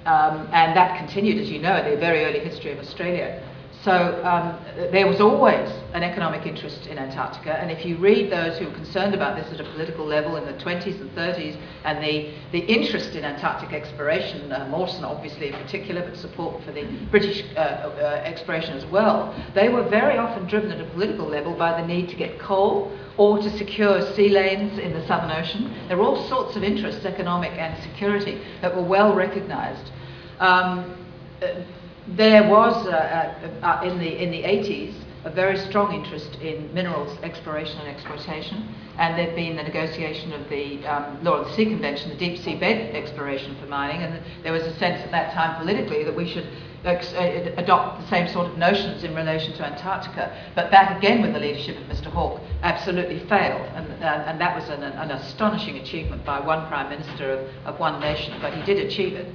[0.05, 3.41] um, and that continued, as you know, in the very early history of Australia.
[3.83, 8.57] So um, there was always an economic interest in Antarctica, and if you read those
[8.57, 12.01] who were concerned about this at a political level in the 20s and 30s, and
[12.01, 16.85] the, the interest in Antarctic exploration, uh, Mawson obviously in particular, but support for the
[17.11, 21.53] British uh, uh, exploration as well, they were very often driven at a political level
[21.53, 25.87] by the need to get coal or to secure sea lanes in the Southern Ocean.
[25.89, 29.91] There were all sorts of interests, economic and security, that were well recognised.
[30.39, 30.95] Um,
[31.41, 31.63] uh,
[32.07, 34.93] there was uh, uh, uh, in the in the 80s
[35.25, 40.49] a very strong interest in minerals exploration and exploitation, and there'd been the negotiation of
[40.49, 44.21] the um, Law of the Sea Convention, the deep sea bed exploration for mining, and
[44.43, 46.45] there was a sense at that time politically that we should
[46.83, 50.35] ex- uh, adopt the same sort of notions in relation to Antarctica.
[50.55, 52.07] But that again, with the leadership of Mr.
[52.07, 56.89] Hawke, absolutely failed, and, uh, and that was an, an astonishing achievement by one prime
[56.89, 59.33] minister of, of one nation, but he did achieve it.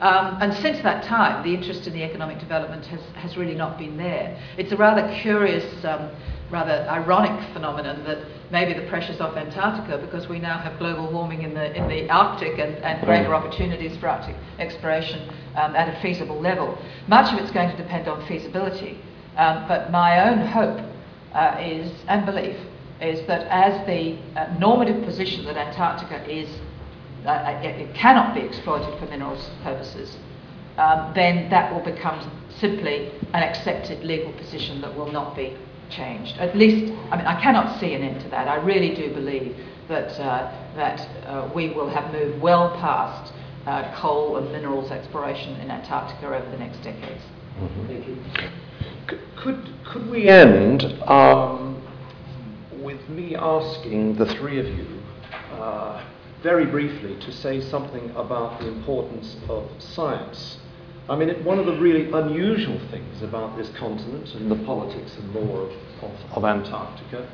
[0.00, 3.78] Um, and since that time, the interest in the economic development has, has really not
[3.78, 4.38] been there.
[4.58, 6.10] It's a rather curious, um,
[6.50, 8.18] rather ironic phenomenon that
[8.50, 12.10] maybe the pressures off Antarctica, because we now have global warming in the, in the
[12.10, 16.78] Arctic and, and greater opportunities for Arctic exploration um, at a feasible level.
[17.08, 19.00] Much of it's going to depend on feasibility.
[19.36, 20.80] Um, but my own hope
[21.34, 22.56] uh, is, and belief,
[23.00, 26.48] is that as the uh, normative position that Antarctica is
[27.26, 30.16] it, it cannot be exploited for minerals purposes,
[30.78, 35.56] um, then that will become simply an accepted legal position that will not be
[35.90, 36.36] changed.
[36.38, 38.48] At least, I mean, I cannot see an end to that.
[38.48, 39.56] I really do believe
[39.88, 43.32] that, uh, that uh, we will have moved well past
[43.66, 47.22] uh, coal and minerals exploration in Antarctica over the next decades.
[47.86, 48.16] Thank you.
[49.10, 51.80] C- Could, could we end um,
[52.82, 54.86] with me asking the three of you
[55.52, 56.04] uh,
[56.42, 60.58] very briefly to say something about the importance of science?
[61.08, 65.16] I mean, it, one of the really unusual things about this continent and the politics
[65.16, 65.72] and law of,
[66.02, 67.28] of, of Antarctica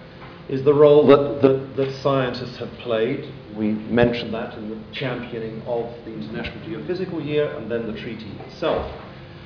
[0.48, 3.32] is the role that, that, that scientists have played.
[3.56, 8.30] We mentioned that in the championing of the International Geophysical Year and then the treaty
[8.46, 8.90] itself.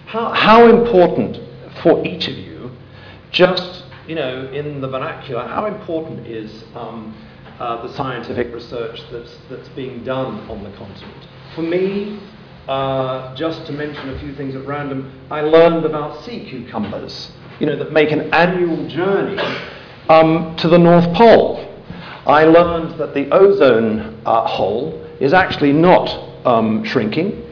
[0.07, 1.39] How, how important
[1.83, 2.71] for each of you,
[3.31, 7.15] just you know, in the vernacular, how important is um,
[7.59, 11.27] uh, the scientific research that's, that's being done on the continent?
[11.55, 12.21] For me,
[12.69, 17.31] uh, just to mention a few things at random, I learned about sea cucumbers,
[17.61, 19.41] you know, that make an annual journey
[20.09, 21.63] um, to the North Pole.
[22.27, 26.09] I learned that the ozone uh, hole is actually not
[26.45, 27.43] um, shrinking.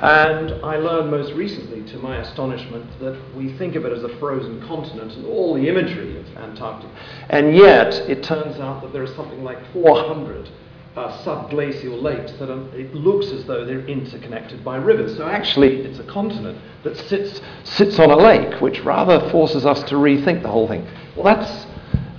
[0.00, 4.16] And I learned most recently, to my astonishment, that we think of it as a
[4.18, 6.92] frozen continent and all the imagery of Antarctica.
[7.30, 10.48] And yet, it turns out that there are something like 400
[10.94, 15.16] uh, subglacial lakes that are, it looks as though they're interconnected by rivers.
[15.16, 19.82] So actually, it's a continent that sits, sits on a lake, which rather forces us
[19.84, 20.86] to rethink the whole thing.
[21.16, 21.66] Well, that's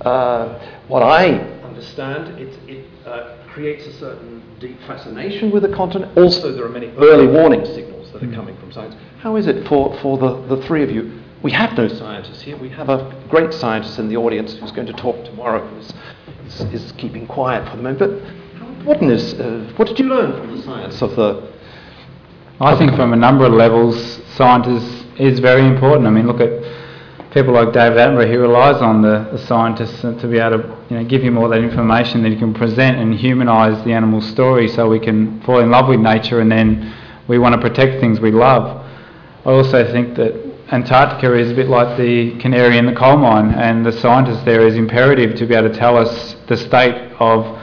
[0.02, 0.58] uh,
[0.88, 2.38] what I understand.
[2.38, 6.16] It, it uh, creates a certain deep fascination with the continent.
[6.16, 8.94] Also, there are many early warning signals that are coming from science.
[9.18, 11.20] How is it for, for the, the three of you?
[11.42, 12.56] We have no scientists here.
[12.56, 15.92] We have a great scientist in the audience who's going to talk tomorrow, who's
[16.46, 17.98] is, is keeping quiet for the moment.
[17.98, 21.50] But what, is, uh, what did you learn from the science of the
[22.62, 26.06] I think from a number of levels, science is, is very important.
[26.06, 26.50] I mean, look at
[27.32, 30.96] people like David Attenborough, he relies on the, the scientists to be able to you
[30.98, 34.66] know, give him all that information that he can present and humanise the animal story
[34.66, 36.92] so we can fall in love with nature and then
[37.28, 38.84] we want to protect things we love.
[39.46, 43.54] I also think that Antarctica is a bit like the canary in the coal mine
[43.54, 47.58] and the scientists there is imperative to be able to tell us the state of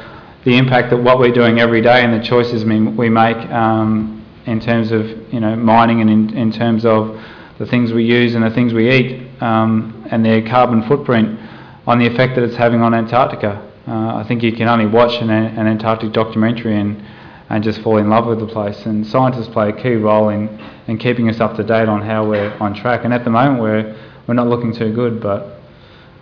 [0.45, 4.61] the impact that what we're doing every day and the choices we, make um, in
[4.61, 7.21] terms of you know mining and in, in terms of
[7.59, 11.39] the things we use and the things we eat um, and their carbon footprint
[11.85, 13.63] on the effect that it's having on Antarctica.
[13.87, 17.01] Uh, I think you can only watch an, an Antarctic documentary and,
[17.49, 18.85] and just fall in love with the place.
[18.85, 20.49] And scientists play a key role in,
[20.87, 23.05] in keeping us up to date on how we're on track.
[23.05, 23.95] And at the moment, we're,
[24.27, 25.61] we're not looking too good, but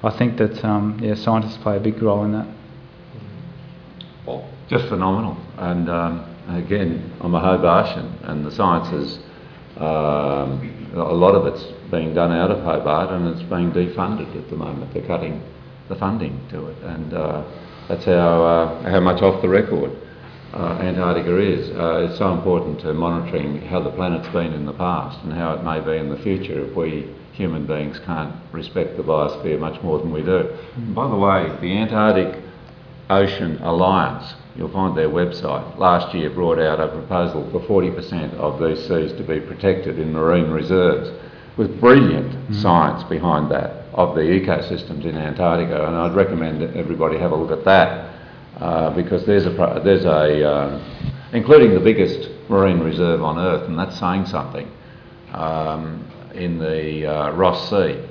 [0.03, 2.47] I think that um, yeah, scientists play a big role in that.
[4.27, 5.37] Well, just phenomenal.
[5.57, 9.19] And um, again, I'm a Hobartian, and the sciences,
[9.77, 14.49] um, a lot of it's being done out of Hobart, and it's being defunded at
[14.49, 14.93] the moment.
[14.93, 15.41] They're cutting
[15.89, 17.43] the funding to it, and uh,
[17.87, 19.91] that's how uh, how much off the record
[20.53, 21.69] uh, Antarctica is.
[21.71, 25.53] Uh, it's so important to monitoring how the planet's been in the past and how
[25.53, 29.81] it may be in the future if we human beings can't respect the biosphere much
[29.83, 30.57] more than we do.
[30.95, 32.41] By the way, the Antarctic
[33.09, 38.59] Ocean Alliance, you'll find their website, last year brought out a proposal for 40% of
[38.59, 41.11] these seas to be protected in marine reserves,
[41.57, 47.17] with brilliant science behind that of the ecosystems in Antarctica, and I'd recommend that everybody
[47.17, 48.13] have a look at that
[48.59, 50.83] uh, because there's a there's a uh,
[51.31, 54.69] including the biggest marine reserve on Earth, and that's saying something
[55.33, 58.01] um, in the uh, Ross Sea.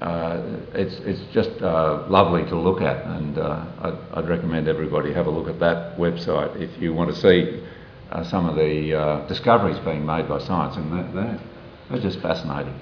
[0.00, 0.42] Uh,
[0.74, 5.26] it's it's just uh, lovely to look at, and uh, I'd, I'd recommend everybody have
[5.26, 7.64] a look at that website if you want to see
[8.10, 11.40] uh, some of the uh, discoveries being made by science, and that, that
[11.90, 12.74] they're just fascinating.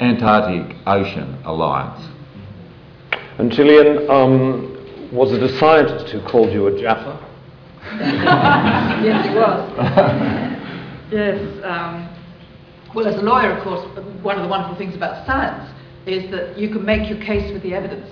[0.00, 2.04] Antarctic Ocean Alliance.
[3.38, 7.24] And Gillian, um, was it a scientist who called you a Jaffa?
[9.02, 9.72] yes, it was.
[11.12, 11.64] yes.
[11.64, 12.07] Um,
[12.94, 13.84] well, as a lawyer, of course,
[14.22, 15.70] one of the wonderful things about science
[16.06, 18.10] is that you can make your case with the evidence.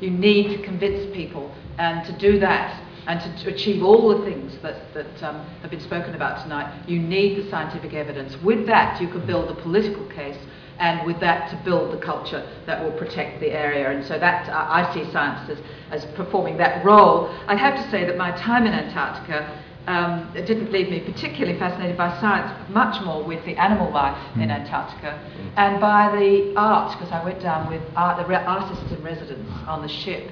[0.00, 4.24] You need to convince people, and to do that and to, to achieve all the
[4.24, 8.36] things that, that um, have been spoken about tonight, you need the scientific evidence.
[8.42, 10.36] With that, you can build a political case,
[10.78, 13.90] and with that, to build the culture that will protect the area.
[13.90, 15.58] And so that uh, I see science as,
[15.90, 17.28] as performing that role.
[17.46, 21.58] I have to say that my time in Antarctica um, it didn't leave me particularly
[21.58, 25.18] fascinated by science, much more with the animal life in Antarctica
[25.56, 29.82] and by the art, because I went down with art, the artists in residence on
[29.82, 30.30] the ship,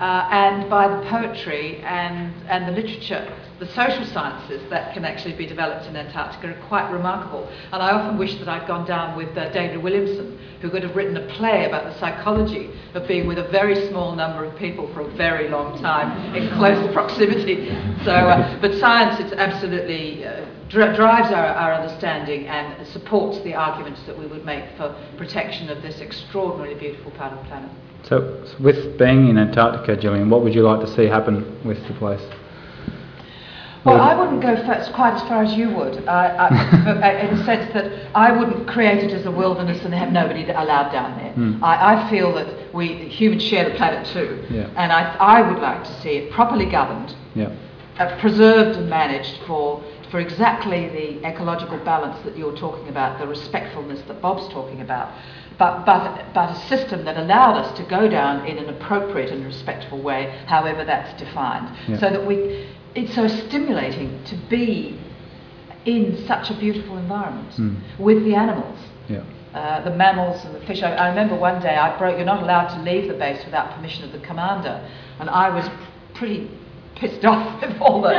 [0.00, 3.32] uh, and by the poetry and, and the literature.
[3.58, 7.48] The social sciences that can actually be developed in Antarctica are quite remarkable.
[7.72, 10.94] And I often wish that I'd gone down with uh, David Williamson, who could have
[10.94, 14.92] written a play about the psychology of being with a very small number of people
[14.92, 17.68] for a very long time in close proximity.
[18.04, 23.54] So, uh, but science, it's absolutely uh, dri- drives our, our understanding and supports the
[23.54, 27.70] arguments that we would make for protection of this extraordinarily beautiful part of the planet.
[28.08, 31.94] So, with being in Antarctica, Gillian, what would you like to see happen with the
[31.94, 32.22] place?
[33.84, 37.44] Well, I wouldn't go first, quite as far as you would, uh, I, in the
[37.44, 41.32] sense that I wouldn't create it as a wilderness and have nobody allowed down there.
[41.32, 41.62] Hmm.
[41.64, 44.70] I, I feel that we humans share the planet too, Yeah.
[44.76, 47.54] and I, I would like to see it properly governed, Yeah.
[47.98, 53.26] uh, preserved and managed for, for exactly the ecological balance that you're talking about, the
[53.26, 55.12] respectfulness that Bob's talking about.
[55.58, 59.44] But, but, but a system that allowed us to go down in an appropriate and
[59.44, 61.74] respectful way, however that's defined.
[61.88, 61.98] Yeah.
[61.98, 65.00] So that we, it's so stimulating to be
[65.86, 67.76] in such a beautiful environment Mm.
[67.98, 68.78] with the animals.
[69.08, 69.22] Yeah.
[69.54, 70.82] Uh, the mammals and the fish.
[70.82, 73.70] I, I remember one day I broke, you're not allowed to leave the base without
[73.74, 74.86] permission of the commander,
[75.20, 75.66] and I was
[76.12, 76.50] pretty
[76.96, 78.12] pissed off with all the,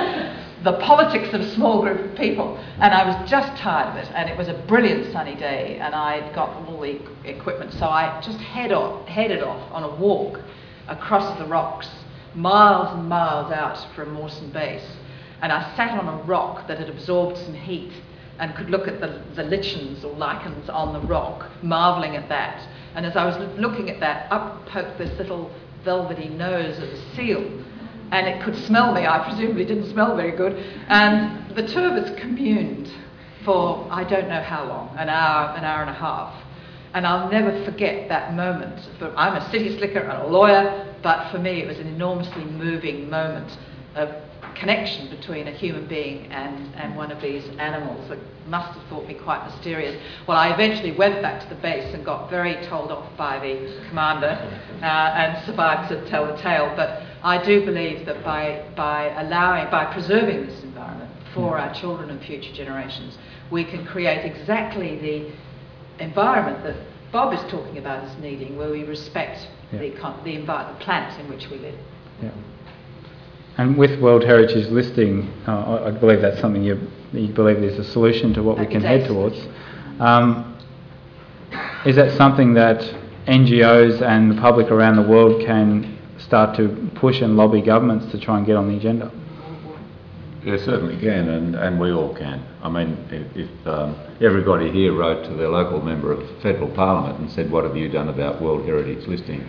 [0.67, 4.11] the politics of a small group of people, and I was just tired of it,
[4.13, 8.19] and it was a brilliant sunny day, and I'd got all the equipment, so I
[8.19, 10.41] just head off, headed off on a walk
[10.89, 11.89] across the rocks,
[12.35, 14.85] miles and miles out from Mawson Base,
[15.41, 17.93] and I sat on a rock that had absorbed some heat
[18.37, 22.61] and could look at the, the lichens or lichens on the rock, marvelling at that.
[22.93, 25.49] And as I was looking at that, up poked this little
[25.85, 27.63] velvety nose of a seal,
[28.11, 29.05] and it could smell me.
[29.05, 30.53] I presumably didn't smell very good.
[30.87, 32.91] And the two of us communed
[33.45, 36.43] for I don't know how long an hour, an hour and a half.
[36.93, 38.87] And I'll never forget that moment.
[39.15, 43.09] I'm a city slicker and a lawyer, but for me it was an enormously moving
[43.09, 43.57] moment
[43.95, 44.09] of
[44.55, 49.07] connection between a human being and, and one of these animals that must have thought
[49.07, 50.01] me quite mysterious.
[50.27, 53.87] Well, I eventually went back to the base and got very told off by the
[53.89, 54.37] commander
[54.81, 56.73] uh, and survived to tell the tale.
[56.75, 62.09] But I do believe that by, by allowing, by preserving this environment for our children
[62.09, 63.17] and future generations,
[63.51, 66.77] we can create exactly the environment that
[67.11, 69.79] Bob is talking about as needing, where we respect Yeah.
[69.79, 69.89] the,
[70.23, 70.45] the, envi-
[70.79, 71.75] the planet in which we live.
[72.23, 72.31] Yeah.
[73.57, 76.79] And with World Heritage listing, uh, I believe that's something you,
[77.11, 79.35] you believe is a solution to what we can head towards.
[79.99, 80.57] Um,
[81.85, 82.79] is that something that
[83.27, 85.96] NGOs and the public around the world can
[86.27, 89.11] start to push and lobby governments to try and get on the agenda?
[90.43, 92.45] They certainly can, and, and we all can.
[92.61, 97.19] I mean, if, if um, everybody here wrote to their local member of federal parliament
[97.19, 99.45] and said, "What have you done about World Heritage listing?"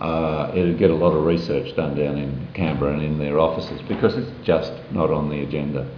[0.00, 3.80] Uh, it'd get a lot of research done down in Canberra and in their offices
[3.88, 5.88] because it's just not on the agenda.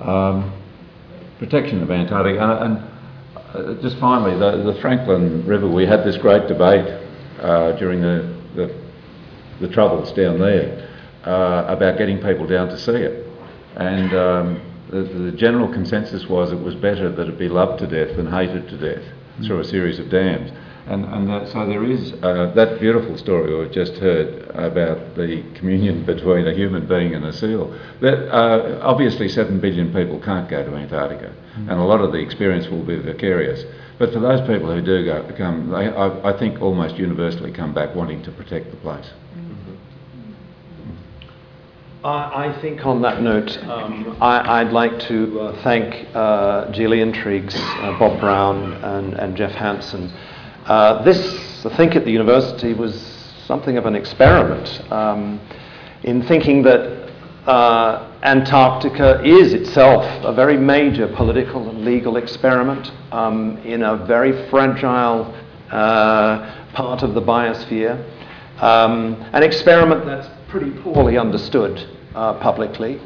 [0.00, 0.52] Um,
[1.38, 2.76] protection of Antarctica, uh, and
[3.54, 5.66] uh, just finally, the, the Franklin River.
[5.66, 6.86] We had this great debate
[7.40, 8.39] uh, during the,
[9.60, 10.88] the troubles down there
[11.24, 13.26] uh, about getting people down to see it.
[13.76, 14.60] And um,
[14.90, 18.30] the, the general consensus was it was better that it be loved to death than
[18.30, 19.04] hated to death
[19.46, 20.50] through a series of dams.
[20.86, 25.44] And, and that, so there is uh, that beautiful story we've just heard about the
[25.54, 27.72] communion between a human being and a seal.
[28.00, 32.18] That uh, obviously seven billion people can't go to Antarctica, and a lot of the
[32.18, 33.64] experience will be vicarious.
[33.98, 37.74] But for those people who do go, come, they, I, I think almost universally come
[37.74, 39.10] back wanting to protect the place.
[42.02, 47.54] I, think on that note, um, I, I'd like to uh, thank uh, Gillian Triggs,
[47.54, 50.10] uh, Bob Brown, and, and Jeff Hansen.
[50.64, 52.98] Uh, this, I think, at the university was
[53.46, 55.40] something of an experiment um,
[56.02, 57.10] in thinking that
[57.46, 64.48] uh, Antarctica is itself a very major political and legal experiment um, in a very
[64.48, 65.34] fragile
[65.70, 68.02] uh, part of the biosphere.
[68.62, 73.00] Um, an experiment that's pretty poorly understood uh, publicly.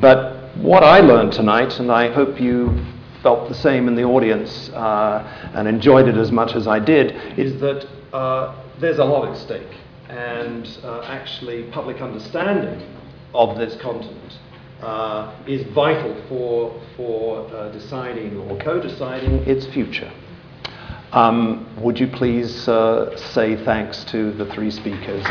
[0.00, 2.84] But what I learned tonight, and I hope you
[3.22, 7.38] felt the same in the audience uh, and enjoyed it as much as I did,
[7.38, 9.76] is that uh, there's a lot at stake.
[10.08, 12.82] And uh, actually, public understanding
[13.34, 14.38] of this continent
[14.80, 20.10] uh, is vital for, for uh, deciding or co deciding its future.
[21.12, 25.24] Um, would you please say thanks to the three speakers